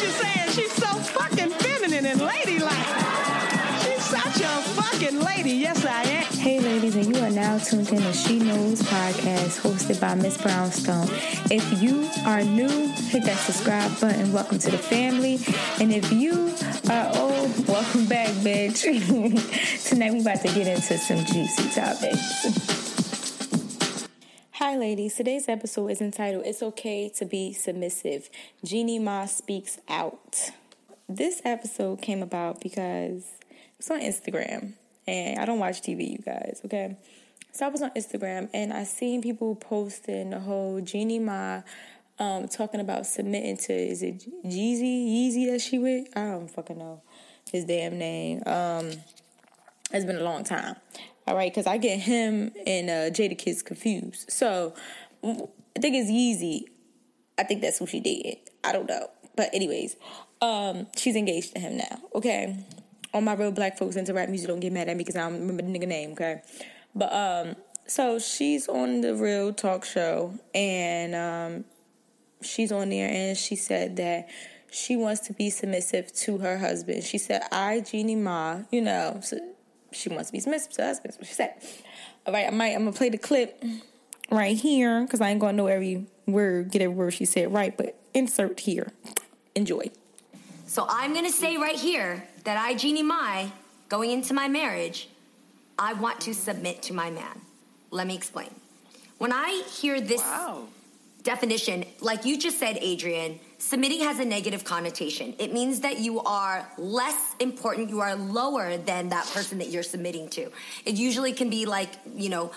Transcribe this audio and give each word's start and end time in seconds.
what 0.00 0.08
you're 0.08 0.22
saying. 0.22 0.50
She's 0.50 0.72
so 0.72 0.86
fucking 0.86 1.50
feminine 1.50 2.06
and 2.06 2.20
ladylike. 2.20 2.86
She's 3.82 4.04
such 4.04 4.40
a 4.40 4.62
fucking 4.72 5.20
lady. 5.20 5.50
Yes, 5.52 5.84
I 5.84 6.02
am. 6.02 6.24
Hey, 6.38 6.60
ladies, 6.60 6.96
and 6.96 7.14
you 7.14 7.22
are 7.22 7.30
now 7.30 7.58
tuned 7.58 7.90
in 7.90 8.00
to 8.00 8.12
She 8.12 8.38
Knows 8.38 8.80
podcast 8.82 9.60
hosted 9.60 10.00
by 10.00 10.14
Miss 10.14 10.40
Brownstone. 10.40 11.08
If 11.50 11.82
you 11.82 12.08
are 12.24 12.42
new, 12.42 12.88
hit 13.10 13.24
that 13.24 13.38
subscribe 13.38 14.00
button. 14.00 14.32
Welcome 14.32 14.58
to 14.60 14.70
the 14.70 14.78
family. 14.78 15.38
And 15.80 15.92
if 15.92 16.10
you 16.12 16.54
are 16.88 17.10
old, 17.16 17.68
welcome 17.68 18.06
back, 18.06 18.28
bitch. 18.36 18.84
Tonight, 19.88 20.12
we're 20.12 20.20
about 20.20 20.40
to 20.40 20.48
get 20.48 20.66
into 20.66 20.96
some 20.96 21.24
juicy 21.26 21.68
topics. 21.70 22.69
Hi, 24.60 24.76
ladies. 24.76 25.14
Today's 25.14 25.48
episode 25.48 25.88
is 25.88 26.02
entitled 26.02 26.44
It's 26.44 26.62
Okay 26.62 27.08
to 27.16 27.24
Be 27.24 27.54
Submissive. 27.54 28.28
Jeannie 28.62 28.98
Ma 28.98 29.24
Speaks 29.24 29.78
Out. 29.88 30.50
This 31.08 31.40
episode 31.46 32.02
came 32.02 32.22
about 32.22 32.60
because 32.60 33.24
it's 33.78 33.90
on 33.90 34.00
Instagram 34.00 34.74
and 35.06 35.38
I 35.38 35.46
don't 35.46 35.60
watch 35.60 35.80
TV, 35.80 36.10
you 36.10 36.18
guys, 36.18 36.60
okay? 36.66 36.98
So 37.52 37.64
I 37.64 37.68
was 37.70 37.80
on 37.80 37.90
Instagram 37.92 38.50
and 38.52 38.70
I 38.74 38.84
seen 38.84 39.22
people 39.22 39.54
posting 39.54 40.28
the 40.28 40.40
whole 40.40 40.82
Jeannie 40.82 41.20
Ma 41.20 41.62
um, 42.18 42.46
talking 42.46 42.80
about 42.80 43.06
submitting 43.06 43.56
to, 43.56 43.72
is 43.72 44.02
it 44.02 44.26
Jeezy, 44.44 45.08
Yeezy 45.08 45.50
that 45.52 45.62
she 45.62 45.78
with? 45.78 46.06
I 46.14 46.32
don't 46.32 46.50
fucking 46.50 46.76
know 46.76 47.00
his 47.50 47.64
damn 47.64 47.96
name. 47.96 48.42
Um, 48.44 48.90
it's 49.90 50.04
been 50.04 50.18
a 50.18 50.22
long 50.22 50.44
time. 50.44 50.76
All 51.26 51.36
right, 51.36 51.52
because 51.52 51.66
I 51.66 51.76
get 51.78 52.00
him 52.00 52.52
and 52.66 52.90
uh, 52.90 53.10
Jadakiss 53.10 53.64
confused. 53.64 54.30
So 54.30 54.74
I 55.22 55.80
think 55.80 55.94
it's 55.94 56.10
Yeezy. 56.10 56.64
I 57.38 57.44
think 57.44 57.62
that's 57.62 57.78
who 57.78 57.86
she 57.86 58.00
did. 58.00 58.38
I 58.64 58.72
don't 58.72 58.88
know. 58.88 59.08
But 59.36 59.50
anyways, 59.54 59.96
um, 60.40 60.86
she's 60.96 61.16
engaged 61.16 61.54
to 61.54 61.60
him 61.60 61.76
now. 61.76 62.00
Okay. 62.14 62.64
All 63.12 63.20
my 63.20 63.34
real 63.34 63.52
black 63.52 63.78
folks 63.78 63.96
into 63.96 64.14
rap 64.14 64.28
music 64.28 64.48
don't 64.48 64.60
get 64.60 64.72
mad 64.72 64.88
at 64.88 64.96
me 64.96 65.02
because 65.02 65.16
I 65.16 65.28
don't 65.28 65.40
remember 65.40 65.62
the 65.62 65.68
nigga 65.68 65.88
name, 65.88 66.12
okay? 66.12 66.42
But 66.94 67.12
um, 67.12 67.56
so 67.86 68.18
she's 68.18 68.68
on 68.68 69.00
the 69.00 69.14
real 69.14 69.52
talk 69.52 69.84
show 69.84 70.34
and 70.54 71.14
um 71.14 71.64
she's 72.40 72.70
on 72.70 72.88
there 72.88 73.10
and 73.10 73.36
she 73.36 73.56
said 73.56 73.96
that 73.96 74.28
she 74.70 74.96
wants 74.96 75.22
to 75.22 75.32
be 75.32 75.50
submissive 75.50 76.12
to 76.12 76.38
her 76.38 76.58
husband. 76.58 77.02
She 77.02 77.18
said, 77.18 77.42
I, 77.50 77.80
Jeannie 77.80 78.16
Ma, 78.16 78.60
you 78.70 78.80
know, 78.80 79.20
she 79.92 80.08
wants 80.08 80.28
to 80.28 80.32
be 80.32 80.40
submissive 80.40 80.72
to 80.72 80.82
her 80.82 80.88
husband. 80.88 81.12
That's 81.12 81.18
what 81.18 81.26
she 81.28 81.34
said. 81.34 81.54
All 82.26 82.32
right, 82.32 82.46
I 82.46 82.50
might, 82.50 82.74
I'm 82.74 82.80
gonna 82.84 82.92
play 82.92 83.08
the 83.08 83.18
clip 83.18 83.62
right 84.30 84.56
here 84.56 85.02
because 85.02 85.20
I 85.20 85.30
ain't 85.30 85.40
gonna 85.40 85.54
know 85.56 85.66
every 85.66 86.06
word, 86.26 86.70
get 86.70 86.82
every 86.82 86.94
word 86.94 87.12
she 87.12 87.24
said 87.24 87.52
right, 87.52 87.76
but 87.76 87.98
insert 88.14 88.60
here. 88.60 88.92
Enjoy. 89.54 89.90
So 90.66 90.86
I'm 90.88 91.12
gonna 91.14 91.32
say 91.32 91.56
right 91.56 91.76
here 91.76 92.24
that 92.44 92.56
I, 92.56 92.74
Jeannie 92.74 93.02
Mai, 93.02 93.50
going 93.88 94.10
into 94.10 94.32
my 94.34 94.48
marriage, 94.48 95.08
I 95.78 95.94
want 95.94 96.20
to 96.22 96.34
submit 96.34 96.82
to 96.82 96.92
my 96.94 97.10
man. 97.10 97.40
Let 97.90 98.06
me 98.06 98.14
explain. 98.14 98.54
When 99.18 99.32
I 99.32 99.64
hear 99.80 100.00
this 100.00 100.20
Wow. 100.20 100.68
definition, 101.22 101.84
like 102.00 102.24
you 102.24 102.38
just 102.38 102.58
said, 102.58 102.78
Adrienne, 102.78 103.40
submitting 103.60 104.00
has 104.00 104.18
a 104.18 104.24
negative 104.24 104.64
connotation. 104.64 105.34
It 105.38 105.52
means 105.52 105.80
that 105.80 105.98
you 105.98 106.20
are 106.20 106.66
less 106.78 107.36
important, 107.38 107.90
you 107.90 108.00
are 108.00 108.16
lower 108.16 108.78
than 108.78 109.10
that 109.10 109.26
person 109.26 109.58
that 109.58 109.68
you're 109.68 109.82
submitting 109.82 110.28
to. 110.30 110.50
It 110.86 110.94
usually 110.94 111.32
can 111.32 111.50
be 111.50 111.66
like, 111.66 111.90
you 112.16 112.30
know, 112.30 112.52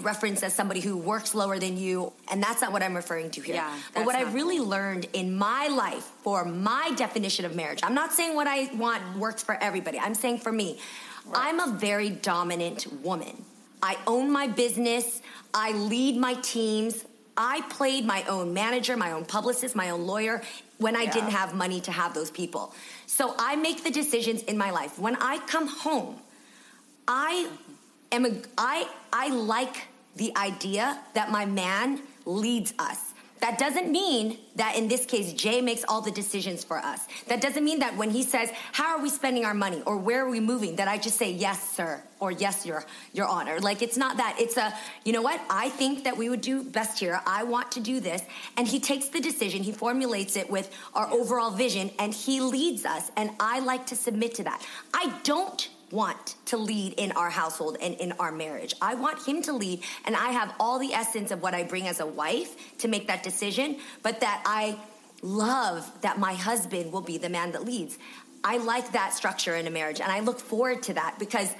referenced 0.00 0.42
as 0.42 0.52
somebody 0.52 0.80
who 0.80 0.96
works 0.98 1.34
lower 1.34 1.58
than 1.58 1.78
you, 1.78 2.12
and 2.30 2.42
that's 2.42 2.60
not 2.60 2.72
what 2.72 2.82
I'm 2.82 2.94
referring 2.94 3.30
to 3.30 3.40
here. 3.40 3.54
Yeah, 3.54 3.74
but 3.94 4.04
what 4.04 4.16
I 4.16 4.22
really 4.22 4.58
learned 4.58 5.06
in 5.12 5.38
my 5.38 5.68
life 5.68 6.04
for 6.22 6.44
my 6.44 6.92
definition 6.96 7.44
of 7.44 7.54
marriage, 7.54 7.78
I'm 7.82 7.94
not 7.94 8.12
saying 8.12 8.34
what 8.34 8.48
I 8.48 8.74
want 8.74 9.16
works 9.16 9.42
for 9.42 9.54
everybody. 9.54 9.98
I'm 9.98 10.14
saying 10.14 10.38
for 10.38 10.52
me, 10.52 10.80
I'm 11.32 11.60
a 11.60 11.72
very 11.72 12.10
dominant 12.10 12.86
woman. 13.02 13.44
I 13.80 13.96
own 14.06 14.30
my 14.30 14.48
business, 14.48 15.22
I 15.54 15.72
lead 15.72 16.16
my 16.16 16.34
teams. 16.34 17.04
I 17.36 17.62
played 17.70 18.04
my 18.04 18.22
own 18.24 18.52
manager, 18.52 18.96
my 18.96 19.12
own 19.12 19.24
publicist, 19.24 19.74
my 19.74 19.90
own 19.90 20.06
lawyer 20.06 20.42
when 20.78 20.96
I 20.96 21.06
didn't 21.06 21.30
have 21.30 21.54
money 21.54 21.80
to 21.82 21.92
have 21.92 22.12
those 22.12 22.30
people. 22.30 22.74
So 23.06 23.34
I 23.38 23.56
make 23.56 23.84
the 23.84 23.90
decisions 23.90 24.42
in 24.42 24.58
my 24.58 24.70
life. 24.70 24.98
When 24.98 25.16
I 25.16 25.38
come 25.46 25.66
home, 25.66 26.16
I 27.08 27.48
am 28.10 28.26
a 28.26 28.32
I 28.58 28.88
I 29.12 29.28
like 29.28 29.88
the 30.16 30.36
idea 30.36 31.00
that 31.14 31.30
my 31.30 31.46
man 31.46 32.00
leads 32.26 32.74
us. 32.78 33.11
That 33.42 33.58
doesn't 33.58 33.90
mean 33.90 34.38
that 34.54 34.76
in 34.76 34.86
this 34.86 35.04
case 35.04 35.32
Jay 35.32 35.60
makes 35.60 35.82
all 35.88 36.00
the 36.00 36.12
decisions 36.12 36.62
for 36.62 36.78
us. 36.78 37.00
That 37.26 37.40
doesn't 37.40 37.64
mean 37.64 37.80
that 37.80 37.96
when 37.96 38.08
he 38.10 38.22
says, 38.22 38.50
"How 38.70 38.96
are 38.96 39.02
we 39.02 39.10
spending 39.10 39.44
our 39.44 39.52
money?" 39.52 39.82
or 39.84 39.96
"Where 39.96 40.24
are 40.24 40.30
we 40.30 40.38
moving?" 40.38 40.76
that 40.76 40.86
I 40.86 40.96
just 40.96 41.18
say, 41.18 41.32
"Yes, 41.32 41.58
sir," 41.76 42.00
or 42.20 42.30
"Yes, 42.30 42.64
your 42.64 42.84
your 43.12 43.26
honor." 43.26 43.58
Like 43.58 43.82
it's 43.82 43.96
not 43.96 44.16
that. 44.18 44.36
It's 44.38 44.56
a, 44.56 44.72
you 45.04 45.12
know 45.12 45.22
what? 45.22 45.40
I 45.50 45.70
think 45.70 46.04
that 46.04 46.16
we 46.16 46.28
would 46.28 46.40
do 46.40 46.62
best 46.62 47.00
here. 47.00 47.20
I 47.26 47.42
want 47.42 47.72
to 47.72 47.80
do 47.80 47.98
this, 47.98 48.22
and 48.56 48.68
he 48.68 48.78
takes 48.78 49.08
the 49.08 49.20
decision. 49.20 49.64
He 49.64 49.72
formulates 49.72 50.36
it 50.36 50.48
with 50.48 50.70
our 50.94 51.10
overall 51.10 51.50
vision 51.50 51.90
and 51.98 52.14
he 52.14 52.40
leads 52.40 52.84
us, 52.84 53.10
and 53.16 53.30
I 53.40 53.58
like 53.58 53.86
to 53.86 53.96
submit 53.96 54.36
to 54.36 54.44
that. 54.44 54.64
I 54.94 55.12
don't 55.24 55.68
want 55.92 56.34
to 56.46 56.56
lead 56.56 56.94
in 56.94 57.12
our 57.12 57.30
household 57.30 57.76
and 57.80 57.94
in 57.96 58.12
our 58.12 58.32
marriage. 58.32 58.74
I 58.82 58.94
want 58.94 59.24
him 59.26 59.42
to 59.42 59.52
lead, 59.52 59.82
and 60.04 60.16
I 60.16 60.30
have 60.32 60.52
all 60.58 60.78
the 60.78 60.92
essence 60.94 61.30
of 61.30 61.42
what 61.42 61.54
I 61.54 61.62
bring 61.62 61.86
as 61.86 62.00
a 62.00 62.06
wife 62.06 62.78
to 62.78 62.88
make 62.88 63.06
that 63.08 63.22
decision, 63.22 63.76
but 64.02 64.20
that 64.20 64.42
I 64.46 64.76
love 65.22 65.88
that 66.00 66.18
my 66.18 66.34
husband 66.34 66.92
will 66.92 67.02
be 67.02 67.18
the 67.18 67.28
man 67.28 67.52
that 67.52 67.64
leads. 67.64 67.98
I 68.42 68.56
like 68.56 68.92
that 68.92 69.12
structure 69.14 69.54
in 69.54 69.66
a 69.66 69.70
marriage, 69.70 70.00
and 70.00 70.10
I 70.10 70.20
look 70.20 70.40
forward 70.40 70.82
to 70.84 70.94
that 70.94 71.16
because. 71.18 71.54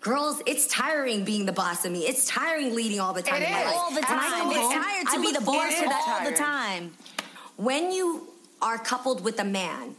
Girls, 0.00 0.42
it's 0.46 0.66
tiring 0.66 1.24
being 1.24 1.46
the 1.46 1.52
boss 1.52 1.84
of 1.84 1.92
me. 1.92 2.00
It's 2.08 2.26
tiring 2.26 2.74
leading 2.74 2.98
all 2.98 3.12
the 3.12 3.22
time 3.22 3.40
It 3.40 3.46
in 3.46 3.52
my 3.52 3.60
is. 3.60 3.66
life. 3.66 3.74
All 3.76 3.94
the 3.94 4.00
time. 4.00 4.18
come 4.32 4.50
It's 4.50 4.74
tired 4.74 5.06
to 5.06 5.12
I 5.16 5.22
be 5.22 5.30
the 5.32 5.40
boss 5.44 5.72
of 5.78 5.84
that 5.84 6.18
all 6.24 6.28
the 6.28 6.36
time. 6.36 6.90
when 7.56 7.92
you 7.92 8.26
are 8.60 8.78
coupled 8.78 9.22
with 9.22 9.38
a 9.38 9.44
man, 9.44 9.94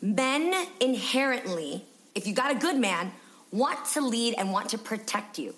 men 0.00 0.66
inherently, 0.80 1.84
if 2.14 2.26
you 2.26 2.32
got 2.34 2.50
a 2.50 2.54
good 2.54 2.76
man, 2.76 3.12
want 3.50 3.84
to 3.92 4.00
lead 4.00 4.34
and 4.38 4.52
want 4.52 4.68
to 4.70 4.78
protect 4.78 5.38
you. 5.38 5.54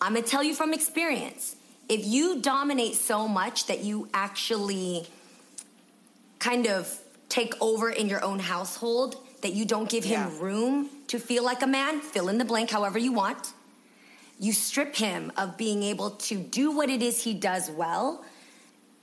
I'm 0.00 0.14
gonna 0.14 0.26
tell 0.26 0.42
you 0.42 0.54
from 0.54 0.72
experience 0.72 1.56
if 1.88 2.04
you 2.04 2.40
dominate 2.40 2.94
so 2.96 3.26
much 3.26 3.66
that 3.66 3.82
you 3.82 4.08
actually 4.12 5.06
kind 6.38 6.66
of 6.66 6.98
take 7.28 7.54
over 7.60 7.90
in 7.90 8.08
your 8.08 8.22
own 8.22 8.38
household, 8.38 9.16
that 9.42 9.54
you 9.54 9.64
don't 9.64 9.88
give 9.88 10.04
him 10.04 10.20
Yeah. 10.20 10.38
room 10.38 10.90
to 11.08 11.18
feel 11.18 11.42
like 11.42 11.62
a 11.62 11.66
man, 11.66 12.00
fill 12.00 12.28
in 12.28 12.38
the 12.38 12.44
blank 12.44 12.70
however 12.70 12.98
you 12.98 13.12
want. 13.12 13.52
You 14.38 14.52
strip 14.52 14.96
him 14.96 15.32
of 15.36 15.56
being 15.56 15.82
able 15.82 16.10
to 16.10 16.36
do 16.36 16.70
what 16.70 16.90
it 16.90 17.02
is 17.02 17.22
he 17.24 17.34
does 17.34 17.70
well, 17.70 18.24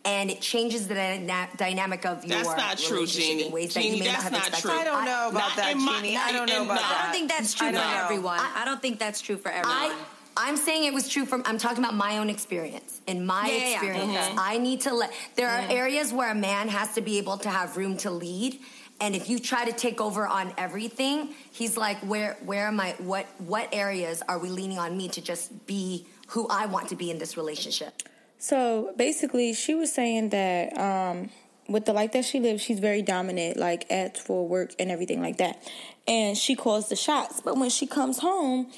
and 0.06 0.30
it 0.30 0.40
changes 0.42 0.88
the 0.88 0.94
dyna- 0.96 1.50
dynamic 1.58 2.06
of 2.06 2.24
your 2.24 2.38
That's 2.44 2.58
not 2.58 2.78
true, 2.78 2.98
relationship 2.98 3.30
Jeannie. 3.30 3.46
in 3.48 3.52
ways 3.52 3.74
that 3.74 3.84
you 3.84 3.92
may 4.00 4.06
that's 4.06 4.24
not 4.24 4.24
have 4.24 4.32
not 4.34 4.48
expected. 4.50 4.70
true. 4.70 4.80
I 4.80 4.84
don't 4.84 5.06
know 5.06 5.30
about 5.30 5.34
Not 5.50 5.56
that, 5.58 5.72
in 5.72 5.84
my- 5.84 5.96
Jeannie. 6.02 6.18
I 6.18 6.32
don't 6.32 6.48
know 6.50 6.64
about 6.64 6.76
no. 6.76 6.82
that. 6.82 6.98
I 7.00 7.04
don't 7.04 7.12
think 7.14 7.30
that's 7.32 7.54
true 7.54 7.72
for 7.72 7.78
everyone. 7.80 8.40
I- 8.40 8.62
I, 8.62 8.66
don't 8.66 8.82
think 8.82 9.00
that's 9.00 9.22
true 9.22 9.38
for 9.38 9.50
everyone. 9.50 9.72
I, 9.78 9.96
I'm 10.38 10.58
saying 10.58 10.84
it 10.84 10.94
was 10.94 11.08
true 11.10 11.26
from. 11.26 11.44
I'm 11.46 11.58
talking 11.58 11.80
about 11.84 11.96
my 11.96 12.18
own 12.20 12.30
experience. 12.30 13.00
In 13.08 13.26
my 13.26 13.48
Yeah, 13.48 13.54
yeah, 13.54 13.64
yeah. 13.64 13.72
experience, 13.74 14.26
Mhm. 14.28 14.36
I 14.38 14.58
need 14.58 14.82
to 14.82 14.94
let. 14.94 15.12
There 15.36 15.50
are 15.50 15.62
areas 15.70 16.12
where 16.14 16.30
a 16.30 16.36
man 16.36 16.68
has 16.70 16.94
to 16.96 17.02
be 17.02 17.18
able 17.18 17.38
to 17.40 17.50
have 17.50 17.78
room 17.78 17.96
to 17.98 18.12
lead, 18.12 18.60
and 19.00 19.16
if 19.16 19.30
you 19.30 19.40
try 19.40 19.64
to 19.66 19.72
take 19.72 20.02
over 20.02 20.28
on 20.28 20.54
everything, 20.58 21.34
he's 21.52 21.78
like, 21.78 21.98
"Where, 22.00 22.38
where 22.46 22.68
am 22.68 22.80
I? 22.82 22.96
What, 23.00 23.28
what 23.40 23.70
areas 23.74 24.22
are 24.28 24.38
we 24.38 24.50
leaning 24.50 24.78
on 24.78 24.98
me 24.98 25.08
to 25.10 25.22
just 25.22 25.66
be 25.68 26.06
who 26.28 26.48
I 26.50 26.66
want 26.66 26.90
to 26.90 26.96
be 26.98 27.10
in 27.12 27.18
this 27.18 27.38
relationship?" 27.38 28.04
So 28.38 28.94
basically, 28.97 29.53
she 29.53 29.73
was 29.75 29.91
saying 29.91 30.29
that 30.29 30.78
um, 30.78 31.29
with 31.68 31.85
the 31.85 31.94
life 31.94 32.12
that 32.13 32.25
she 32.25 32.40
lives, 32.40 32.62
she's 32.62 32.79
very 32.79 33.01
dominant, 33.01 33.57
like 33.57 33.90
at 33.91 34.18
for 34.18 34.47
work 34.47 34.73
and 34.79 34.91
everything 34.91 35.22
like 35.22 35.37
that. 35.37 35.61
And 36.08 36.37
she 36.37 36.55
calls 36.55 36.90
the 36.90 36.96
shots. 36.96 37.41
But 37.41 37.58
when 37.58 37.70
she 37.70 37.87
comes 37.87 38.20
home, 38.20 38.72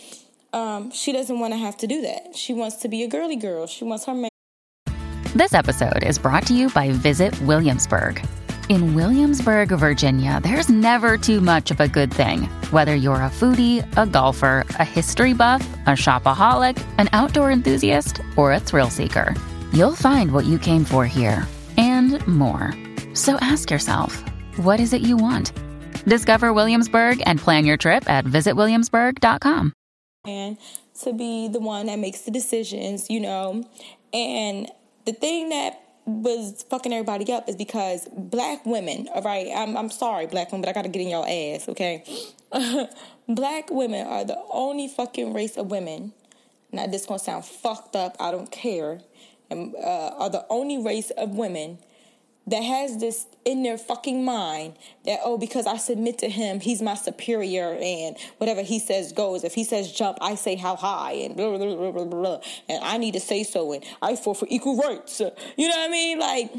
um, 0.54 0.92
she 0.92 1.12
doesn't 1.12 1.40
want 1.40 1.54
to 1.54 1.58
have 1.58 1.78
to 1.78 1.88
do 1.88 2.02
that. 2.02 2.36
She 2.36 2.54
wants 2.54 2.78
to 2.78 2.88
be 2.88 3.04
a 3.04 3.08
girly 3.08 3.36
girl. 3.36 3.68
She 3.68 3.84
wants 3.84 4.06
her 4.06 4.14
man. 4.14 4.30
This 5.36 5.54
episode 5.54 6.04
is 6.04 6.18
brought 6.18 6.48
to 6.48 6.54
you 6.54 6.70
by 6.70 6.92
Visit 6.92 7.40
Williamsburg. 7.42 8.26
In 8.70 8.96
Williamsburg, 8.96 9.70
Virginia, 9.70 10.42
there's 10.44 10.68
never 10.68 11.18
too 11.18 11.40
much 11.40 11.72
of 11.72 11.80
a 11.80 11.88
good 11.88 12.14
thing. 12.14 12.50
Whether 12.72 12.96
you're 12.96 13.16
a 13.16 13.30
foodie, 13.30 13.86
a 13.96 14.06
golfer, 14.06 14.66
a 14.72 14.84
history 14.84 15.32
buff, 15.34 15.66
a 15.86 15.92
shopaholic, 15.92 16.78
an 16.98 17.08
outdoor 17.14 17.50
enthusiast, 17.50 18.20
or 18.36 18.52
a 18.52 18.60
thrill 18.60 18.90
seeker, 18.90 19.34
you'll 19.72 19.96
find 19.96 20.34
what 20.34 20.44
you 20.44 20.60
came 20.60 20.84
for 20.84 21.06
here 21.06 21.48
and 21.78 22.26
more. 22.28 22.74
So 23.14 23.36
ask 23.36 23.72
yourself, 23.72 24.22
what 24.58 24.82
is 24.82 24.92
it 24.92 25.02
you 25.02 25.16
want? 25.16 25.54
Discover 26.04 26.52
Williamsburg 26.52 27.24
and 27.26 27.40
plan 27.40 27.66
your 27.66 27.78
trip 27.78 28.10
at 28.10 28.26
visitwilliamsburg.com. 28.26 29.72
And 30.26 30.58
to 31.04 31.14
be 31.14 31.48
the 31.48 31.62
one 31.62 31.86
that 31.86 32.00
makes 32.00 32.22
the 32.22 32.32
decisions, 32.32 33.10
you 33.10 33.22
know. 33.22 33.64
And 34.12 34.70
the 35.06 35.14
thing 35.14 35.48
that 35.50 35.87
was 36.08 36.66
fucking 36.70 36.94
everybody 36.94 37.32
up 37.34 37.50
is 37.50 37.58
because 37.58 38.08
black 38.16 38.66
women, 38.66 39.10
all 39.14 39.22
right, 39.22 39.50
I'm, 39.54 39.76
I'm 39.76 39.90
sorry, 39.90 40.26
black 40.26 40.52
women, 40.52 40.62
but 40.62 40.70
I 40.70 40.74
gotta 40.74 40.88
get 40.88 41.02
in 41.02 41.10
y'all 41.10 41.26
ass, 41.26 41.68
okay? 41.68 42.04
black 43.28 43.70
women 43.70 44.08
are 44.08 44.24
the 44.24 44.42
only 44.50 44.88
fucking 44.88 45.34
race 45.34 45.58
of 45.58 45.70
women. 45.70 46.14
Now, 46.72 46.88
this 46.88 47.06
gonna 47.06 47.20
sound 47.20 47.46
fucked 47.46 47.98
up, 47.98 48.16
I 48.22 48.32
don't 48.32 48.50
care. 48.50 49.02
And, 49.50 49.76
uh, 49.76 50.12
are 50.18 50.30
the 50.30 50.46
only 50.50 50.78
race 50.78 51.10
of 51.12 51.32
women 51.32 51.78
that 52.48 52.64
has 52.64 52.98
this 52.98 53.28
in 53.46 53.64
their 53.64 53.78
fucking 53.78 54.24
mind 54.24 54.76
that 55.06 55.20
oh 55.24 55.38
because 55.38 55.68
I 55.68 55.78
submit 55.78 56.18
to 56.20 56.30
him 56.30 56.60
he's 56.60 56.82
my 56.82 56.96
superior 56.96 57.78
and 57.80 58.18
whatever 58.38 58.62
he 58.62 58.80
says 58.80 59.12
goes. 59.12 59.44
If 59.44 59.54
he 59.54 59.64
says 59.64 59.92
jump 59.92 60.18
I 60.22 60.36
say 60.36 60.56
how 60.56 60.76
high 60.76 61.14
and 61.14 61.36
blah 61.36 61.56
blah 61.56 61.76
blah 61.76 61.92
blah 61.92 62.06
blah 62.06 62.40
and 62.68 62.84
I 62.84 62.98
need 62.98 63.14
to 63.14 63.20
say 63.20 63.44
so 63.44 63.74
and 63.74 63.84
I 64.02 64.16
fought 64.16 64.38
for 64.38 64.48
equal 64.50 64.78
rights. 64.78 65.20
You 65.58 65.68
know 65.68 65.76
what 65.76 65.90
I 65.90 65.92
mean? 65.92 66.20
Like 66.20 66.52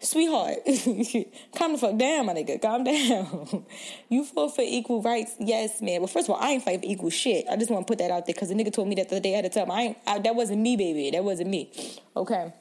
sweetheart 0.00 0.58
calm 1.56 1.72
the 1.72 1.78
fuck 1.78 1.96
down 1.96 2.26
my 2.26 2.34
nigga. 2.34 2.60
Calm 2.60 2.84
down. 2.84 3.64
You 4.08 4.24
fought 4.24 4.54
for 4.54 4.62
equal 4.62 5.02
rights? 5.02 5.34
Yes 5.40 5.80
man. 5.82 6.00
Well 6.00 6.08
first 6.08 6.28
of 6.28 6.34
all 6.34 6.42
I 6.42 6.50
ain't 6.52 6.62
fighting 6.62 6.80
for 6.80 6.86
equal 6.86 7.10
shit. 7.10 7.46
I 7.50 7.56
just 7.56 7.70
want 7.70 7.86
to 7.86 7.90
put 7.90 7.98
that 7.98 8.10
out 8.10 8.26
there 8.26 8.34
because 8.34 8.48
the 8.48 8.54
nigga 8.54 8.72
told 8.72 8.88
me 8.88 8.94
that 8.96 9.10
the 9.10 9.16
other 9.16 9.22
day 9.22 9.34
at 9.34 9.44
the 9.44 9.50
time 9.50 9.70
I 9.70 9.80
ain't 9.80 9.98
I, 10.06 10.18
that 10.20 10.34
wasn't 10.34 10.62
me 10.62 10.76
baby. 10.76 11.10
That 11.10 11.22
wasn't 11.22 11.50
me. 11.50 11.70
Okay 12.16 12.52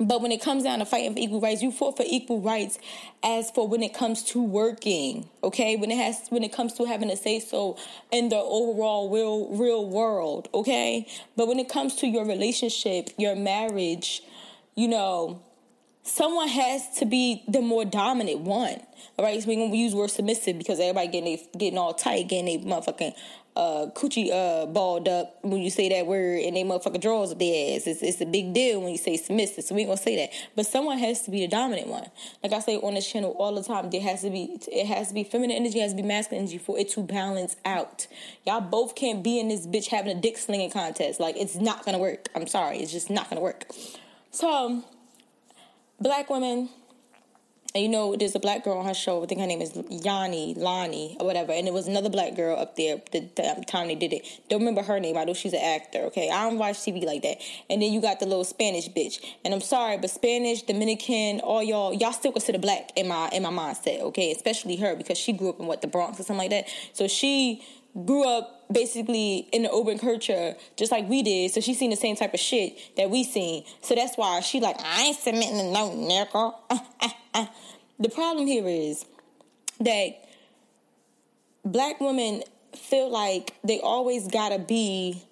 but 0.00 0.22
when 0.22 0.32
it 0.32 0.40
comes 0.40 0.64
down 0.64 0.78
to 0.78 0.86
fighting 0.86 1.12
for 1.12 1.18
equal 1.18 1.40
rights, 1.40 1.60
you 1.62 1.70
fought 1.70 1.98
for 1.98 2.04
equal 2.06 2.40
rights 2.40 2.78
as 3.22 3.50
for 3.50 3.68
when 3.68 3.82
it 3.82 3.92
comes 3.92 4.22
to 4.22 4.42
working, 4.42 5.28
okay? 5.44 5.76
When 5.76 5.90
it 5.90 5.98
has 5.98 6.26
when 6.30 6.42
it 6.42 6.52
comes 6.52 6.72
to 6.74 6.86
having 6.86 7.10
a 7.10 7.16
say 7.16 7.38
so 7.38 7.76
in 8.10 8.30
the 8.30 8.36
overall 8.36 9.10
real 9.10 9.48
real 9.50 9.86
world, 9.86 10.48
okay? 10.54 11.06
But 11.36 11.48
when 11.48 11.58
it 11.58 11.68
comes 11.68 11.96
to 11.96 12.06
your 12.06 12.24
relationship, 12.24 13.10
your 13.18 13.36
marriage, 13.36 14.22
you 14.74 14.88
know, 14.88 15.42
someone 16.02 16.48
has 16.48 16.88
to 16.98 17.04
be 17.04 17.42
the 17.46 17.60
more 17.60 17.84
dominant 17.84 18.40
one. 18.40 18.80
All 19.18 19.24
right, 19.24 19.40
so 19.42 19.48
we're 19.48 19.56
gonna 19.56 19.76
use 19.76 19.94
word 19.94 20.10
submissive 20.10 20.56
because 20.56 20.80
everybody 20.80 21.08
getting 21.08 21.36
they, 21.36 21.58
getting 21.58 21.78
all 21.78 21.92
tight, 21.92 22.28
getting 22.28 22.48
a 22.48 22.64
motherfucking 22.64 23.14
uh, 23.56 23.86
coochie 23.94 24.30
uh, 24.30 24.66
balled 24.66 25.08
up 25.08 25.38
when 25.42 25.60
you 25.60 25.70
say 25.70 25.88
that 25.88 26.06
word 26.06 26.40
and 26.40 26.56
they 26.56 26.62
motherfucker 26.62 27.00
draws 27.00 27.32
up 27.32 27.38
their 27.38 27.76
ass. 27.76 27.86
It's, 27.86 28.02
it's 28.02 28.20
a 28.20 28.26
big 28.26 28.54
deal 28.54 28.80
when 28.80 28.92
you 28.92 28.98
say 28.98 29.16
submissive. 29.16 29.64
So 29.64 29.74
we 29.74 29.84
gonna 29.84 29.96
say 29.96 30.16
that. 30.16 30.30
But 30.54 30.66
someone 30.66 30.98
has 30.98 31.22
to 31.22 31.30
be 31.30 31.40
the 31.40 31.48
dominant 31.48 31.88
one. 31.88 32.04
Like 32.42 32.52
I 32.52 32.60
say 32.60 32.76
on 32.76 32.94
this 32.94 33.10
channel 33.10 33.32
all 33.38 33.54
the 33.54 33.62
time, 33.62 33.90
there 33.90 34.00
has 34.00 34.22
to 34.22 34.30
be 34.30 34.58
it 34.70 34.86
has 34.86 35.08
to 35.08 35.14
be 35.14 35.24
feminine 35.24 35.56
energy, 35.56 35.80
has 35.80 35.92
to 35.92 35.96
be 35.96 36.02
masculine 36.02 36.44
energy 36.44 36.58
for 36.58 36.78
it 36.78 36.90
to 36.90 37.02
balance 37.02 37.56
out. 37.64 38.06
Y'all 38.46 38.60
both 38.60 38.94
can't 38.94 39.22
be 39.22 39.40
in 39.40 39.48
this 39.48 39.66
bitch 39.66 39.88
having 39.88 40.16
a 40.16 40.20
dick 40.20 40.38
slinging 40.38 40.70
contest. 40.70 41.18
Like 41.18 41.36
it's 41.36 41.56
not 41.56 41.84
gonna 41.84 41.98
work. 41.98 42.28
I'm 42.34 42.46
sorry, 42.46 42.78
it's 42.78 42.92
just 42.92 43.10
not 43.10 43.28
gonna 43.28 43.42
work. 43.42 43.66
So 44.30 44.84
black 46.00 46.30
women 46.30 46.70
and 47.74 47.84
you 47.84 47.88
know, 47.88 48.16
there's 48.16 48.34
a 48.34 48.40
black 48.40 48.64
girl 48.64 48.78
on 48.78 48.86
her 48.86 48.94
show. 48.94 49.22
I 49.22 49.26
think 49.26 49.40
her 49.40 49.46
name 49.46 49.62
is 49.62 49.72
Yanni, 49.88 50.54
Lani, 50.56 51.16
or 51.20 51.26
whatever. 51.26 51.52
And 51.52 51.66
there 51.66 51.74
was 51.74 51.86
another 51.86 52.10
black 52.10 52.34
girl 52.34 52.58
up 52.58 52.74
there 52.74 53.00
the, 53.12 53.20
the 53.36 53.64
time 53.68 53.86
they 53.86 53.94
did 53.94 54.12
it. 54.12 54.26
Don't 54.48 54.60
remember 54.60 54.82
her 54.82 54.98
name. 54.98 55.16
I 55.16 55.24
know 55.24 55.34
she's 55.34 55.52
an 55.52 55.60
actor. 55.62 56.00
Okay, 56.06 56.30
I 56.30 56.48
don't 56.48 56.58
watch 56.58 56.78
TV 56.78 57.04
like 57.04 57.22
that. 57.22 57.38
And 57.68 57.80
then 57.80 57.92
you 57.92 58.00
got 58.00 58.18
the 58.18 58.26
little 58.26 58.44
Spanish 58.44 58.88
bitch. 58.88 59.24
And 59.44 59.54
I'm 59.54 59.60
sorry, 59.60 59.98
but 59.98 60.10
Spanish, 60.10 60.62
Dominican, 60.62 61.40
all 61.40 61.62
y'all, 61.62 61.94
y'all 61.94 62.12
still 62.12 62.32
consider 62.32 62.58
black 62.58 62.90
in 62.96 63.06
my 63.06 63.28
in 63.32 63.44
my 63.44 63.50
mindset. 63.50 64.00
Okay, 64.00 64.32
especially 64.32 64.76
her 64.76 64.96
because 64.96 65.18
she 65.18 65.32
grew 65.32 65.50
up 65.50 65.60
in 65.60 65.66
what 65.66 65.80
the 65.80 65.86
Bronx 65.86 66.18
or 66.18 66.24
something 66.24 66.38
like 66.38 66.50
that. 66.50 66.64
So 66.92 67.06
she 67.06 67.62
grew 68.04 68.24
up 68.24 68.72
basically 68.72 69.48
in 69.52 69.62
the 69.62 69.72
urban 69.72 69.98
culture 69.98 70.54
just 70.76 70.90
like 70.90 71.08
we 71.08 71.22
did. 71.22 71.52
So 71.52 71.60
she 71.60 71.74
seen 71.74 71.90
the 71.90 71.96
same 71.96 72.16
type 72.16 72.34
of 72.34 72.40
shit 72.40 72.96
that 72.96 73.10
we 73.10 73.22
seen. 73.22 73.64
So 73.82 73.94
that's 73.94 74.16
why 74.16 74.40
she 74.40 74.60
like, 74.60 74.76
I 74.80 75.02
ain't 75.02 75.16
submitting 75.16 75.58
to 75.58 75.70
no 75.70 75.90
nigga. 75.90 77.12
the 77.98 78.08
problem 78.08 78.46
here 78.46 78.66
is 78.66 79.04
that 79.80 80.28
black 81.64 82.00
women 82.00 82.42
feel 82.74 83.10
like 83.10 83.54
they 83.64 83.80
always 83.80 84.28
gotta 84.28 84.58
be 84.58 85.22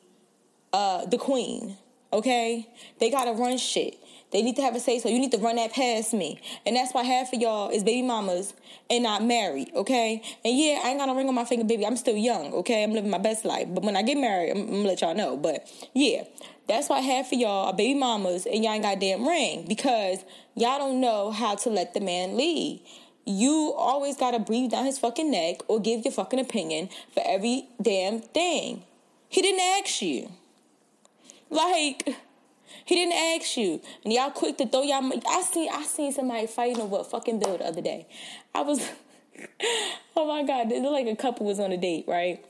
uh, 0.72 1.06
the 1.06 1.18
queen. 1.18 1.76
Okay? 2.12 2.66
They 3.00 3.10
gotta 3.10 3.32
run 3.32 3.58
shit. 3.58 3.98
They 4.30 4.42
need 4.42 4.56
to 4.56 4.62
have 4.62 4.74
a 4.74 4.80
say 4.80 4.98
so. 4.98 5.08
You 5.08 5.18
need 5.18 5.32
to 5.32 5.38
run 5.38 5.56
that 5.56 5.72
past 5.72 6.12
me. 6.12 6.40
And 6.66 6.76
that's 6.76 6.92
why 6.92 7.02
half 7.02 7.32
of 7.32 7.40
y'all 7.40 7.70
is 7.70 7.82
baby 7.82 8.02
mamas 8.02 8.52
and 8.90 9.02
not 9.02 9.24
married, 9.24 9.70
okay? 9.74 10.22
And 10.44 10.56
yeah, 10.56 10.80
I 10.84 10.90
ain't 10.90 10.98
got 10.98 11.08
a 11.08 11.14
ring 11.14 11.28
on 11.28 11.34
my 11.34 11.44
finger, 11.44 11.64
baby. 11.64 11.86
I'm 11.86 11.96
still 11.96 12.16
young, 12.16 12.52
okay? 12.54 12.84
I'm 12.84 12.92
living 12.92 13.10
my 13.10 13.18
best 13.18 13.44
life. 13.44 13.68
But 13.70 13.84
when 13.84 13.96
I 13.96 14.02
get 14.02 14.18
married, 14.18 14.50
I'm, 14.50 14.58
I'm 14.58 14.66
gonna 14.66 14.82
let 14.82 15.00
y'all 15.00 15.14
know. 15.14 15.36
But 15.36 15.66
yeah, 15.94 16.24
that's 16.68 16.90
why 16.90 17.00
half 17.00 17.32
of 17.32 17.38
y'all 17.38 17.66
are 17.66 17.72
baby 17.72 17.98
mamas 17.98 18.44
and 18.44 18.62
y'all 18.62 18.74
ain't 18.74 18.82
got 18.82 18.98
a 18.98 19.00
damn 19.00 19.26
ring 19.26 19.64
because 19.66 20.18
y'all 20.54 20.78
don't 20.78 21.00
know 21.00 21.30
how 21.30 21.54
to 21.56 21.70
let 21.70 21.94
the 21.94 22.00
man 22.00 22.36
lead. 22.36 22.82
You 23.24 23.74
always 23.76 24.16
gotta 24.16 24.38
breathe 24.38 24.70
down 24.70 24.84
his 24.84 24.98
fucking 24.98 25.30
neck 25.30 25.60
or 25.68 25.80
give 25.80 26.04
your 26.04 26.12
fucking 26.12 26.38
opinion 26.38 26.90
for 27.12 27.22
every 27.26 27.68
damn 27.80 28.20
thing. 28.20 28.84
He 29.30 29.42
didn't 29.42 29.60
ask 29.60 30.02
you. 30.02 30.32
Like, 31.50 32.16
he 32.84 32.94
didn't 32.94 33.14
ask 33.14 33.56
you, 33.56 33.80
and 34.04 34.12
y'all 34.12 34.30
quick 34.30 34.58
to 34.58 34.66
throw 34.66 34.82
y'all. 34.82 35.10
I 35.28 35.42
seen 35.42 35.70
I 35.72 35.82
seen 35.84 36.12
somebody 36.12 36.46
fighting 36.46 36.80
over 36.80 36.98
a 36.98 37.04
fucking 37.04 37.40
bill 37.40 37.58
the 37.58 37.64
other 37.64 37.82
day. 37.82 38.06
I 38.54 38.62
was, 38.62 38.88
oh 40.16 40.26
my 40.26 40.42
god, 40.44 40.72
it 40.72 40.82
looked 40.82 40.92
like 40.92 41.06
a 41.06 41.16
couple 41.16 41.46
was 41.46 41.60
on 41.60 41.72
a 41.72 41.76
date, 41.76 42.04
right? 42.06 42.44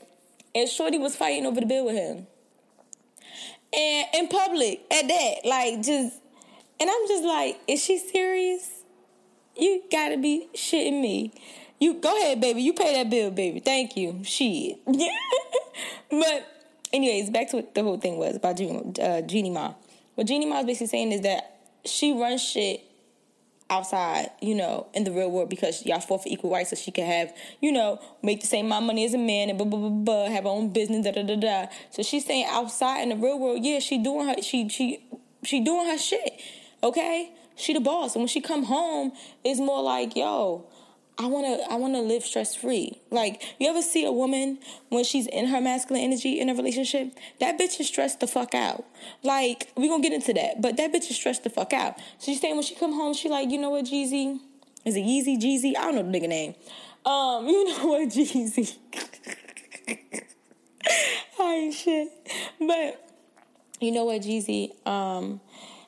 And 0.55 0.67
Shorty 0.67 0.97
was 0.97 1.15
fighting 1.15 1.45
over 1.45 1.59
the 1.59 1.65
bill 1.65 1.85
with 1.85 1.95
him, 1.95 2.27
and 3.73 4.07
in 4.15 4.27
public 4.27 4.81
at 4.91 5.07
that, 5.07 5.35
like 5.45 5.81
just, 5.83 6.17
and 6.79 6.89
I'm 6.89 7.07
just 7.07 7.23
like, 7.23 7.59
is 7.67 7.83
she 7.83 7.97
serious? 7.97 8.83
You 9.55 9.83
gotta 9.91 10.17
be 10.17 10.47
shitting 10.53 11.01
me. 11.01 11.33
You 11.79 11.93
go 11.95 12.17
ahead, 12.17 12.41
baby. 12.41 12.61
You 12.61 12.73
pay 12.73 12.95
that 12.95 13.09
bill, 13.09 13.31
baby. 13.31 13.59
Thank 13.59 13.95
you. 13.95 14.21
Shit. 14.23 14.79
but 16.09 16.65
anyways, 16.91 17.29
back 17.29 17.49
to 17.51 17.57
what 17.57 17.73
the 17.73 17.83
whole 17.83 17.97
thing 17.97 18.17
was 18.17 18.35
about 18.35 18.57
Jeannie, 18.57 19.49
uh, 19.49 19.53
Ma. 19.53 19.73
What 20.19 20.27
Jeannie 20.27 20.47
Ma's 20.47 20.65
basically 20.65 20.87
saying 20.87 21.13
is 21.13 21.21
that 21.21 21.61
she 21.85 22.11
runs 22.11 22.43
shit 22.43 22.83
outside, 23.69 24.29
you 24.41 24.53
know, 24.53 24.87
in 24.93 25.05
the 25.05 25.13
real 25.13 25.31
world 25.31 25.49
because 25.49 25.85
y'all 25.85 26.01
fought 26.01 26.23
for 26.23 26.27
equal 26.27 26.51
rights 26.51 26.71
so 26.71 26.75
she 26.75 26.91
can 26.91 27.05
have, 27.05 27.33
you 27.61 27.71
know, 27.71 28.01
make 28.21 28.41
the 28.41 28.47
same 28.47 28.65
amount 28.65 28.83
of 28.83 28.87
money 28.87 29.05
as 29.05 29.13
a 29.13 29.17
man 29.17 29.47
and 29.47 29.57
blah 29.57 29.65
blah 29.65 29.79
blah 29.79 29.89
blah, 29.89 30.29
have 30.29 30.43
her 30.43 30.49
own 30.49 30.73
business, 30.73 31.05
da 31.05 31.13
da 31.13 31.23
da 31.23 31.37
da. 31.37 31.67
So 31.91 32.03
she's 32.03 32.25
saying 32.25 32.47
outside 32.49 33.03
in 33.03 33.07
the 33.07 33.15
real 33.15 33.39
world, 33.39 33.63
yeah, 33.63 33.79
she 33.79 33.97
doing 33.97 34.27
her 34.27 34.41
she 34.41 34.67
she 34.67 34.99
she 35.45 35.61
doing 35.61 35.87
her 35.87 35.97
shit. 35.97 36.41
Okay? 36.83 37.31
She 37.55 37.71
the 37.73 37.79
boss. 37.79 38.15
And 38.15 38.23
when 38.23 38.27
she 38.27 38.41
come 38.41 38.63
home, 38.63 39.13
it's 39.45 39.61
more 39.61 39.81
like, 39.81 40.17
yo, 40.17 40.67
I 41.21 41.25
wanna 41.25 41.57
I 41.69 41.75
wanna 41.75 42.01
live 42.01 42.23
stress 42.23 42.55
free. 42.55 43.01
Like 43.11 43.43
you 43.59 43.69
ever 43.69 43.81
see 43.81 44.05
a 44.05 44.11
woman 44.11 44.57
when 44.87 45.03
she's 45.03 45.27
in 45.27 45.47
her 45.47 45.59
masculine 45.59 46.01
energy 46.01 46.39
in 46.39 46.47
a 46.47 46.55
relationship, 46.55 47.11
that 47.41 47.59
bitch 47.59 47.77
is 47.81 47.87
stressed 47.87 48.21
the 48.21 48.27
fuck 48.27 48.55
out. 48.55 48.85
Like 49.21 49.69
we 49.75 49.89
gonna 49.89 50.01
get 50.01 50.13
into 50.13 50.33
that, 50.33 50.61
but 50.61 50.77
that 50.77 50.93
bitch 50.93 51.09
is 51.09 51.17
stressed 51.17 51.43
the 51.43 51.49
fuck 51.49 51.73
out. 51.73 51.97
So 52.19 52.31
she's 52.31 52.39
saying 52.39 52.55
when 52.55 52.63
she 52.63 52.73
come 52.73 52.93
home, 52.93 53.13
she 53.13 53.27
like, 53.27 53.51
you 53.51 53.59
know 53.59 53.69
what, 53.69 53.83
Jeezy? 53.83 54.39
Is 54.85 54.95
it 54.95 55.01
Yeezy, 55.01 55.37
Jeezy? 55.37 55.75
I 55.77 55.91
don't 55.91 55.95
know 55.95 56.09
the 56.09 56.17
nigga 56.17 56.29
name. 56.29 56.55
Um, 57.05 57.47
you 57.49 57.65
know 57.65 57.85
what, 57.87 58.07
Jeezy? 58.07 58.77
I 61.37 61.53
ain't 61.53 61.73
shit. 61.73 62.07
But 62.59 63.09
you 63.81 63.91
know 63.91 64.05
what, 64.05 64.21
Jeezy? 64.21 64.71
Um, 64.87 65.41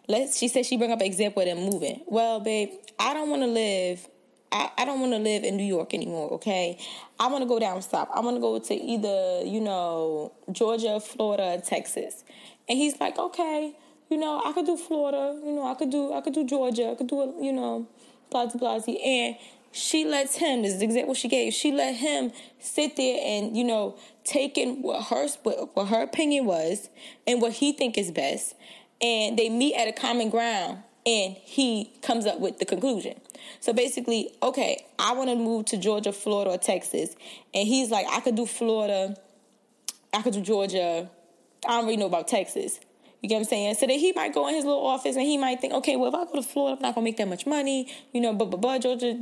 let's. 0.10 0.38
She 0.38 0.50
said 0.50 0.66
she 0.66 0.76
bring 0.76 0.92
up 0.92 1.00
an 1.00 1.06
example 1.06 1.42
of 1.42 1.48
them 1.48 1.70
moving. 1.70 2.02
Well, 2.06 2.42
babe, 2.42 2.72
I 3.00 3.14
don't 3.14 3.30
want 3.30 3.44
to 3.44 3.48
live 3.48 4.06
I, 4.52 4.70
I 4.78 4.86
don't 4.86 5.00
want 5.00 5.14
to 5.14 5.20
live 5.20 5.44
in 5.44 5.56
New 5.56 5.66
York 5.66 5.94
anymore, 5.94 6.32
okay? 6.34 6.78
I 7.20 7.28
want 7.28 7.44
to 7.44 7.48
go 7.48 7.60
down 7.60 7.82
south. 7.82 8.10
I 8.14 8.20
want 8.20 8.36
to 8.38 8.42
go 8.42 8.60
to 8.60 8.74
either, 8.74 9.44
you 9.46 9.62
know, 9.62 10.34
Georgia, 10.52 11.00
Florida, 11.00 11.62
Texas. 11.66 12.24
And 12.68 12.78
he's 12.78 13.00
like, 13.00 13.18
okay, 13.18 13.74
you 14.10 14.18
know, 14.18 14.42
I 14.44 14.52
could 14.52 14.66
do 14.66 14.76
Florida, 14.76 15.40
you 15.44 15.54
know, 15.54 15.66
I 15.66 15.74
could 15.76 15.90
do, 15.90 16.14
I 16.14 16.22
could 16.22 16.34
do 16.34 16.46
Georgia, 16.46 16.92
I 16.92 16.96
could 16.96 17.08
do, 17.08 17.34
you 17.42 17.54
know, 17.54 17.88
blah, 18.30 18.48
blah, 18.48 18.80
blah. 18.80 18.94
And 18.94 19.38
she 19.72 20.04
lets 20.04 20.36
him, 20.36 20.64
this 20.64 20.74
is 20.74 20.82
exactly 20.82 21.08
what 21.08 21.18
she 21.18 21.30
gave, 21.30 21.54
she 21.54 21.72
let 21.72 21.96
him 21.96 22.32
sit 22.60 22.98
there 22.98 23.20
and, 23.24 23.56
you 23.56 23.64
know, 23.64 23.98
take 24.26 24.58
in 24.58 24.82
what 24.82 25.06
her, 25.06 25.28
what 25.74 25.88
her 25.88 26.02
opinion 26.02 26.46
was 26.46 26.90
and 27.26 27.42
what 27.42 27.54
he 27.54 27.72
think 27.72 27.98
is 27.98 28.12
best. 28.12 28.56
And 29.02 29.40
they 29.40 29.50
meet 29.50 29.76
at 29.76 29.88
a 29.88 29.94
common 29.94 30.30
ground 30.30 30.84
and 31.06 31.36
he 31.36 31.92
comes 32.02 32.26
up 32.26 32.40
with 32.40 32.60
the 32.60 32.66
conclusion. 32.66 33.20
So 33.60 33.74
basically, 33.74 34.32
okay, 34.42 34.86
I 35.00 35.14
want 35.14 35.30
to 35.30 35.36
move 35.36 35.66
to 35.66 35.78
Georgia, 35.78 36.12
Florida, 36.14 36.52
or 36.52 36.58
Texas. 36.58 37.16
And 37.54 37.68
he's 37.68 37.90
like, 37.90 38.06
I 38.10 38.20
could 38.20 38.36
do 38.36 38.46
Florida, 38.46 39.16
I 40.14 40.22
could 40.22 40.34
do 40.34 40.42
Georgia. 40.42 41.10
I 41.68 41.78
don't 41.78 41.86
really 41.86 41.98
know 41.98 42.08
about 42.08 42.28
Texas. 42.28 42.80
You 43.22 43.30
get 43.30 43.36
what 43.36 43.42
I'm 43.42 43.46
saying? 43.46 43.76
So 43.76 43.86
that 43.86 43.94
he 43.94 44.14
might 44.14 44.34
go 44.34 44.48
in 44.48 44.56
his 44.56 44.66
little 44.66 44.84
office 44.84 45.16
and 45.16 45.24
he 45.24 45.38
might 45.38 45.62
think, 45.62 45.74
okay, 45.74 45.96
well, 45.96 46.10
if 46.10 46.16
I 46.16 46.26
go 46.26 46.42
to 46.42 46.44
Florida, 46.44 46.78
I'm 46.78 46.82
not 46.82 46.96
gonna 46.96 47.06
make 47.06 47.18
that 47.18 47.28
much 47.28 47.46
money. 47.46 47.88
You 48.14 48.22
know, 48.22 48.34
but 48.34 48.50
but 48.50 48.62
but 48.62 48.80
Georgia, 48.82 49.14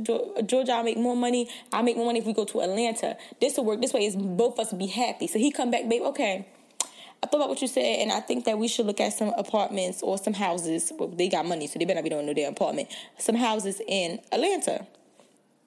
Georgia, 0.46 0.72
I'll 0.72 0.82
make 0.82 0.96
more 0.96 1.16
money. 1.16 1.50
I'll 1.70 1.82
make 1.82 1.96
more 1.96 2.06
money 2.06 2.18
if 2.18 2.24
we 2.24 2.32
go 2.32 2.46
to 2.46 2.60
Atlanta. 2.62 3.18
This 3.42 3.58
will 3.58 3.66
work. 3.66 3.82
This 3.82 3.92
way, 3.92 4.06
is 4.06 4.16
both 4.16 4.58
of 4.58 4.66
us 4.66 4.72
be 4.72 4.86
happy. 4.86 5.26
So 5.26 5.38
he 5.38 5.50
come 5.50 5.70
back, 5.70 5.86
babe. 5.86 6.00
Okay, 6.02 6.46
I 7.22 7.26
thought 7.26 7.36
about 7.36 7.50
what 7.50 7.60
you 7.60 7.68
said, 7.68 8.00
and 8.00 8.10
I 8.10 8.20
think 8.20 8.46
that 8.46 8.58
we 8.58 8.66
should 8.66 8.86
look 8.86 9.00
at 9.00 9.12
some 9.12 9.28
apartments 9.36 10.02
or 10.02 10.16
some 10.16 10.32
houses. 10.32 10.90
Well, 10.98 11.08
they 11.08 11.28
got 11.28 11.44
money, 11.44 11.66
so 11.66 11.78
they 11.78 11.84
better 11.84 12.02
be 12.02 12.08
doing 12.08 12.24
no 12.24 12.32
damn 12.32 12.52
apartment. 12.52 12.88
Some 13.18 13.34
houses 13.34 13.80
in 13.86 14.20
Atlanta. 14.32 14.86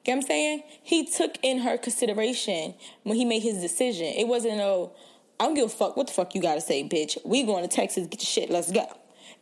Get 0.03 0.15
what 0.15 0.15
I'm 0.15 0.21
saying? 0.23 0.63
He 0.81 1.05
took 1.05 1.37
in 1.43 1.59
her 1.59 1.77
consideration 1.77 2.73
when 3.03 3.17
he 3.17 3.23
made 3.23 3.43
his 3.43 3.61
decision. 3.61 4.07
It 4.07 4.27
wasn't, 4.27 4.59
oh, 4.61 4.93
I 5.39 5.45
don't 5.45 5.53
give 5.53 5.65
a 5.65 5.69
fuck 5.69 5.95
what 5.95 6.07
the 6.07 6.13
fuck 6.13 6.33
you 6.35 6.41
gotta 6.41 6.61
say, 6.61 6.83
bitch. 6.83 7.17
We 7.23 7.43
going 7.43 7.67
to 7.67 7.73
Texas, 7.73 8.07
get 8.07 8.21
your 8.21 8.25
shit, 8.25 8.49
let's 8.49 8.71
go. 8.71 8.85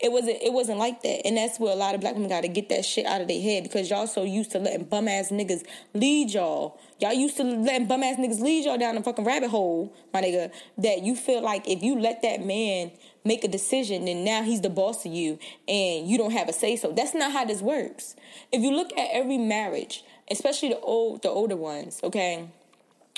It 0.02 0.12
wasn't 0.12 0.38
it 0.42 0.52
wasn't 0.52 0.80
like 0.80 1.04
that. 1.04 1.28
And 1.28 1.38
that's 1.38 1.60
where 1.60 1.72
a 1.72 1.76
lot 1.76 1.94
of 1.94 2.02
black 2.02 2.16
women 2.16 2.30
gotta 2.30 2.48
get 2.48 2.70
that 2.70 2.84
shit 2.84 3.06
out 3.06 3.22
of 3.22 3.28
their 3.28 3.42
head 3.42 3.64
because 3.64 3.90
y'all 3.90 4.08
so 4.08 4.24
used 4.24 4.52
to 4.52 4.60
letting 4.60 4.86
bum 4.86 5.08
ass 5.08 5.30
niggas 5.30 5.64
lead 5.94 6.32
y'all. 6.32 6.80
Y'all 7.00 7.14
used 7.14 7.38
to 7.38 7.44
letting 7.44 7.88
bum 7.88 8.02
ass 8.02 8.18
niggas 8.18 8.42
lead 8.42 8.66
y'all 8.66 8.80
down 8.80 8.98
a 8.98 9.04
fucking 9.04 9.26
rabbit 9.26 9.50
hole, 9.50 9.94
my 10.12 10.22
nigga, 10.22 10.52
that 10.80 11.04
you 11.04 11.16
feel 11.16 11.42
like 11.42 11.68
if 11.68 11.84
you 11.84 12.00
let 12.00 12.24
that 12.24 12.44
man 12.44 12.92
make 13.24 13.44
a 13.44 13.48
decision, 13.48 14.06
then 14.06 14.24
now 14.24 14.42
he's 14.42 14.62
the 14.62 14.70
boss 14.70 15.06
of 15.06 15.12
you 15.12 15.38
and 15.68 16.08
you 16.08 16.18
don't 16.18 16.32
have 16.32 16.50
a 16.50 16.54
say 16.54 16.76
so. 16.76 16.92
That's 16.92 17.14
not 17.14 17.32
how 17.32 17.46
this 17.46 17.62
works. 17.62 18.16
If 18.52 18.64
you 18.64 18.72
look 18.72 18.92
at 18.98 19.10
every 19.12 19.38
marriage, 19.38 20.04
especially 20.32 20.70
the 20.70 20.80
old 20.80 21.22
the 21.22 21.30
older 21.30 21.56
ones, 21.56 22.00
okay? 22.04 22.50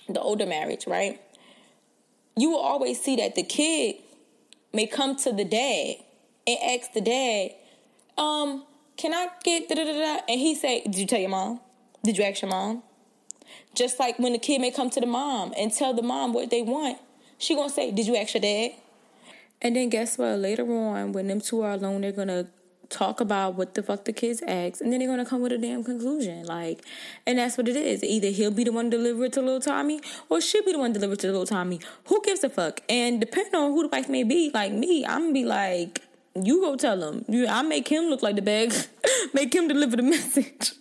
The 0.10 0.20
older 0.20 0.46
marriage, 0.46 0.86
right? 0.86 1.22
You 2.36 2.50
will 2.50 2.60
always 2.60 3.02
see 3.02 3.16
that 3.18 3.36
the 3.36 3.44
kid 3.44 3.96
may 4.74 4.88
come 4.88 5.16
to 5.18 5.32
the 5.32 5.46
dad 5.46 6.04
and 6.48 6.58
ask 6.64 6.94
the 6.94 7.02
dad, 7.02 7.52
um, 8.18 8.64
can 8.98 9.14
I 9.14 9.28
get 9.44 9.70
da 9.70 9.76
da 9.76 9.84
da 9.86 9.94
da? 9.94 10.22
And 10.28 10.40
he 10.40 10.56
say, 10.56 10.82
Did 10.84 10.96
you 10.96 11.06
tell 11.06 11.20
your 11.20 11.30
mom? 11.30 11.60
Did 12.04 12.18
you 12.18 12.24
ask 12.24 12.42
your 12.42 12.52
mom? 12.52 12.84
Just 13.76 14.00
like 14.00 14.20
when 14.20 14.34
the 14.34 14.40
kid 14.40 14.62
may 14.62 14.72
come 14.72 14.90
to 14.92 15.00
the 15.00 15.08
mom 15.08 15.54
and 15.58 15.74
tell 15.74 15.94
the 15.94 16.02
mom 16.04 16.34
what 16.34 16.50
they 16.50 16.62
want, 16.62 17.00
she 17.38 17.56
gonna 17.56 17.70
say, 17.70 17.92
Did 17.92 18.08
you 18.08 18.16
ask 18.16 18.34
your 18.34 18.42
dad? 18.42 18.72
And 19.62 19.76
then 19.76 19.90
guess 19.90 20.18
what? 20.18 20.38
Later 20.40 20.70
on, 20.72 21.14
when 21.14 21.28
them 21.28 21.40
two 21.40 21.62
are 21.62 21.72
alone, 21.72 22.02
they're 22.02 22.12
gonna 22.12 22.48
talk 22.90 23.20
about 23.20 23.56
what 23.56 23.74
the 23.74 23.82
fuck 23.82 24.06
the 24.06 24.14
kids 24.14 24.42
ask, 24.48 24.82
and 24.82 24.92
then 24.92 25.00
they're 25.00 25.10
gonna 25.10 25.26
come 25.26 25.42
with 25.42 25.52
a 25.52 25.58
damn 25.58 25.84
conclusion. 25.84 26.46
Like, 26.46 26.86
and 27.26 27.40
that's 27.40 27.58
what 27.58 27.68
it 27.68 27.76
is. 27.76 28.04
Either 28.04 28.28
he'll 28.28 28.52
be 28.52 28.64
the 28.64 28.72
one 28.72 28.92
to 28.92 28.98
deliver 28.98 29.26
it 29.26 29.34
to 29.34 29.42
little 29.42 29.60
Tommy, 29.60 30.00
or 30.30 30.40
she'll 30.40 30.64
be 30.64 30.74
the 30.74 30.80
one 30.80 30.94
to 30.94 31.00
deliver 31.00 31.14
it 31.14 31.20
to 31.22 31.28
little 31.28 31.46
Tommy. 31.46 31.80
Who 32.06 32.22
gives 32.24 32.44
a 32.44 32.50
fuck? 32.50 32.82
And 32.88 33.20
depending 33.20 33.56
on 33.56 33.72
who 33.72 33.84
the 33.84 33.88
wife 33.88 34.10
may 34.10 34.24
be, 34.24 34.52
like 34.54 34.72
me, 34.72 35.06
I'm 35.06 35.22
gonna 35.22 35.34
be 35.34 35.46
like, 35.46 36.02
you 36.36 36.62
go 36.62 36.76
tell 36.76 37.02
him. 37.02 37.26
You, 37.28 37.48
I 37.48 37.62
make 37.62 37.88
him 37.88 38.06
look 38.06 38.24
like 38.24 38.36
the 38.36 38.42
bag, 38.42 38.74
make 39.34 39.54
him 39.54 39.68
deliver 39.68 39.98
the 39.98 40.04
message. 40.16 40.74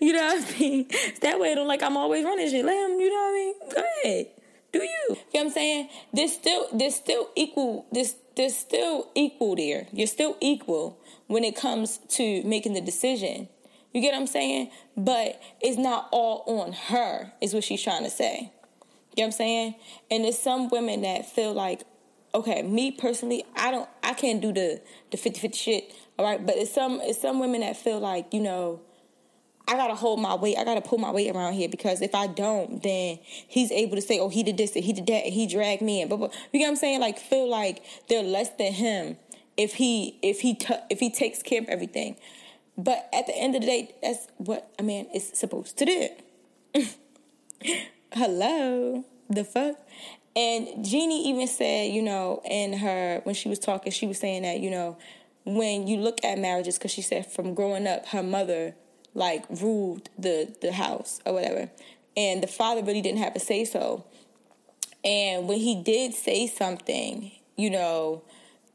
you 0.00 0.12
know 0.12 0.22
what 0.22 0.54
I 0.54 0.58
mean? 0.58 0.88
That 1.20 1.38
way, 1.38 1.52
I 1.52 1.54
don't 1.54 1.68
like 1.68 1.82
I'm 1.82 1.96
always 1.96 2.24
running 2.24 2.50
shit. 2.50 2.64
Let 2.64 2.90
him. 2.90 2.98
You 2.98 3.10
know 3.10 3.14
what 3.14 3.28
I 3.28 3.32
mean? 3.32 3.54
Go 3.74 3.84
ahead. 4.04 4.26
Do 4.72 4.78
you? 4.82 4.88
You 5.08 5.14
know 5.14 5.20
what 5.32 5.40
I'm 5.40 5.50
saying? 5.50 5.88
There's 6.12 6.32
still 6.32 6.66
there's 6.72 6.94
still 6.94 7.28
equal 7.36 7.86
there's 7.92 8.14
there's 8.36 8.56
still 8.56 9.10
equal 9.14 9.56
there. 9.56 9.86
You're 9.92 10.06
still 10.06 10.36
equal 10.40 10.98
when 11.26 11.44
it 11.44 11.56
comes 11.56 11.98
to 12.10 12.42
making 12.44 12.72
the 12.74 12.80
decision. 12.80 13.48
You 13.92 14.00
get 14.00 14.12
what 14.12 14.20
I'm 14.20 14.26
saying? 14.26 14.70
But 14.96 15.40
it's 15.60 15.78
not 15.78 16.08
all 16.12 16.44
on 16.46 16.72
her, 16.72 17.32
is 17.40 17.52
what 17.52 17.64
she's 17.64 17.82
trying 17.82 18.04
to 18.04 18.10
say. 18.10 18.52
You 19.16 19.24
know 19.24 19.24
what 19.24 19.24
I'm 19.26 19.32
saying? 19.32 19.74
And 20.10 20.24
there's 20.24 20.38
some 20.38 20.68
women 20.70 21.02
that 21.02 21.30
feel 21.30 21.52
like, 21.52 21.82
okay, 22.34 22.62
me 22.62 22.90
personally, 22.90 23.44
I 23.56 23.70
don't 23.70 23.88
I 24.02 24.14
can't 24.14 24.40
do 24.40 24.52
the 24.52 24.80
the 25.10 25.16
50-50 25.16 25.54
shit. 25.54 25.94
All 26.18 26.24
right. 26.24 26.44
But 26.44 26.56
it's 26.56 26.72
some 26.72 27.00
it's 27.02 27.20
some 27.20 27.40
women 27.40 27.60
that 27.60 27.76
feel 27.76 28.00
like, 28.00 28.32
you 28.32 28.40
know, 28.40 28.80
I 29.68 29.76
gotta 29.76 29.94
hold 29.94 30.20
my 30.20 30.34
weight. 30.34 30.56
I 30.58 30.64
gotta 30.64 30.80
pull 30.80 30.98
my 30.98 31.10
weight 31.10 31.34
around 31.34 31.54
here 31.54 31.68
because 31.68 32.02
if 32.02 32.14
I 32.14 32.26
don't, 32.26 32.82
then 32.82 33.18
he's 33.22 33.70
able 33.70 33.96
to 33.96 34.02
say, 34.02 34.18
"Oh, 34.18 34.28
he 34.28 34.42
did 34.42 34.56
this 34.56 34.74
and 34.74 34.84
he 34.84 34.92
did 34.92 35.06
that 35.06 35.24
and 35.24 35.32
he 35.32 35.46
dragged 35.46 35.82
me 35.82 36.02
in." 36.02 36.08
But, 36.08 36.18
but 36.18 36.32
you 36.52 36.58
get 36.58 36.66
what 36.66 36.70
I'm 36.70 36.76
saying? 36.76 37.00
Like, 37.00 37.18
feel 37.18 37.48
like 37.48 37.82
they're 38.08 38.24
less 38.24 38.50
than 38.50 38.72
him 38.72 39.16
if 39.56 39.74
he 39.74 40.18
if 40.22 40.40
he 40.40 40.54
t- 40.54 40.74
if 40.90 40.98
he 40.98 41.10
takes 41.10 41.42
care 41.42 41.60
of 41.60 41.68
everything. 41.68 42.16
But 42.76 43.08
at 43.12 43.26
the 43.26 43.36
end 43.36 43.54
of 43.54 43.60
the 43.60 43.66
day, 43.66 43.94
that's 44.02 44.26
what 44.38 44.72
a 44.78 44.82
man 44.82 45.06
is 45.14 45.30
supposed 45.32 45.78
to 45.78 45.84
do. 45.84 46.08
Hello, 48.12 49.04
the 49.30 49.44
fuck. 49.44 49.76
And 50.34 50.84
Jeannie 50.84 51.28
even 51.28 51.46
said, 51.46 51.92
you 51.92 52.02
know, 52.02 52.40
in 52.44 52.72
her 52.74 53.20
when 53.24 53.34
she 53.34 53.48
was 53.48 53.58
talking, 53.58 53.92
she 53.92 54.06
was 54.06 54.18
saying 54.18 54.42
that 54.42 54.60
you 54.60 54.70
know, 54.70 54.96
when 55.44 55.86
you 55.86 55.98
look 55.98 56.24
at 56.24 56.38
marriages, 56.38 56.78
because 56.78 56.90
she 56.90 57.02
said 57.02 57.30
from 57.30 57.54
growing 57.54 57.86
up, 57.86 58.06
her 58.08 58.22
mother 58.22 58.74
like 59.14 59.44
ruled 59.50 60.08
the 60.18 60.54
the 60.62 60.72
house 60.72 61.20
or 61.26 61.34
whatever, 61.34 61.70
and 62.16 62.42
the 62.42 62.46
father 62.46 62.82
really 62.82 63.02
didn't 63.02 63.18
have 63.18 63.36
a 63.36 63.40
say 63.40 63.64
so. 63.64 64.04
And 65.04 65.48
when 65.48 65.58
he 65.58 65.82
did 65.82 66.14
say 66.14 66.46
something, 66.46 67.32
you 67.56 67.70
know, 67.70 68.22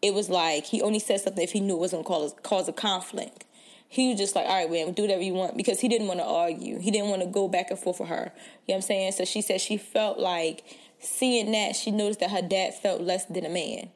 it 0.01 0.13
was 0.13 0.29
like 0.29 0.65
he 0.65 0.81
only 0.81 0.99
said 0.99 1.21
something 1.21 1.43
if 1.43 1.51
he 1.51 1.59
knew 1.59 1.75
it 1.75 1.79
wasn't 1.79 2.05
going 2.05 2.29
to 2.29 2.35
cause, 2.35 2.41
cause 2.43 2.67
a 2.67 2.73
conflict. 2.73 3.45
He 3.89 4.09
was 4.09 4.19
just 4.19 4.35
like, 4.35 4.45
all 4.45 4.55
right, 4.55 4.69
man, 4.69 4.91
do 4.91 5.03
whatever 5.03 5.21
you 5.21 5.33
want 5.33 5.55
because 5.55 5.79
he 5.79 5.87
didn't 5.87 6.07
want 6.07 6.19
to 6.19 6.25
argue. 6.25 6.77
He 6.79 6.91
didn't 6.91 7.09
want 7.09 7.21
to 7.21 7.27
go 7.27 7.47
back 7.47 7.69
and 7.69 7.79
forth 7.79 8.01
with 8.01 8.09
her. 8.09 8.15
You 8.15 8.19
know 8.19 8.31
what 8.65 8.75
I'm 8.75 8.81
saying? 8.81 9.11
So 9.13 9.23
she 9.23 9.41
said 9.41 9.61
she 9.61 9.77
felt 9.77 10.19
like 10.19 10.65
seeing 10.99 11.51
that, 11.51 11.75
she 11.75 11.91
noticed 11.91 12.19
that 12.19 12.31
her 12.31 12.41
dad 12.41 12.73
felt 12.75 13.01
less 13.01 13.25
than 13.25 13.45
a 13.45 13.49
man. 13.49 13.89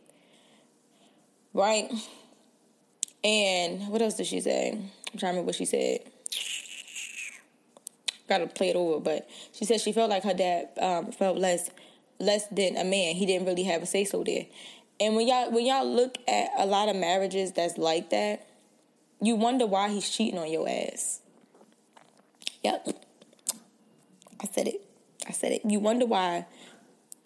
Right? 1.54 1.92
And 3.24 3.88
what 3.90 4.02
else 4.02 4.16
did 4.16 4.28
she 4.28 4.42
say? 4.42 4.72
I'm 4.72 5.20
trying 5.20 5.34
to 5.34 5.40
remember 5.40 5.48
what 5.48 5.56
she 5.56 5.66
said. 5.66 6.00
Gotta 8.28 8.48
play 8.48 8.70
it 8.70 8.76
over, 8.76 9.00
but 9.00 9.30
she 9.52 9.66
said 9.66 9.82
she 9.82 9.92
felt 9.92 10.10
like 10.10 10.24
her 10.24 10.34
dad 10.34 10.70
um, 10.80 11.12
felt 11.12 11.38
less 11.38 11.70
less 12.20 12.48
than 12.48 12.78
a 12.78 12.84
man. 12.84 13.16
He 13.16 13.26
didn't 13.26 13.48
really 13.48 13.64
have 13.64 13.82
a 13.82 13.86
say 13.86 14.06
so 14.06 14.24
there. 14.24 14.46
And 15.00 15.16
when 15.16 15.28
y'all 15.28 15.52
when 15.52 15.66
y'all 15.66 15.86
look 15.86 16.18
at 16.28 16.50
a 16.58 16.66
lot 16.66 16.88
of 16.88 16.96
marriages 16.96 17.52
that's 17.52 17.78
like 17.78 18.10
that, 18.12 18.48
you 19.20 19.36
wonder 19.36 19.66
why 19.66 19.90
he's 19.90 20.10
cheating 20.10 20.40
on 20.40 20.50
your 20.50 20.70
ass. 20.70 21.20
Yep. 22.64 22.88
I 24.40 24.48
said 24.52 24.68
it. 24.68 24.82
I 25.28 25.32
said 25.32 25.52
it. 25.52 25.62
You 25.66 25.80
wonder 25.80 26.06
why 26.06 26.46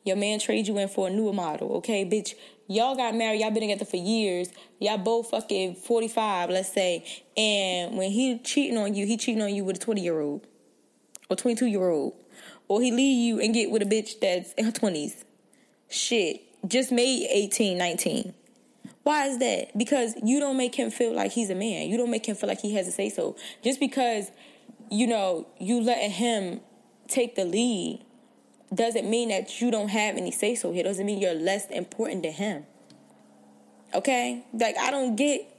your 0.05 0.15
man 0.15 0.39
trade 0.39 0.67
you 0.67 0.77
in 0.77 0.87
for 0.87 1.07
a 1.07 1.11
newer 1.11 1.33
model, 1.33 1.73
okay, 1.77 2.05
bitch? 2.05 2.35
Y'all 2.67 2.95
got 2.95 3.13
married, 3.13 3.41
y'all 3.41 3.51
been 3.51 3.61
together 3.61 3.85
for 3.85 3.97
years. 3.97 4.49
Y'all 4.79 4.97
both 4.97 5.29
fucking 5.29 5.75
45, 5.75 6.49
let's 6.49 6.71
say. 6.71 7.05
And 7.35 7.97
when 7.97 8.11
he 8.11 8.39
cheating 8.39 8.77
on 8.77 8.95
you, 8.95 9.05
he 9.05 9.17
cheating 9.17 9.41
on 9.41 9.53
you 9.53 9.63
with 9.63 9.77
a 9.77 9.79
20 9.79 10.01
year 10.01 10.19
old 10.19 10.47
or 11.29 11.35
22 11.35 11.65
year 11.65 11.89
old. 11.89 12.13
Or 12.67 12.81
he 12.81 12.91
leave 12.91 13.17
you 13.17 13.39
and 13.39 13.53
get 13.53 13.69
with 13.69 13.81
a 13.81 13.85
bitch 13.85 14.19
that's 14.19 14.53
in 14.53 14.65
her 14.65 14.71
20s. 14.71 15.23
Shit. 15.89 16.41
Just 16.67 16.91
made 16.91 17.27
18, 17.29 17.77
19. 17.77 18.33
Why 19.03 19.27
is 19.27 19.37
that? 19.37 19.77
Because 19.77 20.15
you 20.23 20.39
don't 20.39 20.57
make 20.57 20.73
him 20.73 20.89
feel 20.89 21.13
like 21.13 21.31
he's 21.31 21.51
a 21.51 21.55
man. 21.55 21.89
You 21.89 21.97
don't 21.97 22.09
make 22.09 22.25
him 22.25 22.35
feel 22.35 22.49
like 22.49 22.61
he 22.61 22.73
has 22.73 22.87
to 22.87 22.91
say 22.91 23.09
so. 23.09 23.35
Just 23.63 23.79
because, 23.79 24.31
you 24.89 25.05
know, 25.05 25.47
you 25.59 25.81
letting 25.81 26.09
him 26.09 26.61
take 27.07 27.35
the 27.35 27.45
lead 27.45 28.03
doesn't 28.73 29.09
mean 29.09 29.29
that 29.29 29.61
you 29.61 29.71
don't 29.71 29.89
have 29.89 30.17
any 30.17 30.31
say 30.31 30.55
so 30.55 30.71
here. 30.71 30.83
Doesn't 30.83 31.05
mean 31.05 31.19
you're 31.19 31.33
less 31.33 31.67
important 31.69 32.23
to 32.23 32.31
him. 32.31 32.65
Okay? 33.93 34.43
Like 34.53 34.77
I 34.77 34.91
don't 34.91 35.15
get 35.15 35.51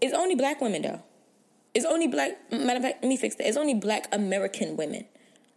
it's 0.00 0.14
only 0.14 0.34
black 0.34 0.60
women 0.60 0.82
though. 0.82 1.02
It's 1.74 1.84
only 1.84 2.08
black 2.08 2.32
matter 2.50 2.78
of 2.78 2.82
fact, 2.82 3.02
let 3.02 3.08
me 3.08 3.16
fix 3.16 3.36
that. 3.36 3.46
It's 3.46 3.56
only 3.56 3.74
black 3.74 4.08
American 4.12 4.76
women. 4.76 5.04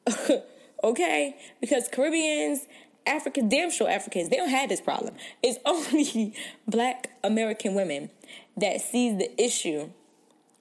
okay? 0.83 1.35
Because 1.61 1.87
Caribbeans, 1.87 2.67
Africans, 3.07 3.49
damn 3.49 3.71
sure 3.71 3.89
Africans, 3.89 4.29
they 4.29 4.35
don't 4.35 4.49
have 4.49 4.69
this 4.69 4.81
problem. 4.81 5.15
It's 5.41 5.57
only 5.65 6.35
black 6.67 7.11
American 7.23 7.73
women 7.73 8.09
that 8.57 8.81
sees 8.81 9.17
the 9.17 9.41
issue 9.41 9.89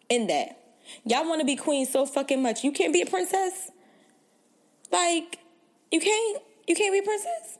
in 0.09 0.29
that. 0.29 0.59
Y'all 1.05 1.27
want 1.29 1.41
to 1.41 1.47
be 1.47 1.57
queen 1.57 1.87
so 1.87 2.07
fucking 2.07 2.43
much. 2.43 2.65
You 2.65 2.73
can't 2.73 2.93
be 2.93 3.03
a 3.03 3.07
princess. 3.07 3.72
Like, 4.93 5.39
you 5.91 6.01
can't. 6.01 6.43
You 6.69 6.77
can't 6.77 6.93
be 6.93 7.01
princess. 7.03 7.59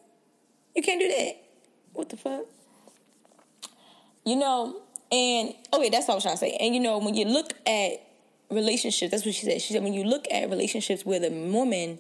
You 0.77 0.83
can't 0.83 1.01
do 1.01 1.09
that. 1.09 1.33
What 1.93 2.09
the 2.09 2.17
fuck? 2.17 2.45
You 4.25 4.37
know, 4.37 4.81
and 5.11 5.55
okay, 5.75 5.91
that's 5.91 6.09
all 6.09 6.15
I 6.15 6.17
was 6.17 6.25
trying 6.25 6.37
to 6.37 6.39
say. 6.39 6.57
And 6.61 6.75
you 6.75 6.81
know, 6.81 6.99
when 6.99 7.15
you 7.15 7.25
look 7.25 7.53
at 7.67 7.95
relationships, 8.51 9.11
that's 9.11 9.27
what 9.27 9.35
she 9.35 9.45
said. 9.45 9.61
She 9.61 9.73
said 9.73 9.83
when 9.83 9.93
you 9.93 10.05
look 10.05 10.27
at 10.31 10.49
relationships 10.49 11.05
where 11.05 11.19
the 11.19 11.31
woman 11.31 11.99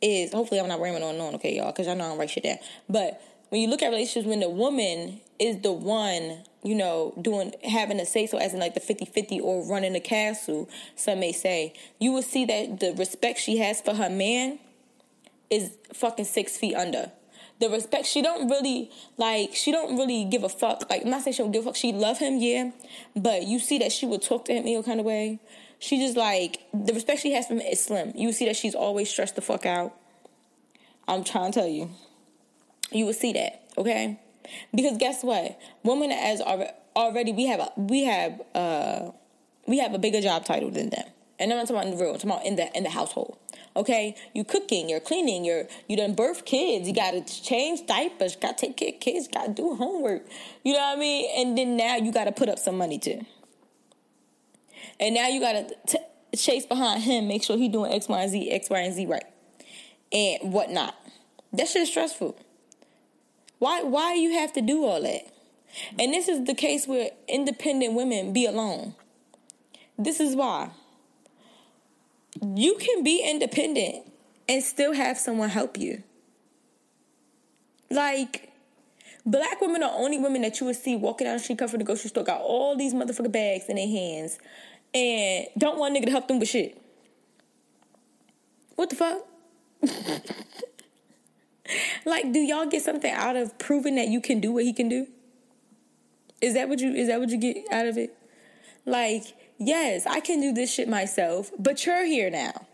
is, 0.00 0.32
hopefully 0.32 0.60
I'm 0.60 0.68
not 0.68 0.80
rambling 0.80 1.04
on 1.04 1.20
on, 1.20 1.34
okay, 1.36 1.56
y'all, 1.56 1.70
because 1.70 1.86
y'all 1.86 1.96
know 1.96 2.06
I 2.06 2.08
don't 2.08 2.18
write 2.18 2.30
shit 2.30 2.44
down. 2.44 2.58
But 2.88 3.20
when 3.50 3.60
you 3.60 3.68
look 3.68 3.82
at 3.82 3.88
relationships 3.88 4.26
when 4.26 4.40
the 4.40 4.48
woman 4.48 5.20
is 5.38 5.60
the 5.60 5.72
one, 5.72 6.42
you 6.62 6.74
know, 6.74 7.14
doing 7.20 7.52
having 7.64 8.00
a 8.00 8.06
say 8.06 8.26
so 8.26 8.38
as 8.38 8.54
in 8.54 8.60
like 8.60 8.74
the 8.74 8.80
50-50 8.80 9.40
or 9.40 9.68
running 9.68 9.92
the 9.92 10.00
castle, 10.00 10.68
some 10.96 11.20
may 11.20 11.32
say, 11.32 11.74
you 11.98 12.12
will 12.12 12.22
see 12.22 12.44
that 12.46 12.80
the 12.80 12.94
respect 12.94 13.38
she 13.38 13.58
has 13.58 13.80
for 13.80 13.94
her 13.94 14.10
man 14.10 14.58
is 15.50 15.76
fucking 15.92 16.24
six 16.24 16.56
feet 16.56 16.74
under. 16.74 17.12
The 17.60 17.68
respect 17.68 18.06
she 18.06 18.22
don't 18.22 18.48
really 18.48 18.90
like 19.16 19.54
she 19.54 19.72
don't 19.72 19.96
really 19.96 20.24
give 20.24 20.44
a 20.44 20.48
fuck. 20.48 20.88
Like 20.88 21.02
I'm 21.02 21.10
not 21.10 21.22
saying 21.22 21.34
she 21.34 21.42
don't 21.42 21.50
give 21.50 21.62
a 21.62 21.66
fuck. 21.66 21.76
She 21.76 21.92
love 21.92 22.18
him, 22.18 22.38
yeah. 22.38 22.70
But 23.16 23.44
you 23.44 23.58
see 23.58 23.78
that 23.78 23.90
she 23.90 24.06
would 24.06 24.22
talk 24.22 24.44
to 24.46 24.52
him 24.52 24.62
any 24.62 24.80
kind 24.82 25.00
of 25.00 25.06
way. 25.06 25.40
She 25.80 25.98
just 25.98 26.16
like 26.16 26.60
the 26.72 26.92
respect 26.92 27.20
she 27.20 27.32
has 27.32 27.46
for 27.48 27.54
him 27.54 27.60
is 27.60 27.84
slim. 27.84 28.12
You 28.14 28.32
see 28.32 28.46
that 28.46 28.56
she's 28.56 28.74
always 28.74 29.10
stressed 29.10 29.34
the 29.34 29.42
fuck 29.42 29.66
out. 29.66 29.94
I'm 31.08 31.24
trying 31.24 31.52
to 31.52 31.60
tell 31.60 31.68
you. 31.68 31.90
you 32.92 33.06
will 33.06 33.12
see 33.14 33.32
that, 33.32 33.62
okay? 33.76 34.18
Because 34.74 34.98
guess 34.98 35.22
what? 35.22 35.58
Women 35.82 36.10
as 36.12 36.40
already 36.40 37.32
we 37.32 37.46
have 37.46 37.60
a 37.60 37.72
we 37.76 38.04
have 38.04 38.40
uh 38.54 39.10
we 39.66 39.78
have 39.78 39.94
a 39.94 39.98
bigger 39.98 40.20
job 40.20 40.44
title 40.44 40.70
than 40.70 40.90
them. 40.90 41.04
And 41.38 41.52
I'm 41.52 41.58
not 41.58 41.68
talking 41.68 41.76
about 41.76 41.86
in 41.86 41.96
the 41.96 42.02
real, 42.02 42.12
I'm 42.14 42.18
talking 42.18 42.30
about 42.30 42.46
in 42.46 42.56
the 42.56 42.76
in 42.76 42.84
the 42.84 42.90
household. 42.90 43.38
Okay, 43.78 44.16
you 44.34 44.42
cooking, 44.42 44.88
you're 44.88 44.98
cleaning, 44.98 45.44
you're 45.44 45.68
you 45.86 45.96
done 45.96 46.16
birth 46.16 46.44
kids, 46.44 46.88
you 46.88 46.92
gotta 46.92 47.22
change 47.22 47.86
diapers, 47.86 48.34
you 48.34 48.40
gotta 48.40 48.56
take 48.56 48.76
care 48.76 48.88
of 48.88 48.98
kids, 48.98 49.28
gotta 49.28 49.52
do 49.52 49.76
homework. 49.76 50.26
You 50.64 50.72
know 50.72 50.80
what 50.80 50.96
I 50.96 51.00
mean? 51.00 51.30
And 51.36 51.56
then 51.56 51.76
now 51.76 51.94
you 51.94 52.10
gotta 52.10 52.32
put 52.32 52.48
up 52.48 52.58
some 52.58 52.76
money 52.76 52.98
too. 52.98 53.24
And 54.98 55.14
now 55.14 55.28
you 55.28 55.40
gotta 55.40 55.72
t- 55.86 55.98
chase 56.36 56.66
behind 56.66 57.04
him, 57.04 57.28
make 57.28 57.44
sure 57.44 57.56
he 57.56 57.68
doing 57.68 57.92
X, 57.92 58.08
Y, 58.08 58.20
and 58.20 58.32
Z, 58.32 58.50
X, 58.50 58.68
Y, 58.68 58.80
and 58.80 58.94
Z 58.96 59.06
right, 59.06 59.24
and 60.10 60.52
whatnot. 60.52 60.96
That 61.52 61.68
shit 61.68 61.82
is 61.82 61.88
stressful. 61.88 62.36
Why? 63.60 63.84
Why 63.84 64.14
you 64.14 64.32
have 64.32 64.52
to 64.54 64.60
do 64.60 64.84
all 64.86 65.00
that? 65.02 65.32
And 66.00 66.12
this 66.12 66.26
is 66.26 66.46
the 66.46 66.54
case 66.54 66.88
where 66.88 67.10
independent 67.28 67.94
women 67.94 68.32
be 68.32 68.44
alone. 68.44 68.96
This 69.96 70.18
is 70.18 70.34
why 70.34 70.72
you 72.54 72.76
can 72.76 73.02
be 73.02 73.22
independent 73.24 74.10
and 74.48 74.62
still 74.62 74.92
have 74.92 75.18
someone 75.18 75.48
help 75.48 75.76
you. 75.78 76.02
Like, 77.90 78.52
black 79.24 79.60
women 79.60 79.82
are 79.82 79.92
only 79.94 80.18
women 80.18 80.42
that 80.42 80.60
you 80.60 80.66
would 80.66 80.76
see 80.76 80.96
walking 80.96 81.26
down 81.26 81.36
the 81.36 81.42
street, 81.42 81.58
coming 81.58 81.70
from 81.70 81.78
the 81.78 81.84
grocery 81.84 82.08
store, 82.08 82.24
got 82.24 82.40
all 82.40 82.76
these 82.76 82.94
motherfucking 82.94 83.32
bags 83.32 83.66
in 83.68 83.76
their 83.76 83.88
hands, 83.88 84.38
and 84.94 85.46
don't 85.56 85.78
want 85.78 85.96
a 85.96 86.00
nigga 86.00 86.06
to 86.06 86.10
help 86.10 86.28
them 86.28 86.38
with 86.38 86.48
shit. 86.48 86.80
What 88.76 88.90
the 88.90 88.96
fuck? 88.96 89.24
like, 92.06 92.32
do 92.32 92.38
y'all 92.38 92.66
get 92.66 92.82
something 92.82 93.12
out 93.12 93.36
of 93.36 93.58
proving 93.58 93.96
that 93.96 94.08
you 94.08 94.20
can 94.20 94.40
do 94.40 94.52
what 94.52 94.64
he 94.64 94.72
can 94.72 94.88
do? 94.88 95.06
Is 96.40 96.54
that 96.54 96.68
what 96.68 96.78
you 96.78 96.92
is 96.92 97.08
that 97.08 97.18
what 97.18 97.30
you 97.30 97.38
get 97.38 97.64
out 97.72 97.86
of 97.86 97.98
it? 97.98 98.16
Like, 98.86 99.34
yes, 99.58 100.06
I 100.06 100.20
can 100.20 100.40
do 100.40 100.52
this 100.52 100.72
shit 100.72 100.88
myself, 100.88 101.50
but 101.58 101.84
you're 101.84 102.04
here 102.04 102.30
now. 102.30 102.66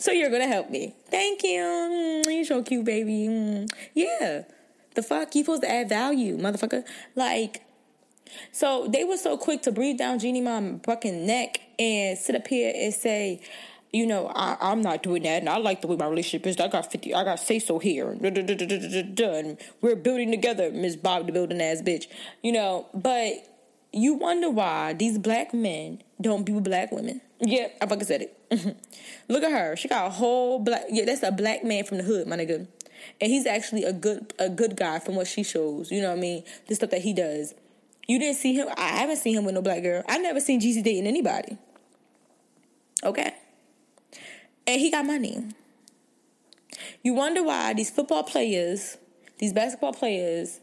So 0.00 0.12
you're 0.12 0.30
gonna 0.30 0.46
help 0.46 0.70
me. 0.70 0.94
Thank 1.10 1.42
you. 1.42 1.60
Mm, 1.60 2.26
you're 2.26 2.44
so 2.44 2.62
cute, 2.62 2.84
baby. 2.84 3.26
Mm. 3.28 3.72
Yeah. 3.94 4.42
The 4.94 5.02
fuck? 5.02 5.34
You 5.34 5.42
supposed 5.44 5.62
to 5.62 5.70
add 5.70 5.88
value, 5.88 6.36
motherfucker. 6.38 6.84
Like, 7.14 7.62
so 8.52 8.86
they 8.88 9.04
were 9.04 9.16
so 9.16 9.36
quick 9.36 9.62
to 9.62 9.72
breathe 9.72 9.98
down 9.98 10.18
Jeannie 10.18 10.40
Mom's 10.40 10.82
fucking 10.84 11.26
neck 11.26 11.60
and 11.78 12.16
sit 12.18 12.36
up 12.36 12.46
here 12.46 12.72
and 12.74 12.92
say, 12.92 13.40
you 13.92 14.06
know, 14.06 14.26
I, 14.34 14.72
am 14.72 14.82
not 14.82 15.02
doing 15.02 15.22
that, 15.22 15.40
and 15.40 15.48
I 15.48 15.56
like 15.56 15.80
the 15.80 15.86
way 15.86 15.96
my 15.96 16.06
relationship 16.06 16.46
is. 16.46 16.58
I 16.58 16.68
got 16.68 16.90
fifty, 16.92 17.14
I 17.14 17.24
got 17.24 17.40
say 17.40 17.58
so 17.58 17.78
here, 17.78 18.10
and 18.10 19.58
we're 19.80 19.96
building 19.96 20.30
together, 20.30 20.70
Miss 20.70 20.94
Bob, 20.94 21.26
the 21.26 21.32
building 21.32 21.62
ass 21.62 21.80
bitch. 21.80 22.06
You 22.42 22.52
know, 22.52 22.86
but 22.92 23.32
you 23.92 24.14
wonder 24.14 24.50
why 24.50 24.92
these 24.92 25.18
black 25.18 25.54
men 25.54 26.02
don't 26.20 26.44
be 26.44 26.52
with 26.52 26.64
black 26.64 26.92
women. 26.92 27.20
Yeah, 27.40 27.68
I 27.80 27.86
fucking 27.86 28.04
said 28.04 28.22
it. 28.22 28.76
Look 29.28 29.42
at 29.42 29.52
her; 29.52 29.76
she 29.76 29.88
got 29.88 30.06
a 30.06 30.10
whole 30.10 30.58
black. 30.58 30.84
Yeah, 30.90 31.04
that's 31.04 31.22
a 31.22 31.32
black 31.32 31.64
man 31.64 31.84
from 31.84 31.98
the 31.98 32.04
hood, 32.04 32.26
my 32.26 32.36
nigga, 32.36 32.66
and 33.20 33.30
he's 33.30 33.46
actually 33.46 33.84
a 33.84 33.92
good 33.92 34.34
a 34.38 34.48
good 34.48 34.76
guy 34.76 34.98
from 34.98 35.14
what 35.14 35.26
she 35.26 35.42
shows. 35.42 35.90
You 35.90 36.02
know 36.02 36.10
what 36.10 36.18
I 36.18 36.20
mean? 36.20 36.44
The 36.66 36.74
stuff 36.74 36.90
that 36.90 37.02
he 37.02 37.12
does. 37.12 37.54
You 38.06 38.18
didn't 38.18 38.36
see 38.36 38.54
him. 38.54 38.68
I 38.76 38.88
haven't 38.88 39.16
seen 39.16 39.36
him 39.36 39.44
with 39.44 39.54
no 39.54 39.62
black 39.62 39.82
girl. 39.82 40.02
I 40.08 40.18
never 40.18 40.40
seen 40.40 40.60
Jeezy 40.60 40.82
dating 40.82 41.06
anybody. 41.06 41.58
Okay. 43.04 43.34
And 44.66 44.80
he 44.80 44.90
got 44.90 45.04
money. 45.04 45.44
You 47.02 47.14
wonder 47.14 47.42
why 47.42 47.74
these 47.74 47.90
football 47.90 48.22
players, 48.22 48.96
these 49.38 49.52
basketball 49.52 49.92
players, 49.92 50.60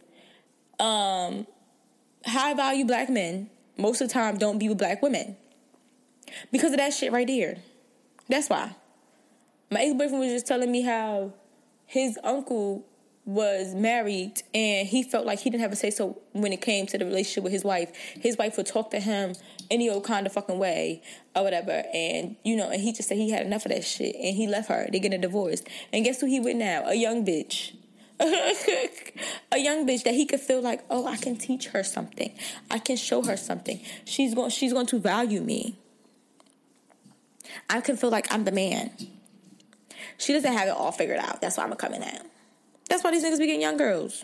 um, 0.80 1.46
high 2.26 2.54
value 2.54 2.86
black 2.86 3.10
men, 3.10 3.50
most 3.78 4.02
of 4.02 4.08
the 4.08 4.14
time 4.14 4.38
don't 4.38 4.58
be 4.58 4.70
with 4.70 4.78
black 4.78 5.02
women. 5.02 5.38
Because 6.52 6.72
of 6.72 6.78
that 6.78 6.94
shit 6.94 7.12
right 7.12 7.28
there. 7.28 7.58
That's 8.28 8.50
why. 8.50 8.76
My 9.72 9.82
ex 9.82 9.94
boyfriend 9.94 10.20
was 10.20 10.32
just 10.32 10.48
telling 10.48 10.72
me 10.72 10.82
how 10.82 11.34
his 11.86 12.18
uncle 12.24 12.86
was 13.26 13.74
married 13.74 14.44
and 14.54 14.88
he 14.88 15.02
felt 15.02 15.26
like 15.26 15.40
he 15.40 15.50
didn't 15.50 15.62
have 15.62 15.72
a 15.72 15.76
say 15.76 15.90
so 15.90 16.22
when 16.34 16.54
it 16.54 16.62
came 16.62 16.86
to 16.86 16.98
the 16.98 17.06
relationship 17.06 17.44
with 17.44 17.54
his 17.54 17.64
wife. 17.64 17.92
His 18.20 18.38
wife 18.38 18.56
would 18.58 18.68
talk 18.68 18.92
to 18.92 19.00
him 19.00 19.34
any 19.72 19.90
old 19.90 20.04
kind 20.04 20.28
of 20.28 20.34
fucking 20.34 20.60
way 20.60 21.02
or 21.36 21.44
whatever. 21.44 21.84
And, 21.94 22.36
you 22.44 22.56
know, 22.56 22.70
and 22.70 22.82
he 22.82 22.94
just 22.94 23.10
said 23.10 23.18
he 23.18 23.32
had 23.32 23.46
enough 23.46 23.66
of 23.66 23.72
that 23.72 23.84
shit 23.84 24.16
and 24.16 24.36
he 24.36 24.48
left 24.48 24.70
her. 24.70 24.88
They 24.92 25.00
get 25.00 25.14
a 25.14 25.18
divorce. 25.18 25.64
And 25.92 26.06
guess 26.06 26.22
who 26.22 26.28
he 26.28 26.40
with 26.40 26.56
now? 26.56 26.84
A 26.86 26.94
young 26.94 27.26
bitch. 27.26 27.76
A 28.20 29.58
young 29.58 29.88
bitch 29.88 30.04
that 30.04 30.14
he 30.14 30.26
could 30.26 30.40
feel 30.40 30.62
like, 30.62 30.84
oh, 30.90 31.06
I 31.06 31.18
can 31.18 31.36
teach 31.36 31.68
her 31.68 31.84
something. 31.84 32.34
I 32.72 32.80
can 32.80 32.96
show 32.96 33.22
her 33.24 33.38
something. 33.38 33.82
She's 34.06 34.34
going 34.34 34.50
she's 34.52 34.74
going 34.74 34.88
to 34.88 35.00
value 35.00 35.42
me. 35.42 35.78
I 37.70 37.82
can 37.82 37.98
feel 37.98 38.10
like 38.10 38.32
I'm 38.32 38.44
the 38.44 38.52
man. 38.52 38.92
She 40.18 40.34
doesn't 40.34 40.52
have 40.52 40.68
it 40.68 40.72
all 40.72 40.92
figured 40.92 41.20
out. 41.20 41.42
That's 41.42 41.58
why 41.58 41.64
I'm 41.64 41.74
coming 41.76 42.04
at. 42.04 42.26
That's 42.90 43.04
why 43.04 43.12
these 43.12 43.24
niggas 43.24 43.40
be 43.40 43.48
getting 43.48 43.62
young 43.62 43.78
girls. 43.78 44.24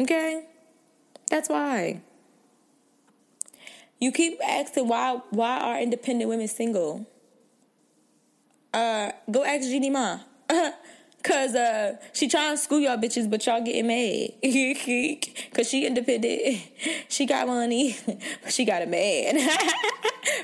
Okay? 0.00 0.44
That's 1.30 1.48
why. 1.48 2.00
You 4.00 4.12
keep 4.12 4.38
asking 4.46 4.88
why 4.88 5.20
why 5.30 5.58
are 5.58 5.80
independent 5.80 6.28
women 6.28 6.48
single? 6.48 7.06
Uh 8.72 9.12
go 9.30 9.44
ask 9.44 9.62
Jeannie 9.62 9.90
Ma. 9.90 10.18
Cause 11.22 11.54
uh 11.54 11.96
she 12.12 12.28
trying 12.28 12.54
to 12.54 12.58
school 12.58 12.80
y'all 12.80 12.98
bitches, 12.98 13.30
but 13.30 13.46
y'all 13.46 13.62
getting 13.62 13.86
mad. 13.86 14.32
Cause 15.54 15.68
she 15.68 15.86
independent. 15.86 16.62
She 17.08 17.26
got 17.26 17.46
money. 17.46 17.96
But 18.42 18.52
she 18.52 18.64
got 18.64 18.82
a 18.82 18.86
man. 18.86 19.38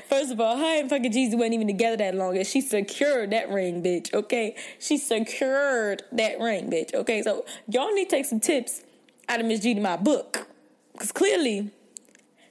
First 0.07 0.31
of 0.31 0.39
all, 0.39 0.57
her 0.57 0.79
and 0.79 0.89
fucking 0.89 1.11
Jeezy 1.11 1.35
wasn't 1.35 1.55
even 1.55 1.67
together 1.67 1.97
that 1.97 2.15
long 2.15 2.37
and 2.37 2.47
she 2.47 2.61
secured 2.61 3.31
that 3.31 3.49
ring, 3.49 3.83
bitch. 3.83 4.13
Okay? 4.13 4.55
She 4.79 4.97
secured 4.97 6.03
that 6.13 6.39
ring, 6.39 6.71
bitch. 6.71 6.93
Okay, 6.93 7.21
so 7.21 7.45
y'all 7.67 7.93
need 7.93 8.09
to 8.09 8.15
take 8.15 8.25
some 8.25 8.39
tips 8.39 8.83
out 9.31 9.39
of 9.39 9.45
Miss 9.45 9.61
Judy 9.61 9.79
my 9.79 9.95
book. 9.95 10.45
Because 10.91 11.13
clearly, 11.13 11.71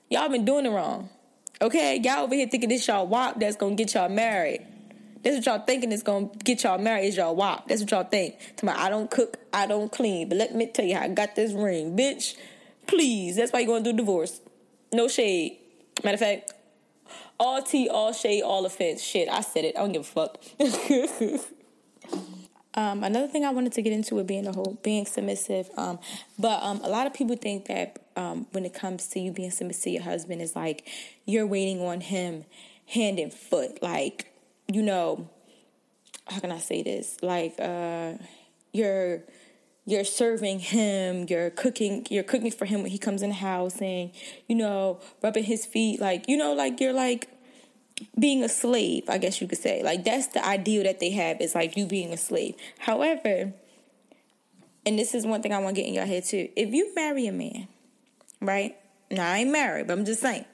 y'all 0.08 0.30
been 0.30 0.46
doing 0.46 0.64
it 0.64 0.70
wrong. 0.70 1.10
Okay? 1.60 2.00
Y'all 2.02 2.24
over 2.24 2.34
here 2.34 2.48
thinking 2.48 2.70
this 2.70 2.88
y'all 2.88 3.06
wop 3.06 3.38
that's 3.38 3.56
gonna 3.56 3.74
get 3.74 3.92
y'all 3.92 4.08
married. 4.08 4.66
That's 5.22 5.36
what 5.36 5.46
y'all 5.46 5.66
thinking 5.66 5.92
is 5.92 6.02
gonna 6.02 6.30
get 6.42 6.62
y'all 6.62 6.78
married 6.78 7.08
is 7.08 7.18
y'all 7.18 7.36
wop. 7.36 7.68
That's 7.68 7.82
what 7.82 7.90
y'all 7.90 8.04
think. 8.04 8.36
To 8.56 8.64
my 8.64 8.74
I 8.74 8.88
don't 8.88 9.10
cook, 9.10 9.36
I 9.52 9.66
don't 9.66 9.92
clean. 9.92 10.30
But 10.30 10.38
let 10.38 10.54
me 10.54 10.66
tell 10.66 10.86
you 10.86 10.96
how 10.96 11.02
I 11.02 11.08
got 11.08 11.36
this 11.36 11.52
ring. 11.52 11.96
Bitch, 11.96 12.34
please. 12.86 13.36
That's 13.36 13.52
why 13.52 13.60
you're 13.60 13.68
gonna 13.68 13.84
do 13.84 13.92
divorce. 13.92 14.40
No 14.92 15.06
shade. 15.06 15.58
Matter 16.02 16.14
of 16.14 16.20
fact, 16.20 16.54
all 17.38 17.62
tea, 17.62 17.90
all 17.90 18.14
shade, 18.14 18.42
all 18.42 18.64
offense. 18.64 19.02
Shit, 19.02 19.28
I 19.28 19.42
said 19.42 19.66
it. 19.66 19.76
I 19.76 19.80
don't 19.80 19.92
give 19.92 20.02
a 20.02 20.04
fuck. 20.04 20.38
Um, 22.74 23.02
another 23.02 23.26
thing 23.26 23.44
I 23.44 23.50
wanted 23.50 23.72
to 23.72 23.82
get 23.82 23.92
into 23.92 24.14
with 24.14 24.28
being 24.28 24.44
the 24.44 24.52
whole 24.52 24.78
being 24.82 25.04
submissive, 25.04 25.68
um, 25.76 25.98
but 26.38 26.62
um, 26.62 26.80
a 26.84 26.88
lot 26.88 27.06
of 27.06 27.14
people 27.14 27.36
think 27.36 27.66
that 27.66 27.98
um, 28.16 28.46
when 28.52 28.64
it 28.64 28.72
comes 28.72 29.08
to 29.08 29.20
you 29.20 29.32
being 29.32 29.50
submissive 29.50 29.84
to 29.84 29.90
your 29.90 30.02
husband 30.02 30.40
is 30.40 30.54
like 30.54 30.86
you're 31.26 31.46
waiting 31.46 31.80
on 31.80 32.00
him 32.00 32.44
hand 32.86 33.18
and 33.18 33.32
foot, 33.32 33.82
like 33.82 34.32
you 34.68 34.82
know, 34.82 35.28
how 36.28 36.38
can 36.38 36.52
I 36.52 36.58
say 36.58 36.82
this? 36.82 37.16
Like 37.22 37.56
uh, 37.58 38.12
you're 38.72 39.22
you're 39.86 40.04
serving 40.04 40.60
him, 40.60 41.26
you're 41.28 41.50
cooking, 41.50 42.06
you're 42.10 42.22
cooking 42.22 42.52
for 42.52 42.66
him 42.66 42.82
when 42.82 42.92
he 42.92 42.98
comes 42.98 43.22
in 43.22 43.30
the 43.30 43.34
house, 43.34 43.80
and 43.80 44.12
you 44.46 44.54
know, 44.54 45.00
rubbing 45.22 45.44
his 45.44 45.66
feet, 45.66 46.00
like 46.00 46.28
you 46.28 46.36
know, 46.36 46.52
like 46.52 46.80
you're 46.80 46.92
like 46.92 47.29
being 48.18 48.42
a 48.42 48.48
slave, 48.48 49.04
I 49.08 49.18
guess 49.18 49.40
you 49.40 49.48
could 49.48 49.58
say. 49.58 49.82
Like 49.82 50.04
that's 50.04 50.28
the 50.28 50.44
ideal 50.44 50.84
that 50.84 51.00
they 51.00 51.10
have 51.10 51.40
is 51.40 51.54
like 51.54 51.76
you 51.76 51.86
being 51.86 52.12
a 52.12 52.16
slave. 52.16 52.54
However, 52.78 53.52
and 54.86 54.98
this 54.98 55.14
is 55.14 55.26
one 55.26 55.42
thing 55.42 55.52
I 55.52 55.58
want 55.58 55.76
to 55.76 55.82
get 55.82 55.88
in 55.88 55.94
your 55.94 56.06
head 56.06 56.24
too. 56.24 56.48
If 56.56 56.72
you 56.72 56.94
marry 56.94 57.26
a 57.26 57.32
man, 57.32 57.68
right? 58.40 58.76
Now 59.10 59.30
I 59.32 59.38
ain't 59.38 59.50
married, 59.50 59.86
but 59.86 59.98
I'm 59.98 60.04
just 60.04 60.20
saying. 60.20 60.44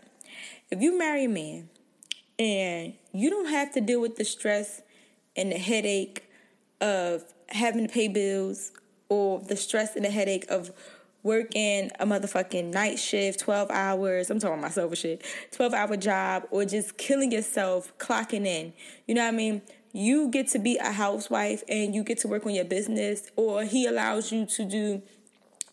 If 0.71 0.81
you 0.83 0.99
marry 0.99 1.25
a 1.25 1.29
man 1.29 1.69
and 2.39 2.95
you 3.13 3.31
don't 3.31 3.49
have 3.51 3.73
to 3.75 3.81
deal 3.81 4.01
with 4.01 4.17
the 4.17 4.25
stress 4.25 4.83
and 5.37 5.53
the 5.53 5.59
headache 5.59 6.25
of 6.81 7.25
having 7.49 7.87
to 7.87 7.93
pay 7.93 8.09
bills, 8.09 8.73
or 9.09 9.41
the 9.41 9.57
stress 9.57 9.97
and 9.97 10.05
the 10.05 10.11
headache 10.11 10.47
of 10.49 10.71
working 11.27 11.91
a 11.99 12.07
motherfucking 12.07 12.73
night 12.73 12.99
shift, 12.99 13.41
12 13.41 13.71
hours, 13.71 14.31
I'm 14.31 14.39
talking 14.39 14.61
myself 14.61 14.93
a 14.93 14.97
shit, 14.97 15.25
12 15.51 15.75
hour 15.75 15.97
job, 15.97 16.45
or 16.51 16.65
just 16.65 16.97
killing 16.97 17.33
yourself, 17.33 17.93
clocking 17.99 18.47
in. 18.47 18.73
You 19.07 19.17
know 19.17 19.23
what 19.23 19.35
I 19.35 19.37
mean? 19.37 19.62
You 19.93 20.31
get 20.31 20.49
to 20.49 20.59
be 20.59 20.79
a 20.79 20.93
housewife 20.93 21.62
and 21.69 21.95
you 21.95 22.05
get 22.05 22.19
to 22.19 22.29
work 22.29 22.47
on 22.47 22.55
your 22.55 22.65
business, 22.65 23.31
or 23.35 23.65
he 23.65 23.87
allows 23.87 24.31
you 24.31 24.47
to 24.47 24.65
do 24.65 25.03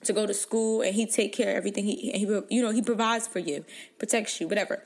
to 0.03 0.11
go 0.11 0.25
to 0.25 0.33
school 0.33 0.81
and 0.81 0.93
he 0.93 1.05
take 1.05 1.31
care 1.33 1.51
of 1.51 1.55
everything 1.55 1.85
he, 1.85 2.11
he 2.11 2.41
you 2.49 2.61
know 2.61 2.71
he 2.71 2.81
provides 2.81 3.25
for 3.25 3.39
you 3.39 3.63
protects 3.99 4.41
you 4.41 4.49
whatever 4.49 4.83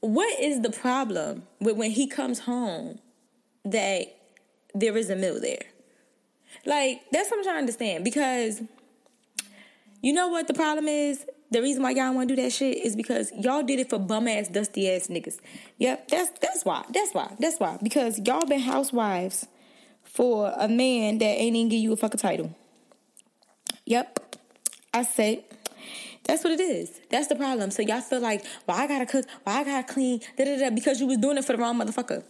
what 0.00 0.40
is 0.40 0.62
the 0.62 0.70
problem 0.70 1.42
with 1.60 1.76
when 1.76 1.90
he 1.90 2.06
comes 2.06 2.40
home 2.40 2.98
that 3.66 4.16
there 4.74 4.96
is 4.96 5.10
a 5.10 5.16
meal 5.16 5.38
there 5.38 5.64
like 6.64 7.02
that's 7.12 7.30
what 7.30 7.36
i'm 7.36 7.44
trying 7.44 7.56
to 7.56 7.58
understand 7.58 8.02
because 8.02 8.62
you 10.04 10.12
know 10.12 10.28
what 10.28 10.46
the 10.48 10.52
problem 10.52 10.86
is? 10.86 11.24
The 11.50 11.62
reason 11.62 11.82
why 11.82 11.92
y'all 11.92 12.12
want 12.14 12.28
to 12.28 12.36
do 12.36 12.42
that 12.42 12.52
shit 12.52 12.84
is 12.84 12.94
because 12.94 13.32
y'all 13.32 13.62
did 13.62 13.78
it 13.78 13.88
for 13.88 13.98
bum 13.98 14.28
ass, 14.28 14.48
dusty 14.48 14.90
ass 14.90 15.06
niggas. 15.06 15.40
Yep, 15.78 16.08
that's 16.08 16.38
that's 16.40 16.62
why. 16.62 16.84
That's 16.90 17.14
why. 17.14 17.34
That's 17.40 17.58
why. 17.58 17.78
Because 17.82 18.18
y'all 18.18 18.44
been 18.44 18.60
housewives 18.60 19.46
for 20.02 20.52
a 20.58 20.68
man 20.68 21.16
that 21.18 21.24
ain't 21.24 21.56
even 21.56 21.70
give 21.70 21.80
you 21.80 21.94
a 21.94 21.96
fucking 21.96 22.20
title. 22.20 22.54
Yep, 23.86 24.36
I 24.92 25.04
say. 25.04 25.46
That's 26.24 26.44
what 26.44 26.52
it 26.52 26.60
is. 26.60 27.00
That's 27.10 27.28
the 27.28 27.36
problem. 27.36 27.70
So 27.70 27.80
y'all 27.80 28.02
feel 28.02 28.20
like, 28.20 28.44
well, 28.66 28.76
I 28.76 28.86
gotta 28.86 29.06
cook, 29.06 29.24
well, 29.46 29.56
I 29.56 29.64
gotta 29.64 29.90
clean, 29.90 30.20
da 30.36 30.44
da 30.44 30.58
da, 30.58 30.70
because 30.70 31.00
you 31.00 31.06
was 31.06 31.16
doing 31.16 31.38
it 31.38 31.46
for 31.46 31.52
the 31.52 31.58
wrong 31.58 31.80
motherfucker. 31.80 32.24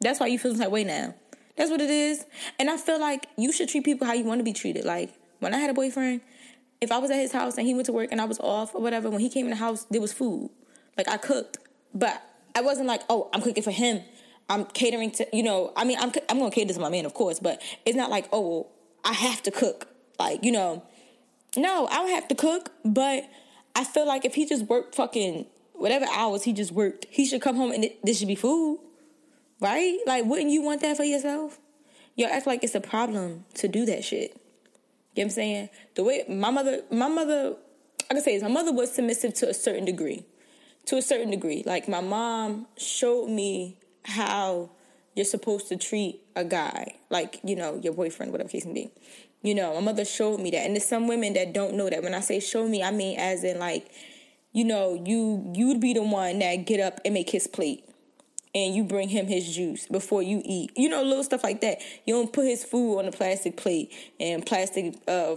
That's 0.00 0.18
why 0.18 0.26
you 0.26 0.38
feel 0.40 0.54
that 0.54 0.72
way 0.72 0.82
now. 0.82 1.14
That's 1.56 1.70
what 1.70 1.80
it 1.80 1.90
is. 1.90 2.24
And 2.58 2.68
I 2.68 2.76
feel 2.76 2.98
like 2.98 3.26
you 3.36 3.52
should 3.52 3.68
treat 3.68 3.84
people 3.84 4.04
how 4.04 4.14
you 4.14 4.24
want 4.24 4.40
to 4.40 4.44
be 4.44 4.52
treated. 4.52 4.84
Like 4.84 5.14
when 5.38 5.54
I 5.54 5.58
had 5.58 5.70
a 5.70 5.74
boyfriend, 5.74 6.20
if 6.84 6.92
I 6.92 6.98
was 6.98 7.10
at 7.10 7.18
his 7.18 7.32
house 7.32 7.58
and 7.58 7.66
he 7.66 7.74
went 7.74 7.86
to 7.86 7.92
work 7.92 8.10
and 8.12 8.20
I 8.20 8.24
was 8.26 8.38
off 8.38 8.74
or 8.74 8.80
whatever, 8.80 9.10
when 9.10 9.20
he 9.20 9.28
came 9.28 9.46
in 9.46 9.50
the 9.50 9.56
house, 9.56 9.84
there 9.90 10.00
was 10.00 10.12
food. 10.12 10.50
Like 10.96 11.08
I 11.08 11.16
cooked, 11.16 11.58
but 11.92 12.22
I 12.54 12.60
wasn't 12.60 12.86
like, 12.86 13.02
oh, 13.08 13.28
I'm 13.32 13.42
cooking 13.42 13.62
for 13.62 13.72
him. 13.72 14.02
I'm 14.48 14.66
catering 14.66 15.10
to, 15.12 15.26
you 15.32 15.42
know, 15.42 15.72
I 15.76 15.84
mean, 15.84 15.98
I'm 15.98 16.12
I'm 16.28 16.38
gonna 16.38 16.50
cater 16.50 16.72
to 16.74 16.80
my 16.80 16.90
man, 16.90 17.06
of 17.06 17.14
course, 17.14 17.40
but 17.40 17.60
it's 17.84 17.96
not 17.96 18.10
like, 18.10 18.28
oh, 18.30 18.40
well, 18.40 18.70
I 19.04 19.14
have 19.14 19.42
to 19.44 19.50
cook. 19.50 19.88
Like, 20.18 20.44
you 20.44 20.52
know, 20.52 20.84
no, 21.56 21.88
I 21.88 21.94
don't 21.94 22.10
have 22.10 22.28
to 22.28 22.34
cook, 22.34 22.70
but 22.84 23.24
I 23.74 23.84
feel 23.84 24.06
like 24.06 24.24
if 24.24 24.34
he 24.34 24.46
just 24.46 24.66
worked 24.66 24.94
fucking 24.94 25.46
whatever 25.72 26.06
hours 26.12 26.44
he 26.44 26.52
just 26.52 26.72
worked, 26.72 27.06
he 27.10 27.26
should 27.26 27.40
come 27.40 27.56
home 27.56 27.72
and 27.72 27.84
it, 27.84 28.04
this 28.04 28.18
should 28.18 28.28
be 28.28 28.34
food, 28.34 28.78
right? 29.60 29.98
Like, 30.06 30.24
wouldn't 30.24 30.50
you 30.50 30.62
want 30.62 30.82
that 30.82 30.96
for 30.96 31.04
yourself? 31.04 31.58
You 32.14 32.26
act 32.26 32.46
like 32.46 32.62
it's 32.62 32.74
a 32.74 32.80
problem 32.80 33.44
to 33.54 33.66
do 33.66 33.84
that 33.86 34.04
shit. 34.04 34.40
You 35.14 35.22
know 35.22 35.26
what 35.26 35.32
I'm 35.32 35.34
saying? 35.34 35.68
The 35.94 36.04
way 36.04 36.24
my 36.28 36.50
mother, 36.50 36.82
my 36.90 37.08
mother, 37.08 37.56
I 38.10 38.14
can 38.14 38.22
say 38.22 38.34
this, 38.34 38.42
my 38.42 38.48
mother 38.48 38.72
was 38.72 38.92
submissive 38.92 39.34
to 39.34 39.48
a 39.48 39.54
certain 39.54 39.84
degree. 39.84 40.24
To 40.86 40.96
a 40.96 41.02
certain 41.02 41.30
degree. 41.30 41.62
Like 41.64 41.88
my 41.88 42.00
mom 42.00 42.66
showed 42.76 43.28
me 43.28 43.78
how 44.04 44.70
you're 45.14 45.24
supposed 45.24 45.68
to 45.68 45.76
treat 45.76 46.20
a 46.34 46.44
guy, 46.44 46.96
like, 47.08 47.38
you 47.44 47.54
know, 47.54 47.80
your 47.82 47.92
boyfriend, 47.92 48.32
whatever 48.32 48.48
case 48.48 48.66
may 48.66 48.72
be. 48.72 48.90
You 49.42 49.54
know, 49.54 49.74
my 49.74 49.80
mother 49.80 50.04
showed 50.04 50.40
me 50.40 50.50
that. 50.50 50.66
And 50.66 50.74
there's 50.74 50.84
some 50.84 51.06
women 51.06 51.34
that 51.34 51.52
don't 51.52 51.74
know 51.74 51.88
that. 51.88 52.02
When 52.02 52.14
I 52.14 52.20
say 52.20 52.40
show 52.40 52.66
me, 52.66 52.82
I 52.82 52.90
mean 52.90 53.18
as 53.18 53.44
in 53.44 53.58
like, 53.60 53.90
you 54.52 54.64
know, 54.64 55.00
you 55.04 55.52
you'd 55.54 55.80
be 55.80 55.92
the 55.92 56.02
one 56.02 56.40
that 56.40 56.66
get 56.66 56.80
up 56.80 57.00
and 57.04 57.14
make 57.14 57.30
his 57.30 57.46
plate 57.46 57.84
and 58.54 58.74
you 58.74 58.84
bring 58.84 59.08
him 59.08 59.26
his 59.26 59.54
juice 59.54 59.86
before 59.86 60.22
you 60.22 60.40
eat. 60.44 60.70
You 60.76 60.88
know, 60.88 61.02
little 61.02 61.24
stuff 61.24 61.42
like 61.42 61.60
that. 61.62 61.78
You 62.04 62.14
don't 62.14 62.32
put 62.32 62.46
his 62.46 62.64
food 62.64 62.98
on 62.98 63.06
a 63.06 63.10
plastic 63.10 63.56
plate 63.56 63.92
and 64.20 64.46
plastic 64.46 64.94
uh 65.08 65.36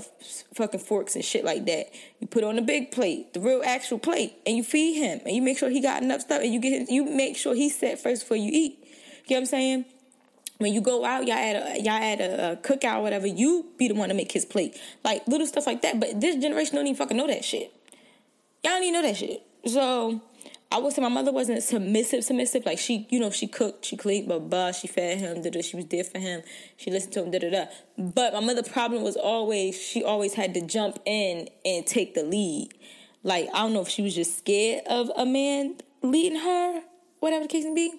fucking 0.54 0.82
forks 0.82 1.16
and 1.16 1.26
shit 1.26 1.44
like 1.44 1.66
that. 1.66 1.88
You 2.20 2.28
put 2.28 2.44
on 2.44 2.58
a 2.60 2.62
big 2.62 2.92
plate, 2.92 3.34
the 3.34 3.40
real 3.40 3.62
actual 3.66 3.98
plate, 3.98 4.36
and 4.46 4.56
you 4.56 4.64
feed 4.64 4.96
him 4.96 5.22
and 5.26 5.36
you 5.36 5.42
make 5.42 5.58
sure 5.58 5.70
he 5.70 5.82
got 5.82 6.04
enough 6.04 6.22
stuff 6.22 6.42
and 6.42 6.54
you 6.54 6.60
get 6.60 6.90
you 6.90 7.06
make 7.06 7.38
sure 7.38 7.56
he's 7.56 7.78
set 7.78 8.00
first 8.00 8.24
before 8.24 8.38
you 8.38 8.52
eat. 8.54 8.80
You 9.26 9.36
know 9.36 9.38
what 9.38 9.40
I'm 9.40 9.46
saying? 9.48 9.86
When 10.60 10.74
you 10.74 10.82
go 10.82 11.06
out, 11.06 11.28
y'all 11.28 11.38
at 11.38 11.56
a 11.56 11.82
y'all 11.82 11.94
at 11.94 12.22
a, 12.22 12.52
a 12.52 12.56
cookout, 12.58 13.02
whatever, 13.02 13.28
you 13.28 13.66
be 13.78 13.88
the 13.88 13.96
one 13.96 14.10
to 14.10 14.16
make 14.16 14.32
his 14.32 14.46
plate. 14.46 14.80
Like 15.04 15.28
little 15.28 15.48
stuff 15.48 15.66
like 15.66 15.82
that. 15.82 16.00
But 16.00 16.22
this 16.22 16.36
generation 16.36 16.76
don't 16.76 16.86
even 16.86 16.98
fucking 16.98 17.18
know 17.18 17.28
that 17.28 17.44
shit. 17.44 17.74
Y'all 18.64 18.74
don't 18.74 18.84
even 18.84 18.94
know 18.94 19.08
that 19.08 19.18
shit. 19.18 19.44
So 19.66 20.22
I 20.70 20.80
would 20.80 20.92
say 20.92 21.02
my 21.02 21.08
mother 21.08 21.32
wasn't 21.32 21.64
submissive, 21.64 22.26
submissive. 22.26 22.66
Like 22.66 22.78
she, 22.78 23.08
you 23.10 23.20
know, 23.20 23.30
she 23.30 23.48
cooked, 23.48 23.86
she 23.86 23.96
cleaned, 23.96 24.28
blah 24.28 24.40
blah. 24.40 24.72
She 24.72 24.88
fed 24.88 25.20
him, 25.20 25.42
da 25.42 25.50
da. 25.50 25.62
She 25.62 25.78
was 25.78 25.86
there 25.86 26.04
for 26.04 26.20
him. 26.20 26.42
She 26.76 26.92
listened 26.92 27.14
to 27.14 27.24
him, 27.24 27.32
da 27.32 27.40
da 27.40 27.50
da. 27.50 27.66
But 27.98 28.34
my 28.34 28.42
mother' 28.42 28.64
problem 28.64 29.02
was 29.02 29.16
always 29.16 29.82
she 29.82 30.04
always 30.04 30.34
had 30.34 30.54
to 30.56 30.62
jump 30.62 31.00
in 31.06 31.48
and 31.64 31.86
take 31.86 32.16
the 32.16 32.24
lead. 32.24 32.74
Like 33.24 33.48
I 33.54 33.60
don't 33.60 33.74
know 33.74 33.82
if 33.82 33.88
she 33.88 34.02
was 34.02 34.14
just 34.14 34.38
scared 34.38 34.84
of 34.88 35.10
a 35.16 35.26
man 35.26 35.78
leading 36.02 36.40
her, 36.40 36.82
whatever 37.20 37.44
the 37.44 37.50
case 37.50 37.64
may 37.64 37.74
be. 37.74 37.94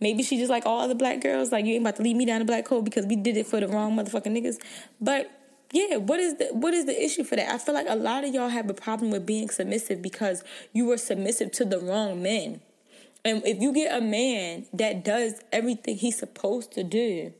Maybe 0.00 0.22
she 0.22 0.38
just 0.38 0.50
like 0.50 0.64
all 0.64 0.80
other 0.80 0.94
black 0.94 1.20
girls, 1.20 1.52
like 1.52 1.66
you 1.66 1.74
ain't 1.74 1.82
about 1.82 1.96
to 1.96 2.02
lead 2.02 2.16
me 2.16 2.24
down 2.24 2.38
the 2.38 2.44
black 2.44 2.66
hole 2.66 2.82
because 2.82 3.04
we 3.04 3.16
did 3.16 3.36
it 3.36 3.46
for 3.46 3.60
the 3.60 3.68
wrong 3.68 3.96
motherfucking 3.96 4.26
niggas. 4.26 4.56
But 5.00 5.30
yeah, 5.72 5.96
what 5.96 6.18
is 6.18 6.36
the 6.36 6.46
what 6.52 6.72
is 6.72 6.86
the 6.86 7.02
issue 7.04 7.24
for 7.24 7.36
that? 7.36 7.52
I 7.52 7.58
feel 7.58 7.74
like 7.74 7.86
a 7.88 7.96
lot 7.96 8.24
of 8.24 8.32
y'all 8.32 8.48
have 8.48 8.70
a 8.70 8.74
problem 8.74 9.10
with 9.10 9.26
being 9.26 9.50
submissive 9.50 10.00
because 10.00 10.42
you 10.72 10.86
were 10.86 10.96
submissive 10.96 11.52
to 11.52 11.64
the 11.64 11.78
wrong 11.78 12.22
men. 12.22 12.60
And 13.24 13.44
if 13.44 13.60
you 13.60 13.72
get 13.72 13.96
a 13.96 14.00
man 14.00 14.66
that 14.72 15.04
does 15.04 15.40
everything 15.52 15.96
he's 15.96 16.18
supposed 16.18 16.72
to 16.72 16.84
do 16.84 17.34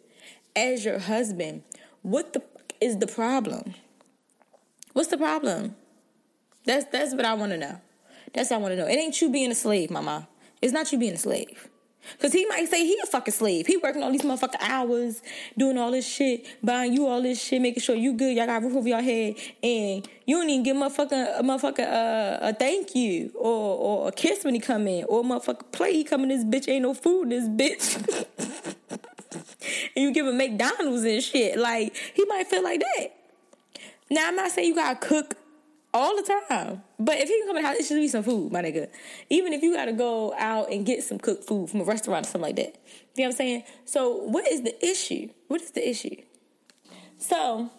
as 0.54 0.84
your 0.84 0.98
husband, 0.98 1.62
what 2.02 2.34
the 2.34 2.42
is 2.80 2.98
the 2.98 3.06
problem? 3.06 3.74
What's 4.92 5.08
the 5.08 5.18
problem? 5.18 5.76
That's 6.66 6.84
that's 6.92 7.14
what 7.14 7.24
I 7.24 7.32
want 7.32 7.52
to 7.52 7.58
know. 7.58 7.80
That's 8.34 8.50
what 8.50 8.56
I 8.56 8.60
want 8.60 8.72
to 8.72 8.76
know. 8.76 8.88
It 8.88 8.96
ain't 8.96 9.20
you 9.22 9.30
being 9.30 9.50
a 9.50 9.54
slave, 9.54 9.90
mama. 9.90 10.28
It's 10.60 10.72
not 10.72 10.92
you 10.92 10.98
being 10.98 11.14
a 11.14 11.18
slave. 11.18 11.68
Cause 12.20 12.32
he 12.32 12.46
might 12.46 12.68
say 12.68 12.84
he 12.84 12.98
a 13.02 13.06
fucking 13.06 13.34
slave. 13.34 13.66
He 13.66 13.76
working 13.76 14.02
all 14.02 14.10
these 14.10 14.22
motherfucking 14.22 14.60
hours, 14.60 15.22
doing 15.56 15.78
all 15.78 15.90
this 15.90 16.06
shit, 16.06 16.46
buying 16.62 16.92
you 16.92 17.06
all 17.06 17.22
this 17.22 17.42
shit, 17.42 17.60
making 17.62 17.82
sure 17.82 17.94
you 17.94 18.12
good. 18.12 18.36
Y'all 18.36 18.46
got 18.46 18.62
roof 18.62 18.76
over 18.76 18.88
your 18.88 19.02
head, 19.02 19.36
and 19.62 20.08
you 20.26 20.36
don't 20.36 20.48
even 20.50 20.62
give 20.62 20.76
motherfucker 20.76 21.38
a 21.38 21.42
motherfucker 21.42 21.80
uh, 21.80 22.38
a 22.48 22.54
thank 22.54 22.94
you 22.94 23.32
or 23.34 23.78
or 23.78 24.08
a 24.08 24.12
kiss 24.12 24.44
when 24.44 24.54
he 24.54 24.60
come 24.60 24.86
in, 24.88 25.04
or 25.04 25.20
a 25.20 25.22
motherfucker 25.22 25.70
play. 25.72 25.92
He 25.92 26.04
come 26.04 26.22
in 26.22 26.28
this 26.28 26.44
bitch 26.44 26.70
ain't 26.70 26.82
no 26.82 26.94
food 26.94 27.32
in 27.32 27.56
this 27.56 27.96
bitch, 27.98 28.36
and 29.96 30.04
you 30.04 30.12
give 30.12 30.26
him 30.26 30.36
McDonald's 30.36 31.04
and 31.04 31.22
shit. 31.22 31.58
Like 31.58 31.94
he 32.14 32.24
might 32.24 32.46
feel 32.46 32.62
like 32.62 32.80
that. 32.80 33.08
Now 34.10 34.28
I'm 34.28 34.36
not 34.36 34.50
saying 34.50 34.68
you 34.68 34.74
gotta 34.74 34.96
cook 34.96 35.34
all 35.94 36.16
the 36.16 36.22
time. 36.48 36.83
But 36.98 37.18
if 37.18 37.29
he 37.29 37.38
can 37.38 37.48
come 37.48 37.57
in 37.57 37.62
the 37.62 37.68
house, 37.68 37.79
it 37.79 37.87
should 37.87 37.96
be 37.96 38.09
some 38.09 38.22
food, 38.22 38.53
my 38.53 38.62
nigga. 38.62 38.88
Even 39.31 39.53
if 39.53 39.62
you 39.62 39.74
gotta 39.74 39.92
go 39.92 40.35
out 40.38 40.70
and 40.70 40.85
get 40.85 41.03
some 41.03 41.18
cooked 41.18 41.44
food 41.44 41.70
from 41.70 41.81
a 41.81 41.85
restaurant 41.85 42.27
or 42.27 42.31
something 42.31 42.42
like 42.42 42.57
that. 42.57 42.77
You 43.14 43.24
know 43.24 43.24
what 43.24 43.27
I'm 43.27 43.33
saying? 43.33 43.62
So 43.85 44.16
what 44.16 44.46
is 44.46 44.62
the 44.62 44.85
issue? 44.85 45.29
What 45.48 45.62
is 45.62 45.70
the 45.70 45.88
issue? 45.88 46.16
So 47.18 47.70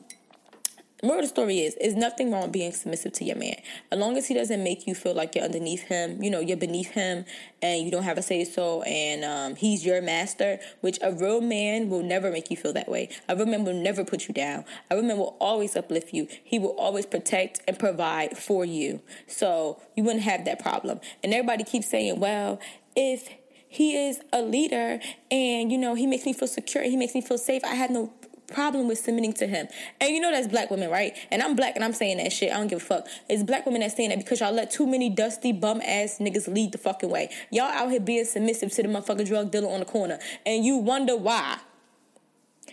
moral 1.04 1.20
of 1.20 1.26
the 1.26 1.30
story 1.30 1.60
is 1.60 1.76
is 1.76 1.96
nothing 1.96 2.32
wrong 2.32 2.52
being 2.52 2.72
submissive 2.72 3.14
to 3.14 3.24
your 3.24 3.36
man. 3.36 3.56
As 3.92 4.00
long 4.00 4.18
as 4.18 4.28
he 4.28 4.34
doesn't 4.34 4.64
make 4.64 4.88
you 4.88 4.96
feel 4.96 5.14
like 5.14 5.36
you're 5.36 5.46
underneath 5.46 5.84
him 5.84 6.22
you 6.22 6.30
know 6.30 6.40
you're 6.40 6.58
beneath 6.58 6.92
him 6.92 7.26
and 7.62 7.84
you 7.84 7.92
don't 7.92 8.04
have 8.04 8.18
a 8.18 8.22
say 8.22 8.44
so 8.44 8.82
and 8.84 9.24
um, 9.24 9.56
he's 9.56 9.86
your 9.86 10.02
master 10.02 10.60
which 10.82 11.00
a 11.02 11.12
real 11.12 11.42
man 11.42 11.90
will 11.90 12.04
never 12.04 12.32
make 12.32 12.50
you 12.52 12.58
feel 12.58 12.74
that 12.74 12.90
way. 12.90 13.10
A 13.28 13.36
real 13.36 13.46
man 13.46 13.64
will 13.64 13.74
never 13.74 14.04
put 14.04 14.28
you 14.28 14.34
down. 14.34 14.66
A 14.90 14.96
real 14.96 15.06
man 15.06 15.18
will 15.18 15.38
always 15.40 15.76
uplift 15.76 16.14
you. 16.14 16.28
He 16.44 16.60
will 16.60 16.76
always 16.78 17.06
protect 17.06 17.62
and 17.68 17.78
provide 17.78 18.38
for 18.38 18.66
you. 18.66 19.02
So 19.28 19.82
you 19.96 20.04
wouldn't 20.04 20.24
have 20.24 20.46
that 20.46 20.60
problem. 20.60 21.00
And 21.24 21.34
everybody 21.34 21.64
keeps 21.64 21.90
saying 21.90 22.20
well 22.20 22.60
if 22.96 23.30
he 23.70 23.96
is 23.96 24.20
a 24.34 24.42
leader 24.42 25.00
and 25.30 25.72
you 25.72 25.78
know 25.78 25.94
he 25.94 26.08
makes 26.08 26.26
me 26.26 26.34
feel 26.34 26.48
secure 26.48 26.84
he 26.84 26.98
makes 26.98 27.14
me 27.14 27.22
feel 27.22 27.38
safe 27.38 27.64
i 27.64 27.76
have 27.76 27.92
no 27.92 28.12
problem 28.50 28.88
with 28.88 29.00
submitting 29.00 29.34
to 29.34 29.48
him. 29.48 29.68
And 30.00 30.12
you 30.12 30.20
know 30.20 30.32
that's 30.32 30.48
black 30.48 30.70
women, 30.72 30.90
right? 30.90 31.16
And 31.32 31.42
I'm 31.42 31.56
black 31.56 31.76
and 31.76 31.84
I'm 31.84 31.94
saying 31.94 32.18
that 32.18 32.32
shit. 32.32 32.52
I 32.52 32.58
don't 32.58 32.68
give 32.68 32.82
a 32.82 32.86
fuck. 32.86 33.08
It's 33.30 33.44
black 33.44 33.66
women 33.66 33.82
that 33.82 33.96
saying 33.96 34.10
that 34.10 34.20
because 34.20 34.40
y'all 34.40 34.52
let 34.52 34.72
too 34.72 34.88
many 34.88 35.10
dusty 35.10 35.52
bum 35.52 35.82
ass 35.82 36.18
niggas 36.20 36.54
lead 36.54 36.72
the 36.72 36.78
fucking 36.78 37.10
way. 37.10 37.30
Y'all 37.52 37.66
out 37.66 37.90
here 37.92 38.00
being 38.00 38.26
submissive 38.26 38.72
to 38.74 38.84
the 38.84 38.90
motherfucking 38.90 39.28
drug 39.28 39.52
dealer 39.52 39.70
on 39.70 39.80
the 39.80 39.86
corner. 39.86 40.20
And 40.46 40.66
you 40.66 40.78
wonder 40.78 41.16
why. 41.16 41.60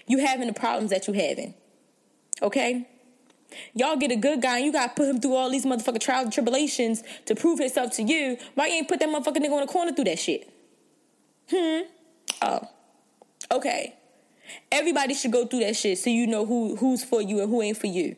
You 0.07 0.19
having 0.19 0.47
the 0.47 0.55
problems 0.55 0.91
that 0.91 1.07
you 1.09 1.15
having. 1.15 1.55
Okay? 2.43 2.87
Y'all 3.75 3.97
get 3.97 4.11
a 4.11 4.17
good 4.17 4.43
guy 4.43 4.59
and 4.59 4.67
you 4.67 4.73
gotta 4.73 4.93
put 4.95 5.09
him 5.09 5.21
through 5.21 5.35
all 5.35 5.51
these 5.51 5.65
motherfucking 5.65 6.01
trials 6.01 6.25
and 6.25 6.33
tribulations 6.33 7.03
to 7.27 7.35
prove 7.35 7.59
himself 7.59 7.93
to 7.93 8.03
you. 8.03 8.37
Why 8.55 8.67
you 8.67 8.75
ain't 8.75 8.89
put 8.89 9.01
that 9.01 9.09
motherfucking 9.09 9.39
nigga 9.39 9.53
on 9.53 9.61
the 9.61 9.73
corner 9.73 9.93
through 9.93 10.05
that 10.05 10.19
shit? 10.19 10.51
Hmm? 11.51 11.83
Oh. 12.43 12.69
Okay. 13.51 13.95
Everybody 14.71 15.15
should 15.15 15.33
go 15.33 15.47
through 15.47 15.61
that 15.61 15.77
shit 15.77 15.99
so 15.99 16.11
you 16.11 16.27
know 16.27 16.47
who 16.47 16.77
who's 16.77 17.05
for 17.05 17.23
you 17.23 17.41
and 17.41 17.51
who 17.51 17.63
ain't 17.63 17.79
for 17.79 17.87
you. 17.87 18.17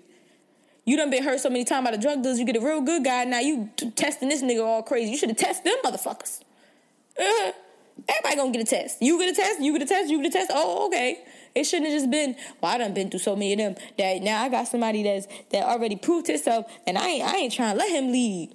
You 0.85 0.97
done 0.97 1.11
been 1.11 1.23
hurt 1.23 1.41
so 1.41 1.51
many 1.51 1.64
times 1.64 1.85
by 1.85 1.91
the 1.91 1.99
drug 1.99 2.23
dealers. 2.23 2.38
You 2.38 2.47
get 2.47 2.57
a 2.57 2.61
real 2.61 2.81
good 2.81 3.05
guy. 3.05 3.25
Now 3.25 3.41
you 3.41 3.69
t- 3.77 3.91
testing 3.91 4.31
this 4.31 4.43
nigga 4.43 4.64
all 4.64 4.83
crazy. 4.83 5.11
You 5.11 5.19
should 5.19 5.29
have 5.29 5.38
tested 5.38 5.67
them 5.67 5.77
motherfuckers. 5.85 6.41
Uh-huh. 7.19 7.53
Everybody 8.09 8.37
gonna 8.37 8.53
get 8.53 8.62
a 8.62 8.64
test. 8.64 9.03
You 9.03 9.19
get 9.19 9.33
a 9.33 9.37
test. 9.37 9.61
You 9.61 9.73
get 9.73 9.83
a 9.83 9.87
test. 9.87 10.11
You 10.11 10.23
get 10.23 10.35
a 10.35 10.38
test. 10.38 10.51
Oh, 10.55 10.87
okay. 10.87 11.19
It 11.55 11.64
shouldn't 11.64 11.91
have 11.91 11.97
just 11.99 12.11
been, 12.11 12.37
well, 12.61 12.73
I 12.75 12.79
done 12.79 12.95
been 12.95 13.11
through 13.11 13.21
so 13.21 13.35
many 13.35 13.53
of 13.55 13.59
them 13.59 13.75
that 13.99 14.23
now 14.23 14.43
I 14.43 14.49
got 14.49 14.69
somebody 14.69 15.03
that's 15.03 15.27
that 15.51 15.64
already 15.64 15.97
proved 15.97 16.29
himself 16.29 16.67
and 16.87 16.97
I 16.97 17.09
ain't 17.09 17.25
I 17.25 17.37
ain't 17.37 17.53
trying 17.53 17.73
to 17.73 17.79
let 17.79 17.91
him 17.91 18.12
lead. 18.12 18.55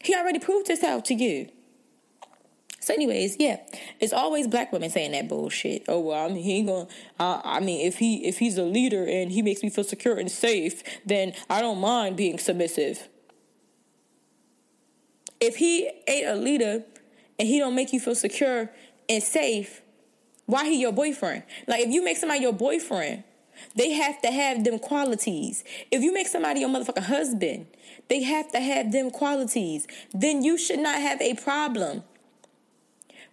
He 0.00 0.14
already 0.14 0.38
proved 0.38 0.68
himself 0.68 1.04
to 1.04 1.14
you. 1.14 1.48
So, 2.82 2.92
anyways, 2.92 3.36
yeah, 3.38 3.60
it's 4.00 4.12
always 4.12 4.48
black 4.48 4.72
women 4.72 4.90
saying 4.90 5.12
that 5.12 5.28
bullshit. 5.28 5.84
Oh 5.86 6.00
well, 6.00 6.26
I 6.26 6.28
mean, 6.28 6.42
he 6.42 6.56
ain't 6.58 6.66
gonna. 6.66 6.88
Uh, 7.20 7.40
I 7.44 7.60
mean, 7.60 7.86
if 7.86 7.98
he 7.98 8.26
if 8.26 8.40
he's 8.40 8.58
a 8.58 8.64
leader 8.64 9.06
and 9.06 9.30
he 9.30 9.40
makes 9.40 9.62
me 9.62 9.70
feel 9.70 9.84
secure 9.84 10.18
and 10.18 10.28
safe, 10.28 10.82
then 11.06 11.32
I 11.48 11.60
don't 11.60 11.78
mind 11.78 12.16
being 12.16 12.38
submissive. 12.38 13.08
If 15.40 15.56
he 15.56 15.92
ain't 16.08 16.26
a 16.26 16.34
leader 16.34 16.82
and 17.38 17.46
he 17.46 17.60
don't 17.60 17.76
make 17.76 17.92
you 17.92 18.00
feel 18.00 18.16
secure 18.16 18.72
and 19.08 19.22
safe, 19.22 19.80
why 20.46 20.64
he 20.64 20.80
your 20.80 20.92
boyfriend? 20.92 21.44
Like, 21.68 21.86
if 21.86 21.90
you 21.90 22.02
make 22.02 22.16
somebody 22.16 22.40
your 22.40 22.52
boyfriend, 22.52 23.22
they 23.76 23.92
have 23.92 24.20
to 24.22 24.32
have 24.32 24.64
them 24.64 24.80
qualities. 24.80 25.62
If 25.92 26.02
you 26.02 26.12
make 26.12 26.26
somebody 26.26 26.60
your 26.60 26.68
motherfucking 26.68 27.04
husband, 27.04 27.66
they 28.08 28.24
have 28.24 28.50
to 28.50 28.60
have 28.60 28.90
them 28.90 29.12
qualities. 29.12 29.86
Then 30.12 30.42
you 30.42 30.58
should 30.58 30.80
not 30.80 31.00
have 31.00 31.20
a 31.20 31.34
problem 31.34 32.02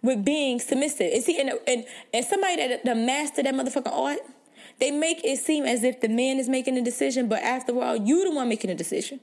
with 0.02 0.24
being 0.24 0.60
submissive. 0.60 1.10
And 1.12 1.22
see, 1.22 1.40
and, 1.40 1.52
and, 1.66 1.84
and 2.12 2.24
somebody 2.24 2.56
that, 2.56 2.84
that 2.84 2.96
mastered 2.96 3.46
that 3.46 3.54
motherfucking 3.54 3.92
art, 3.92 4.20
they 4.78 4.90
make 4.90 5.24
it 5.24 5.38
seem 5.38 5.64
as 5.64 5.84
if 5.84 6.00
the 6.00 6.08
man 6.08 6.38
is 6.38 6.48
making 6.48 6.78
a 6.78 6.82
decision, 6.82 7.28
but 7.28 7.42
after 7.42 7.78
all, 7.82 7.96
you 7.96 8.24
the 8.24 8.34
one 8.34 8.48
making 8.48 8.70
a 8.70 8.74
decision. 8.74 9.20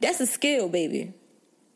That's 0.00 0.20
a 0.20 0.26
skill, 0.26 0.68
baby. 0.68 1.14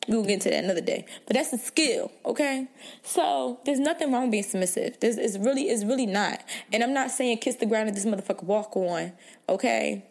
We'll 0.08 0.22
get 0.22 0.32
into 0.32 0.50
that 0.50 0.64
another 0.64 0.80
day. 0.80 1.04
But 1.26 1.37
that's 1.37 1.52
a 1.52 1.58
skill, 1.58 2.11
okay? 2.24 2.68
So 3.02 3.61
there's 3.64 3.78
nothing 3.78 4.11
wrong 4.11 4.30
being 4.30 4.42
submissive. 4.42 4.98
There's 5.00 5.18
it's 5.18 5.37
really 5.37 5.64
it's 5.64 5.84
really 5.84 6.06
not. 6.06 6.42
And 6.72 6.82
I'm 6.82 6.94
not 6.94 7.11
saying 7.11 7.38
kiss 7.38 7.56
the 7.56 7.66
ground 7.66 7.88
and 7.88 7.96
this 7.96 8.06
motherfucker 8.06 8.44
walk 8.44 8.74
on, 8.74 9.12
okay? 9.48 10.04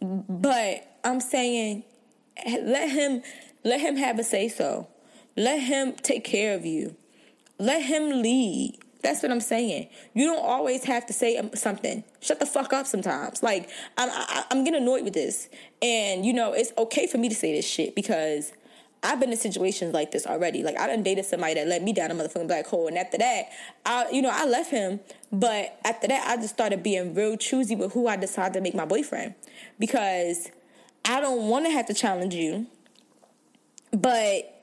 But 0.00 0.98
I'm 1.04 1.20
saying 1.20 1.84
let 2.46 2.90
him 2.90 3.22
let 3.64 3.80
him 3.80 3.96
have 3.96 4.18
a 4.18 4.24
say 4.24 4.48
so. 4.48 4.88
Let 5.36 5.60
him 5.62 5.94
take 5.94 6.24
care 6.24 6.54
of 6.54 6.64
you. 6.64 6.96
Let 7.58 7.82
him 7.82 8.22
lead. 8.22 8.78
That's 9.02 9.22
what 9.22 9.30
I'm 9.30 9.40
saying. 9.40 9.88
You 10.14 10.24
don't 10.24 10.44
always 10.44 10.84
have 10.84 11.04
to 11.06 11.12
say 11.12 11.36
um, 11.36 11.50
something. 11.54 12.04
Shut 12.20 12.40
the 12.40 12.46
fuck 12.46 12.72
up 12.72 12.86
sometimes. 12.86 13.42
Like, 13.42 13.68
I'm, 13.98 14.08
I, 14.10 14.44
I'm 14.50 14.64
getting 14.64 14.80
annoyed 14.80 15.04
with 15.04 15.12
this. 15.12 15.48
And, 15.82 16.24
you 16.24 16.32
know, 16.32 16.54
it's 16.54 16.72
okay 16.78 17.06
for 17.06 17.18
me 17.18 17.28
to 17.28 17.34
say 17.34 17.52
this 17.52 17.68
shit 17.68 17.94
because 17.94 18.52
I've 19.02 19.20
been 19.20 19.30
in 19.30 19.36
situations 19.36 19.92
like 19.92 20.10
this 20.10 20.26
already. 20.26 20.62
Like, 20.62 20.78
I 20.78 20.86
done 20.86 21.02
dated 21.02 21.26
somebody 21.26 21.52
that 21.54 21.66
let 21.66 21.82
me 21.82 21.92
down 21.92 22.10
a 22.12 22.14
motherfucking 22.14 22.46
black 22.46 22.66
hole. 22.66 22.88
And 22.88 22.96
after 22.96 23.18
that, 23.18 23.50
I, 23.84 24.10
you 24.10 24.22
know, 24.22 24.30
I 24.32 24.46
left 24.46 24.70
him. 24.70 25.00
But 25.30 25.78
after 25.84 26.08
that, 26.08 26.26
I 26.26 26.36
just 26.36 26.54
started 26.54 26.82
being 26.82 27.14
real 27.14 27.36
choosy 27.36 27.76
with 27.76 27.92
who 27.92 28.06
I 28.06 28.16
decided 28.16 28.54
to 28.54 28.62
make 28.62 28.74
my 28.74 28.86
boyfriend. 28.86 29.34
Because 29.78 30.48
I 31.04 31.20
don't 31.20 31.48
want 31.48 31.66
to 31.66 31.72
have 31.72 31.84
to 31.86 31.94
challenge 31.94 32.34
you. 32.34 32.68
But 33.92 34.53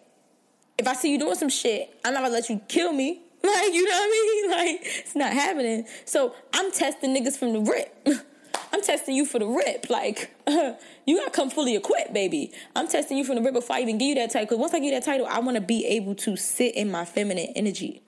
if 0.81 0.87
I 0.87 0.93
see 0.93 1.11
you 1.11 1.19
doing 1.19 1.35
some 1.35 1.49
shit, 1.49 1.95
I'm 2.03 2.13
not 2.13 2.23
gonna 2.23 2.33
let 2.33 2.49
you 2.49 2.59
kill 2.67 2.91
me. 2.93 3.21
Like, 3.43 3.73
you 3.73 3.83
know 3.83 3.89
what 3.89 4.03
I 4.03 4.07
mean? 4.07 4.51
Like, 4.51 4.79
it's 4.83 5.15
not 5.15 5.33
happening. 5.33 5.85
So 6.05 6.35
I'm 6.53 6.71
testing 6.71 7.15
niggas 7.15 7.37
from 7.37 7.53
the 7.53 7.59
rip. 7.59 8.07
I'm 8.73 8.83
testing 8.83 9.15
you 9.15 9.25
for 9.25 9.39
the 9.39 9.47
rip. 9.47 9.89
Like, 9.89 10.29
uh, 10.45 10.73
you 11.07 11.17
gotta 11.17 11.31
come 11.31 11.49
fully 11.49 11.75
equipped, 11.75 12.13
baby. 12.13 12.51
I'm 12.75 12.87
testing 12.87 13.17
you 13.17 13.23
from 13.23 13.37
the 13.37 13.41
rip 13.41 13.55
before 13.55 13.77
I 13.77 13.81
even 13.81 13.97
give 13.97 14.09
you 14.09 14.15
that 14.15 14.29
title. 14.29 14.45
Because 14.45 14.59
once 14.59 14.73
I 14.75 14.77
give 14.77 14.85
you 14.85 14.91
that 14.91 15.05
title, 15.05 15.25
I 15.25 15.39
wanna 15.39 15.61
be 15.61 15.85
able 15.87 16.13
to 16.15 16.37
sit 16.37 16.75
in 16.75 16.91
my 16.91 17.03
feminine 17.03 17.51
energy. 17.55 18.03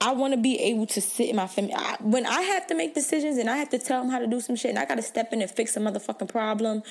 I 0.00 0.12
want 0.12 0.34
to 0.34 0.36
be 0.36 0.58
able 0.58 0.86
to 0.86 1.00
sit 1.00 1.28
in 1.28 1.36
my 1.36 1.46
feminine. 1.46 1.78
when 2.00 2.26
I 2.26 2.42
have 2.42 2.66
to 2.66 2.74
make 2.74 2.92
decisions 2.92 3.38
and 3.38 3.48
I 3.48 3.56
have 3.58 3.70
to 3.70 3.78
tell 3.78 4.02
them 4.02 4.10
how 4.10 4.18
to 4.18 4.26
do 4.26 4.40
some 4.40 4.56
shit 4.56 4.70
and 4.70 4.78
I 4.78 4.84
got 4.84 4.96
to 4.96 5.02
step 5.02 5.32
in 5.32 5.40
and 5.40 5.48
fix 5.48 5.76
a 5.76 5.80
motherfucking 5.80 6.28
problem 6.28 6.82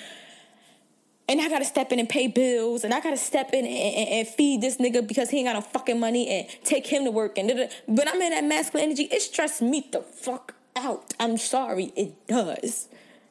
and 1.31 1.39
I 1.39 1.47
gotta 1.47 1.65
step 1.65 1.93
in 1.93 1.99
and 1.99 2.09
pay 2.09 2.27
bills, 2.27 2.83
and 2.83 2.93
I 2.93 2.99
gotta 2.99 3.17
step 3.17 3.53
in 3.53 3.65
and, 3.65 3.67
and, 3.67 4.09
and, 4.09 4.27
feed 4.27 4.59
this 4.59 4.77
nigga 4.77 5.07
because 5.07 5.29
he 5.29 5.37
ain't 5.37 5.47
got 5.47 5.53
no 5.53 5.61
fucking 5.61 5.97
money, 5.97 6.27
and 6.27 6.47
take 6.65 6.85
him 6.85 7.05
to 7.05 7.11
work, 7.11 7.37
and 7.37 7.69
but 7.87 8.07
I'm 8.07 8.21
in 8.21 8.31
that 8.31 8.43
masculine 8.43 8.87
energy. 8.87 9.03
It 9.03 9.21
stressed 9.21 9.61
me 9.61 9.87
the 9.91 10.01
fuck 10.01 10.55
out. 10.75 11.13
I'm 11.21 11.37
sorry, 11.37 11.93
it 11.95 12.27
does, 12.27 12.89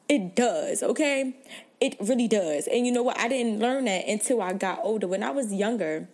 it 0.09 0.35
does. 0.35 0.81
Okay, 0.81 1.35
it 1.79 1.95
really 1.99 2.27
does. 2.27 2.67
And 2.67 2.87
you 2.87 2.91
know 2.91 3.03
what? 3.03 3.19
I 3.19 3.27
didn't 3.27 3.59
learn 3.59 3.85
that 3.85 4.07
until 4.07 4.41
I 4.41 4.53
got 4.53 4.79
older. 4.81 5.07
When 5.07 5.21
I 5.21 5.29
was 5.29 5.53
younger, 5.53 6.09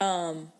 um, 0.00 0.52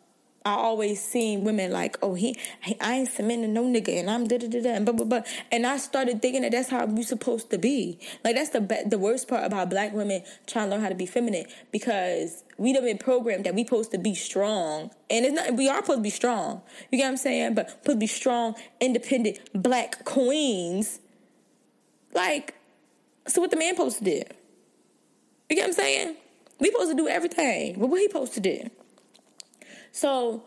I 0.46 0.52
always 0.56 1.02
seen 1.02 1.42
women 1.42 1.72
like, 1.72 1.96
oh, 2.02 2.12
he, 2.12 2.36
I 2.78 2.96
ain't 2.96 3.08
submitting 3.08 3.54
no 3.54 3.64
nigga, 3.64 3.98
and 3.98 4.10
I'm 4.10 4.28
da 4.28 4.36
da 4.36 4.46
da 4.46 4.60
da, 4.60 4.74
and 4.74 4.84
blah 4.84 4.92
blah 4.94 5.06
blah. 5.06 5.22
And 5.50 5.66
I 5.66 5.78
started 5.78 6.20
thinking 6.20 6.42
that 6.42 6.52
that's 6.52 6.68
how 6.68 6.84
we 6.84 7.02
supposed 7.02 7.50
to 7.50 7.56
be. 7.56 7.98
Like 8.22 8.34
that's 8.34 8.50
the 8.50 8.60
be- 8.60 8.82
the 8.84 8.98
worst 8.98 9.26
part 9.26 9.44
about 9.44 9.70
black 9.70 9.94
women 9.94 10.22
trying 10.46 10.66
to 10.66 10.72
learn 10.72 10.82
how 10.82 10.90
to 10.90 10.94
be 10.94 11.06
feminine 11.06 11.46
because 11.72 12.44
we 12.58 12.74
done 12.74 12.84
been 12.84 12.98
programmed 12.98 13.44
that 13.46 13.54
we 13.54 13.64
supposed 13.64 13.90
to 13.92 13.98
be 13.98 14.14
strong, 14.14 14.90
and 15.08 15.24
it's 15.24 15.34
not. 15.34 15.54
We 15.54 15.70
are 15.70 15.76
supposed 15.76 16.00
to 16.00 16.02
be 16.02 16.10
strong. 16.10 16.60
You 16.92 16.98
get 16.98 17.04
what 17.04 17.10
I'm 17.12 17.16
saying? 17.16 17.54
But 17.54 17.70
supposed 17.70 17.86
to 17.86 17.96
be 17.96 18.06
strong, 18.06 18.54
independent 18.80 19.38
black 19.54 20.04
queens. 20.04 21.00
Like, 22.12 22.54
so 23.26 23.40
what 23.40 23.50
the 23.50 23.56
man 23.56 23.74
supposed 23.74 23.98
to 23.98 24.04
do? 24.04 24.22
You 25.48 25.56
get 25.56 25.62
what 25.62 25.68
I'm 25.68 25.72
saying? 25.72 26.16
We 26.60 26.70
supposed 26.70 26.90
to 26.90 26.96
do 26.96 27.08
everything. 27.08 27.80
But 27.80 27.86
what 27.86 27.98
he 27.98 28.08
supposed 28.08 28.34
to 28.34 28.40
do? 28.40 28.68
So 29.94 30.42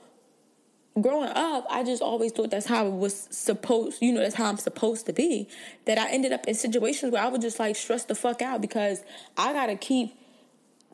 growing 1.02 1.30
up, 1.30 1.66
I 1.70 1.82
just 1.86 2.02
always 2.02 2.34
thought 2.34 2.52
that's 2.52 2.66
how 2.66 2.86
it 2.86 2.92
was 2.92 3.30
supposed, 3.32 4.02
you 4.02 4.12
know, 4.12 4.20
that's 4.20 4.36
how 4.36 4.50
I'm 4.50 4.58
supposed 4.58 5.06
to 5.06 5.14
be. 5.14 5.48
That 5.86 5.98
I 5.98 6.12
ended 6.12 6.34
up 6.34 6.46
in 6.48 6.54
situations 6.54 7.14
where 7.14 7.24
I 7.24 7.30
would 7.30 7.40
just 7.40 7.58
like 7.58 7.78
stress 7.78 8.04
the 8.04 8.14
fuck 8.14 8.42
out 8.42 8.60
because 8.60 9.06
I 9.38 9.54
gotta 9.54 9.78
keep 9.78 10.14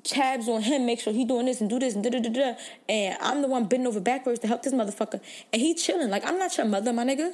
tabs 0.03 0.47
on 0.47 0.61
him, 0.61 0.85
make 0.85 0.99
sure 0.99 1.11
he 1.11 1.25
doing 1.25 1.47
this 1.47 1.61
and 1.61 1.69
do 1.69 1.79
this 1.79 1.95
and 1.95 2.03
da 2.03 2.11
da 2.11 2.19
da 2.19 2.29
da. 2.29 2.53
And 2.87 3.17
I'm 3.21 3.41
the 3.41 3.47
one 3.47 3.65
bending 3.65 3.87
over 3.87 3.99
backwards 3.99 4.39
to 4.41 4.47
help 4.47 4.61
this 4.61 4.73
motherfucker. 4.73 5.19
And 5.51 5.59
he 5.59 5.73
chilling. 5.73 6.11
Like, 6.11 6.23
I'm 6.23 6.37
not 6.37 6.55
your 6.55 6.67
mother, 6.67 6.93
my 6.93 7.05
nigga. 7.05 7.33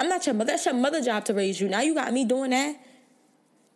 I'm 0.00 0.08
not 0.08 0.24
your 0.24 0.34
mother. 0.36 0.52
That's 0.52 0.64
your 0.64 0.74
mother 0.74 1.02
job 1.02 1.26
to 1.26 1.34
raise 1.34 1.60
you. 1.60 1.68
Now 1.68 1.82
you 1.82 1.94
got 1.94 2.14
me 2.14 2.24
doing 2.24 2.52
that. 2.52 2.76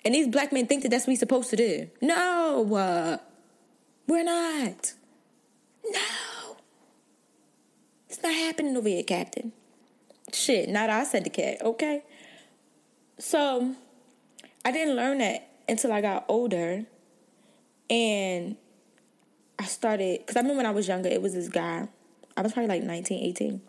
And 0.03 0.15
these 0.15 0.29
black 0.29 0.51
men 0.51 0.67
think 0.67 0.83
that 0.85 0.89
that's 0.89 1.03
what 1.03 1.13
we 1.13 1.17
supposed 1.17 1.51
to 1.51 1.57
do. 1.57 1.91
No, 2.01 2.75
uh, 2.75 3.19
we're 4.07 4.25
not. 4.25 4.95
No. 5.85 6.30
It's 8.11 8.25
not 8.25 8.35
happening 8.35 8.77
over 8.77 8.89
here, 8.89 9.05
Captain. 9.05 9.53
Shit, 10.33 10.69
not 10.69 10.91
I 10.91 11.05
said 11.05 11.23
the 11.23 11.31
cat, 11.31 11.59
okay? 11.63 12.03
So 13.19 13.77
I 14.65 14.73
didn't 14.73 14.97
learn 14.97 15.19
that 15.19 15.49
until 15.69 15.93
I 15.93 16.01
got 16.01 16.25
older. 16.27 16.87
And 17.89 18.57
I 19.61 19.65
started, 19.67 20.19
because 20.19 20.35
I 20.37 20.41
remember 20.41 20.57
when 20.57 20.67
I 20.67 20.73
was 20.73 20.89
younger, 20.89 21.09
it 21.09 21.23
was 21.23 21.35
this 21.35 21.49
guy. 21.49 21.87
I 22.37 22.43
was 22.43 22.53
probably 22.53 22.81
like 22.81 22.83
19, 22.83 23.25
18. 23.27 23.61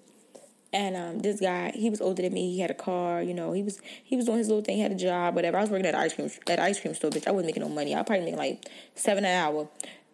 And 0.74 0.96
um, 0.98 1.20
this 1.20 1.40
guy, 1.40 1.72
he 1.76 1.92
was 1.92 2.02
older 2.02 2.24
than 2.24 2.34
me. 2.34 2.52
He 2.56 2.62
had 2.62 2.72
a 2.72 2.76
car, 2.76 3.22
you 3.22 3.36
know. 3.36 3.52
He 3.52 3.62
was 3.62 3.80
he 4.04 4.16
was 4.16 4.26
doing 4.26 4.38
his 4.40 4.48
little 4.48 4.64
thing. 4.64 4.78
He 4.78 4.82
had 4.82 4.92
a 4.94 4.96
job, 4.96 5.36
whatever. 5.36 5.58
I 5.58 5.62
was 5.62 5.70
working 5.70 5.86
at 5.86 5.96
ice 5.96 6.14
cream 6.14 6.32
at 6.48 6.60
ice 6.60 6.80
cream 6.80 6.94
store, 6.94 7.12
bitch. 7.12 7.28
I 7.28 7.32
wasn't 7.32 7.48
making 7.48 7.62
no 7.62 7.68
money. 7.68 7.94
I 7.94 7.98
was 7.98 8.08
probably 8.08 8.24
making 8.24 8.40
like 8.40 8.66
seven 8.96 9.26
an 9.26 9.38
hour. 9.38 9.68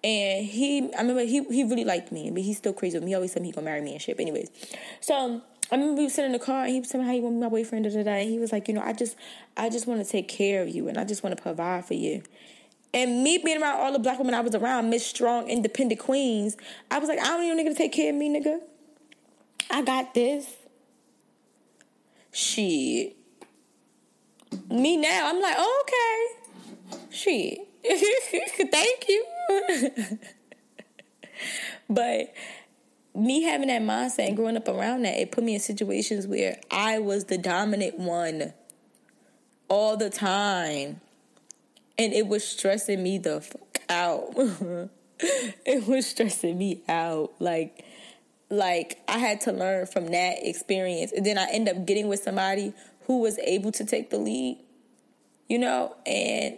And 0.03 0.45
he, 0.45 0.93
I 0.93 1.01
remember 1.01 1.23
he 1.23 1.43
he 1.45 1.63
really 1.63 1.83
liked 1.83 2.11
me, 2.11 2.29
but 2.29 2.43
he's 2.43 2.57
still 2.57 2.73
crazy 2.73 2.97
with 2.97 3.03
me. 3.03 3.11
He 3.11 3.15
always 3.15 3.31
said 3.31 3.43
he 3.43 3.51
gonna 3.51 3.65
marry 3.65 3.81
me 3.81 3.93
and 3.93 4.01
shit. 4.01 4.19
Anyways, 4.19 4.49
so 5.01 5.15
um, 5.15 5.41
I 5.71 5.75
remember 5.75 5.97
we 5.97 6.03
were 6.05 6.09
sitting 6.09 6.27
in 6.27 6.39
the 6.39 6.43
car 6.43 6.63
and 6.63 6.73
he 6.73 6.79
was 6.79 6.89
telling 6.89 7.05
me 7.05 7.11
how 7.11 7.15
he 7.15 7.21
wanted 7.21 7.39
my 7.39 7.49
boyfriend. 7.49 7.85
Da, 7.85 7.91
da, 7.91 8.03
da. 8.03 8.11
And 8.11 8.29
he 8.29 8.39
was 8.39 8.51
like, 8.51 8.67
you 8.67 8.73
know, 8.73 8.81
I 8.81 8.93
just 8.93 9.17
I 9.57 9.69
just 9.69 9.87
want 9.87 10.03
to 10.03 10.09
take 10.09 10.27
care 10.27 10.61
of 10.61 10.69
you 10.69 10.87
and 10.87 10.97
I 10.97 11.03
just 11.03 11.23
want 11.23 11.35
to 11.35 11.41
provide 11.41 11.85
for 11.85 11.95
you. 11.95 12.21
And 12.93 13.23
me 13.23 13.37
being 13.37 13.61
around 13.61 13.79
all 13.79 13.91
the 13.91 13.99
black 13.99 14.17
women 14.17 14.33
I 14.33 14.41
was 14.41 14.55
around, 14.55 14.89
Miss 14.89 15.05
Strong, 15.05 15.49
independent 15.49 15.99
queens, 15.99 16.55
I 16.89 16.99
was 16.99 17.09
like, 17.09 17.19
I 17.19 17.25
don't 17.25 17.41
need 17.41 17.51
a 17.51 17.55
nigga 17.55 17.73
to 17.73 17.77
take 17.77 17.91
care 17.91 18.11
of 18.11 18.15
me, 18.15 18.29
nigga. 18.29 18.59
I 19.69 19.81
got 19.81 20.13
this. 20.13 20.47
Shit. 22.31 23.15
Me 24.69 24.95
now, 24.95 25.29
I'm 25.29 25.41
like, 25.41 25.55
oh, 25.57 25.83
okay. 25.83 26.97
Shit. 27.09 27.59
Thank 28.71 29.09
you. 29.09 29.25
but 31.89 32.33
me 33.15 33.43
having 33.43 33.67
that 33.67 33.81
mindset 33.81 34.27
and 34.27 34.35
growing 34.37 34.57
up 34.57 34.67
around 34.67 35.03
that, 35.03 35.19
it 35.19 35.31
put 35.31 35.43
me 35.43 35.55
in 35.55 35.59
situations 35.59 36.27
where 36.27 36.59
I 36.69 36.99
was 36.99 37.25
the 37.25 37.37
dominant 37.37 37.97
one 37.97 38.53
all 39.69 39.97
the 39.97 40.09
time. 40.09 41.01
And 41.97 42.13
it 42.13 42.27
was 42.27 42.47
stressing 42.47 43.01
me 43.01 43.17
the 43.17 43.41
fuck 43.41 43.79
out. 43.89 44.33
it 45.19 45.87
was 45.87 46.05
stressing 46.05 46.57
me 46.57 46.83
out. 46.87 47.33
Like, 47.39 47.83
like 48.49 49.01
I 49.07 49.17
had 49.17 49.41
to 49.41 49.51
learn 49.51 49.87
from 49.87 50.07
that 50.07 50.45
experience. 50.45 51.11
And 51.11 51.25
then 51.25 51.37
I 51.37 51.47
end 51.51 51.67
up 51.67 51.85
getting 51.85 52.07
with 52.07 52.21
somebody 52.21 52.73
who 53.07 53.19
was 53.21 53.39
able 53.39 53.71
to 53.71 53.85
take 53.85 54.09
the 54.09 54.17
lead, 54.17 54.59
you 55.47 55.57
know, 55.57 55.95
and 56.05 56.57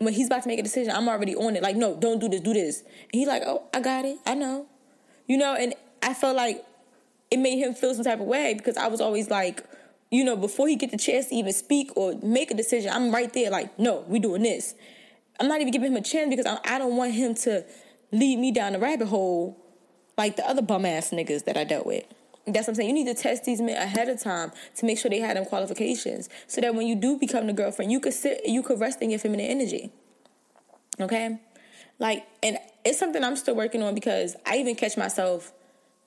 when 0.00 0.12
he's 0.12 0.26
about 0.26 0.42
to 0.42 0.48
make 0.48 0.58
a 0.58 0.62
decision, 0.62 0.92
I'm 0.92 1.08
already 1.08 1.36
on 1.36 1.56
it. 1.56 1.62
Like, 1.62 1.76
no, 1.76 1.96
don't 1.96 2.18
do 2.18 2.28
this, 2.28 2.40
do 2.40 2.52
this. 2.52 2.80
And 2.80 3.12
he's 3.12 3.28
like, 3.28 3.42
oh, 3.46 3.62
I 3.72 3.80
got 3.80 4.04
it. 4.04 4.18
I 4.26 4.34
know. 4.34 4.66
You 5.26 5.38
know, 5.38 5.54
and 5.54 5.74
I 6.02 6.14
felt 6.14 6.36
like 6.36 6.64
it 7.30 7.38
made 7.38 7.58
him 7.58 7.74
feel 7.74 7.94
some 7.94 8.04
type 8.04 8.20
of 8.20 8.26
way 8.26 8.54
because 8.54 8.76
I 8.76 8.88
was 8.88 9.00
always 9.00 9.30
like 9.30 9.64
you 10.10 10.24
know, 10.24 10.36
before 10.36 10.66
he 10.66 10.76
get 10.76 10.90
the 10.90 10.98
chance 10.98 11.28
to 11.28 11.36
even 11.36 11.52
speak 11.52 11.92
or 11.96 12.14
make 12.22 12.50
a 12.50 12.54
decision, 12.54 12.90
I'm 12.92 13.12
right 13.12 13.32
there 13.32 13.50
like, 13.50 13.78
no, 13.78 14.04
we 14.08 14.18
doing 14.18 14.42
this. 14.42 14.74
I'm 15.38 15.48
not 15.48 15.60
even 15.60 15.72
giving 15.72 15.92
him 15.92 15.96
a 15.96 16.02
chance 16.02 16.28
because 16.28 16.46
I, 16.46 16.58
I 16.64 16.78
don't 16.78 16.96
want 16.96 17.12
him 17.12 17.34
to 17.36 17.64
lead 18.12 18.38
me 18.38 18.50
down 18.50 18.72
the 18.72 18.78
rabbit 18.78 19.06
hole 19.06 19.56
like 20.18 20.36
the 20.36 20.46
other 20.46 20.62
bum 20.62 20.84
ass 20.84 21.10
niggas 21.10 21.44
that 21.44 21.56
I 21.56 21.64
dealt 21.64 21.86
with. 21.86 22.04
That's 22.46 22.66
what 22.66 22.68
I'm 22.68 22.74
saying. 22.76 22.88
You 22.88 23.04
need 23.04 23.16
to 23.16 23.20
test 23.20 23.44
these 23.44 23.60
men 23.60 23.76
ahead 23.76 24.08
of 24.08 24.22
time 24.22 24.52
to 24.76 24.86
make 24.86 24.98
sure 24.98 25.10
they 25.10 25.20
had 25.20 25.36
them 25.36 25.44
qualifications, 25.44 26.28
so 26.46 26.60
that 26.60 26.74
when 26.74 26.86
you 26.86 26.94
do 26.94 27.18
become 27.18 27.46
the 27.46 27.52
girlfriend, 27.52 27.92
you 27.92 28.00
could 28.00 28.14
sit, 28.14 28.40
you 28.46 28.62
could 28.62 28.80
rest 28.80 29.02
in 29.02 29.10
your 29.10 29.18
feminine 29.18 29.46
energy. 29.46 29.92
Okay, 31.00 31.38
like, 31.98 32.26
and 32.42 32.58
it's 32.84 32.98
something 32.98 33.22
I'm 33.22 33.36
still 33.36 33.54
working 33.54 33.82
on 33.82 33.94
because 33.94 34.36
I 34.46 34.56
even 34.56 34.74
catch 34.74 34.96
myself 34.96 35.52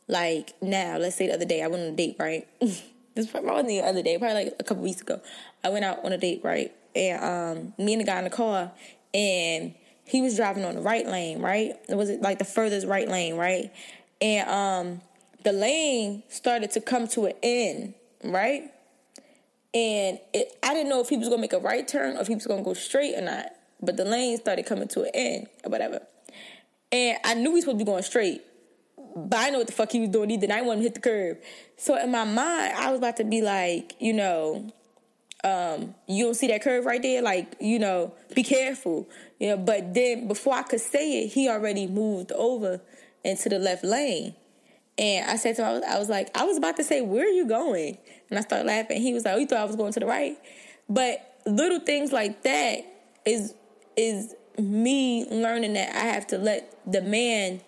like 0.08 0.54
now. 0.62 0.98
Let's 0.98 1.16
say 1.16 1.28
the 1.28 1.34
other 1.34 1.46
day 1.46 1.64
I 1.64 1.68
went 1.68 1.84
on 1.84 1.90
a 1.90 1.96
date, 1.96 2.16
right? 2.20 2.48
this 3.16 3.28
probably 3.30 3.50
wasn't 3.50 3.68
the 3.70 3.82
other 3.82 4.02
day, 4.02 4.18
probably 4.18 4.46
like 4.46 4.56
a 4.60 4.64
couple 4.64 4.84
weeks 4.84 5.02
ago. 5.02 5.22
I 5.64 5.70
went 5.70 5.86
out 5.86 6.04
on 6.04 6.12
a 6.12 6.18
date, 6.18 6.42
right? 6.44 6.74
And 6.96 7.24
um, 7.24 7.74
me 7.78 7.94
and 7.94 8.02
the 8.02 8.06
guy 8.06 8.18
in 8.18 8.24
the 8.24 8.30
car, 8.30 8.72
and 9.14 9.74
he 10.06 10.22
was 10.22 10.36
driving 10.36 10.66
on 10.66 10.76
the 10.76 10.82
right 10.82 11.08
lane, 11.08 11.40
right? 11.40 11.74
It 11.88 11.96
was 11.96 12.10
like 12.22 12.40
the 12.40 12.46
furthest 12.46 12.88
right 12.88 13.08
lane, 13.08 13.36
right? 13.36 13.72
And 14.22 14.50
um, 14.50 15.02
the 15.44 15.52
lane 15.52 16.24
started 16.30 16.72
to 16.72 16.82
come 16.82 17.08
to 17.10 17.26
an 17.26 17.34
end, 17.42 17.94
right? 18.24 18.72
And 19.74 20.20
it, 20.34 20.58
I 20.62 20.74
didn't 20.74 20.90
know 20.90 21.02
if 21.02 21.10
he 21.10 21.18
was 21.18 21.30
gonna 21.30 21.42
make 21.42 21.54
a 21.54 21.60
right 21.60 21.88
turn 21.88 22.18
or 22.18 22.22
if 22.22 22.28
he 22.28 22.36
was 22.36 22.46
gonna 22.46 22.64
go 22.64 22.74
straight 22.74 23.16
or 23.16 23.22
not. 23.22 23.48
But 23.82 23.98
the 23.98 24.06
lane 24.06 24.38
started 24.38 24.66
coming 24.66 24.88
to 24.90 25.04
an 25.04 25.12
end 25.14 25.48
or 25.64 25.72
whatever. 25.72 26.02
And 26.92 27.18
I 27.24 27.34
knew 27.34 27.50
he 27.50 27.56
was 27.56 27.64
supposed 27.64 27.80
to 27.80 27.86
be 27.86 27.92
going 27.92 28.04
straight. 28.04 28.42
But 29.16 29.40
I 29.40 29.50
know 29.50 29.60
what 29.60 29.68
the 29.68 29.74
fuck 29.74 29.92
he 29.92 30.00
was 30.00 30.10
doing 30.10 30.32
either. 30.32 30.46
I 30.46 30.58
didn't 30.58 30.68
want 30.68 30.78
him 30.78 30.84
to 30.84 30.90
hit 30.90 30.94
the 30.96 31.02
curb. 31.02 31.38
So 31.78 32.00
in 32.02 32.12
my 32.12 32.24
mind, 32.24 32.74
I 32.76 32.92
was 32.92 33.00
about 33.00 33.18
to 33.18 33.24
be 33.24 33.42
like, 33.42 33.96
you 34.00 34.14
know, 34.14 34.72
um, 35.44 35.94
you 36.08 36.26
don't 36.26 36.36
see 36.36 36.48
that 36.48 36.62
curve 36.62 36.86
right 36.86 37.02
there? 37.02 37.22
Like, 37.22 37.56
you 37.60 37.78
know, 37.80 38.14
be 38.34 38.44
careful. 38.44 39.08
You 39.40 39.50
know, 39.50 39.58
but 39.58 39.94
then 39.94 40.28
before 40.28 40.54
I 40.54 40.64
could 40.64 40.80
say 40.80 41.24
it, 41.24 41.34
he 41.34 41.50
already 41.50 41.88
moved 41.88 42.32
over 42.32 42.80
into 43.24 43.50
the 43.50 43.60
left 43.60 43.84
lane. 43.84 44.36
And 44.98 45.30
I 45.30 45.38
said 45.38 45.56
to 45.56 45.64
him, 45.64 45.68
I 45.68 45.74
was, 45.74 45.84
I 45.84 46.00
was, 46.00 46.10
like, 46.10 46.38
I 46.38 46.44
was 46.46 46.58
about 46.58 46.78
to 46.78 46.84
say, 46.84 47.02
where 47.02 47.26
are 47.26 47.32
you 47.32 47.48
going? 47.48 47.98
And 48.30 48.38
I 48.38 48.42
started 48.42 48.68
laughing. 48.68 49.02
He 49.02 49.14
was 49.14 49.26
like, 49.26 49.36
oh, 49.36 49.38
you 49.38 49.48
thought 49.48 49.60
I 49.60 49.66
was 49.66 49.76
going 49.76 49.92
to 49.94 50.00
the 50.00 50.06
right? 50.06 50.38
But 50.88 51.40
little 51.46 51.80
things 51.80 52.12
like 52.12 52.44
that 52.44 52.86
is 53.26 53.54
is 53.96 54.36
me 54.58 55.26
learning 55.30 55.74
that 55.74 55.96
I 55.96 56.08
have 56.08 56.28
to 56.28 56.38
let 56.38 56.78
the 56.92 57.02
man 57.02 57.62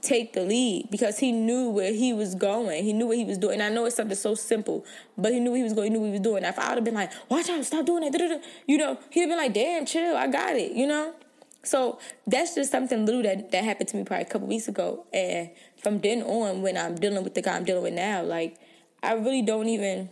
take 0.00 0.32
the 0.32 0.42
lead 0.42 0.88
because 0.90 1.18
he 1.18 1.32
knew 1.32 1.70
where 1.70 1.92
he 1.92 2.12
was 2.12 2.34
going. 2.34 2.84
He 2.84 2.92
knew 2.92 3.06
what 3.06 3.16
he 3.16 3.24
was 3.24 3.38
doing. 3.38 3.54
And 3.54 3.62
I 3.62 3.68
know 3.68 3.84
it's 3.86 3.96
something 3.96 4.16
so 4.16 4.34
simple, 4.34 4.84
but 5.16 5.32
he 5.32 5.40
knew 5.40 5.54
he 5.54 5.62
was 5.62 5.72
going. 5.72 5.90
He 5.90 5.90
knew 5.90 6.00
what 6.00 6.06
he 6.06 6.12
was 6.12 6.20
doing. 6.20 6.44
If 6.44 6.58
I 6.58 6.68
would 6.68 6.76
have 6.76 6.84
been 6.84 6.94
like, 6.94 7.10
"Watch 7.28 7.48
out! 7.50 7.64
Stop 7.64 7.86
doing 7.86 8.10
that," 8.10 8.42
you 8.66 8.78
know, 8.78 8.98
he'd 9.10 9.22
have 9.22 9.30
been 9.30 9.38
like, 9.38 9.54
"Damn, 9.54 9.86
chill, 9.86 10.16
I 10.16 10.28
got 10.28 10.56
it," 10.56 10.72
you 10.72 10.86
know. 10.86 11.14
So 11.64 11.98
that's 12.26 12.54
just 12.54 12.70
something 12.70 13.04
little 13.04 13.22
that 13.22 13.50
that 13.50 13.64
happened 13.64 13.88
to 13.90 13.96
me 13.96 14.04
probably 14.04 14.24
a 14.24 14.28
couple 14.28 14.46
weeks 14.46 14.68
ago, 14.68 15.04
and 15.12 15.50
from 15.82 16.00
then 16.00 16.22
on, 16.22 16.62
when 16.62 16.76
I'm 16.76 16.96
dealing 16.96 17.24
with 17.24 17.34
the 17.34 17.42
guy 17.42 17.56
I'm 17.56 17.64
dealing 17.64 17.82
with 17.82 17.94
now, 17.94 18.22
like 18.22 18.58
I 19.02 19.14
really 19.14 19.42
don't 19.42 19.68
even, 19.68 20.10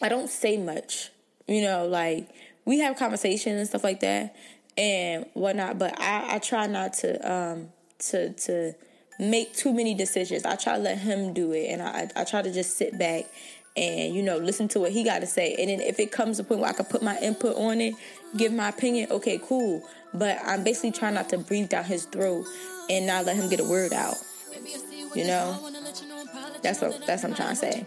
I 0.00 0.08
don't 0.08 0.28
say 0.28 0.56
much, 0.56 1.10
you 1.46 1.62
know, 1.62 1.86
like 1.86 2.28
we 2.64 2.78
have 2.80 2.96
conversations 2.96 3.58
and 3.58 3.68
stuff 3.68 3.84
like 3.84 4.00
that 4.00 4.34
and 4.76 5.26
whatnot, 5.34 5.78
but 5.78 6.00
I, 6.00 6.36
I 6.36 6.38
try 6.38 6.66
not 6.66 6.94
to 6.94 7.32
um 7.32 7.68
to 7.98 8.32
to 8.32 8.74
make 9.18 9.54
too 9.54 9.72
many 9.72 9.94
decisions. 9.94 10.44
I 10.44 10.56
try 10.56 10.76
to 10.76 10.82
let 10.82 10.98
him 10.98 11.32
do 11.32 11.52
it, 11.52 11.66
and 11.66 11.82
I 11.82 12.08
I 12.16 12.24
try 12.24 12.42
to 12.42 12.52
just 12.52 12.76
sit 12.76 12.98
back 12.98 13.24
and 13.76 14.14
you 14.14 14.22
know 14.22 14.36
listen 14.38 14.68
to 14.68 14.80
what 14.80 14.92
he 14.92 15.04
got 15.04 15.20
to 15.20 15.26
say. 15.26 15.54
And 15.58 15.68
then 15.68 15.80
if 15.80 15.98
it 15.98 16.12
comes 16.12 16.38
to 16.38 16.42
a 16.42 16.46
point 16.46 16.60
where 16.60 16.70
I 16.70 16.72
can 16.72 16.86
put 16.86 17.02
my 17.02 17.18
input 17.20 17.56
on 17.56 17.80
it, 17.80 17.94
give 18.36 18.52
my 18.52 18.68
opinion, 18.68 19.10
okay, 19.10 19.40
cool. 19.42 19.82
But 20.14 20.38
I'm 20.44 20.64
basically 20.64 20.92
trying 20.92 21.14
not 21.14 21.28
to 21.30 21.38
breathe 21.38 21.70
down 21.70 21.84
his 21.84 22.04
throat 22.04 22.44
and 22.90 23.06
not 23.06 23.24
let 23.24 23.36
him 23.36 23.48
get 23.48 23.60
a 23.60 23.64
word 23.64 23.92
out. 23.92 24.16
You 25.14 25.24
know, 25.24 25.70
that's 26.62 26.80
what 26.80 27.06
that's 27.06 27.22
what 27.22 27.30
I'm 27.30 27.36
trying 27.36 27.50
to 27.50 27.56
say. 27.56 27.86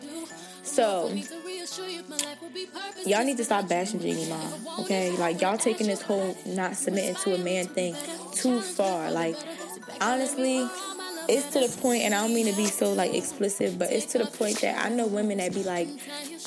So 0.64 1.10
y'all 3.06 3.24
need 3.24 3.38
to 3.38 3.46
stop 3.46 3.68
bashing 3.68 4.00
Jeannie 4.00 4.30
Mai, 4.30 4.50
okay? 4.80 5.12
Like 5.12 5.42
y'all 5.42 5.58
taking 5.58 5.88
this 5.88 6.02
whole 6.02 6.38
not 6.46 6.76
submitting 6.76 7.16
to 7.16 7.36
a 7.36 7.38
man 7.38 7.68
thing 7.68 7.96
too 8.34 8.62
far. 8.62 9.12
Like 9.12 9.36
honestly, 10.02 10.68
it's 11.28 11.52
to 11.54 11.68
the 11.68 11.82
point, 11.82 12.04
and 12.04 12.14
I 12.14 12.22
don't 12.22 12.34
mean 12.34 12.48
to 12.48 12.56
be 12.56 12.66
so 12.66 12.94
like 12.94 13.14
explicit, 13.14 13.80
but 13.80 13.92
it's 13.92 14.06
to 14.08 14.20
the 14.20 14.26
point 14.26 14.62
that 14.62 14.84
I 14.84 14.90
know 14.90 15.08
women 15.08 15.38
that 15.38 15.54
be 15.54 15.64
like, 15.64 15.88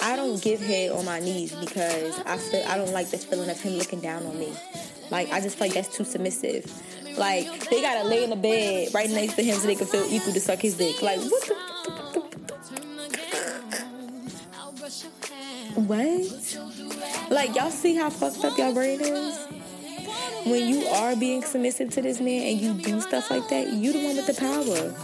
I 0.03 0.17
don't 0.17 0.43
give 0.43 0.61
head 0.61 0.93
on 0.93 1.05
my 1.05 1.21
knees 1.21 1.55
because 1.55 2.19
I 2.21 2.37
feel 2.37 2.65
I 2.67 2.77
don't 2.77 2.93
like 2.93 3.11
the 3.11 3.19
feeling 3.19 3.51
of 3.51 3.61
him 3.61 3.75
looking 3.75 4.01
down 4.01 4.25
on 4.27 4.39
me. 4.39 4.53
Like 5.11 5.33
I 5.33 5.41
just 5.41 5.59
feel 5.59 5.69
like 5.69 5.75
that's 5.75 5.97
too 5.97 6.05
submissive. 6.05 6.71
Like 7.19 7.69
they 7.69 7.81
gotta 7.81 8.09
lay 8.09 8.25
in 8.25 8.31
the 8.31 8.37
bed 8.37 8.95
right 8.95 9.11
next 9.11 9.35
to 9.35 9.43
him 9.43 9.57
so 9.57 9.67
they 9.67 9.75
can 9.75 9.87
feel 9.87 10.07
equal 10.09 10.33
to 10.33 10.41
suck 10.41 10.61
his 10.61 10.77
dick. 10.77 11.03
Like 11.03 11.19
what 11.21 11.47
the 11.47 11.55
what? 15.75 17.31
Like 17.31 17.55
y'all 17.55 17.71
see 17.71 17.95
how 17.95 18.11
fucked 18.11 18.45
up 18.45 18.57
y'all 18.57 18.73
brain 18.73 19.01
is? 19.01 19.47
When 20.47 20.67
you 20.69 20.87
are 20.87 21.15
being 21.17 21.43
submissive 21.43 21.91
to 21.91 22.03
this 22.03 22.21
man 22.21 22.43
and 22.47 22.61
you 22.61 22.75
do 22.75 23.01
stuff 23.01 23.31
like 23.31 23.49
that, 23.49 23.73
you 23.73 23.93
the 23.93 24.05
one 24.05 24.17
with 24.17 24.27
the 24.27 24.35
power. 24.35 24.95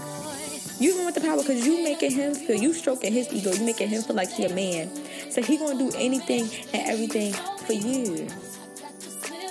You 0.81 0.93
the 0.93 0.97
one 0.99 1.07
with 1.07 1.15
the 1.15 1.21
power 1.21 1.37
because 1.37 1.67
you 1.67 1.83
making 1.85 2.13
him 2.13 2.35
feel, 2.35 2.57
you 2.57 2.73
stroking 2.73 3.13
his 3.13 3.33
ego, 3.33 3.53
you 3.53 3.65
making 3.65 3.89
him 3.89 4.03
feel 4.03 4.17
like 4.17 4.31
he 4.31 4.45
a 4.45 4.55
man. 4.55 4.91
So 5.31 5.43
he 5.43 5.57
gonna 5.57 5.79
do 5.79 5.91
anything 5.97 6.49
and 6.73 6.89
everything 6.89 7.33
for 7.33 7.73
you. 7.73 8.29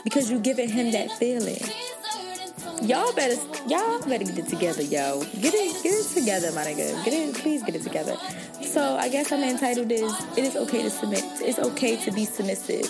Because 0.03 0.31
you 0.31 0.39
giving 0.39 0.69
him 0.69 0.91
that 0.91 1.11
feeling. 1.11 1.61
Y'all 2.83 3.13
better 3.13 3.35
y'all 3.67 4.01
better 4.01 4.25
get 4.25 4.39
it 4.39 4.47
together, 4.47 4.81
yo. 4.81 5.23
Get 5.39 5.53
it 5.53 5.83
get 5.83 5.93
it 5.93 6.07
together, 6.13 6.51
my 6.51 6.65
nigga. 6.65 7.03
Get 7.05 7.13
it 7.13 7.35
please 7.35 7.63
get 7.63 7.75
it 7.75 7.83
together. 7.83 8.17
So 8.61 8.97
I 8.97 9.07
guess 9.07 9.31
I'm 9.31 9.41
entitled 9.41 9.89
is 9.91 10.11
it 10.37 10.43
is 10.43 10.55
okay 10.57 10.83
to 10.83 10.89
submit 10.89 11.23
it's 11.39 11.59
okay 11.59 11.95
to 12.03 12.11
be 12.11 12.25
submissive. 12.25 12.85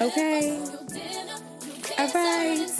Okay. 0.00 0.58
Alright. 1.98 2.70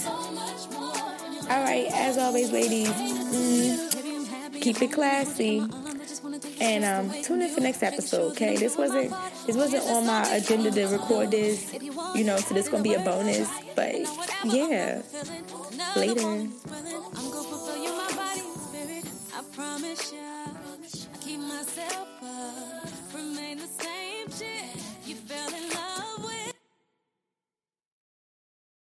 Alright, 1.50 1.86
as 1.92 2.16
always, 2.16 2.52
ladies, 2.52 2.88
mm, 2.88 4.60
keep 4.60 4.80
it 4.80 4.92
classy. 4.92 5.60
And 6.60 6.84
um, 6.84 7.22
tune 7.22 7.42
in 7.42 7.50
for 7.54 7.60
next 7.60 7.82
episode, 7.82 8.32
okay? 8.32 8.56
This 8.56 8.76
wasn't 8.76 9.14
this 9.46 9.56
wasn't 9.56 9.84
on 9.84 10.06
my 10.06 10.28
agenda 10.34 10.70
to 10.70 10.86
record 10.88 11.30
this, 11.30 11.72
you 12.14 12.24
know, 12.24 12.36
so 12.36 12.54
this 12.54 12.68
gonna 12.68 12.82
be 12.82 12.94
a 12.94 13.00
bonus. 13.00 13.48
But 13.74 13.94
yeah, 14.44 15.02
later. 15.96 16.48
Promise 19.54 20.12
you, 20.12 20.18
I 20.20 21.16
keep 21.20 21.40
myself 21.40 22.08
up, 22.22 23.14
remain 23.14 23.58
the 23.58 23.66
same 23.66 24.30
shit. 24.30 24.79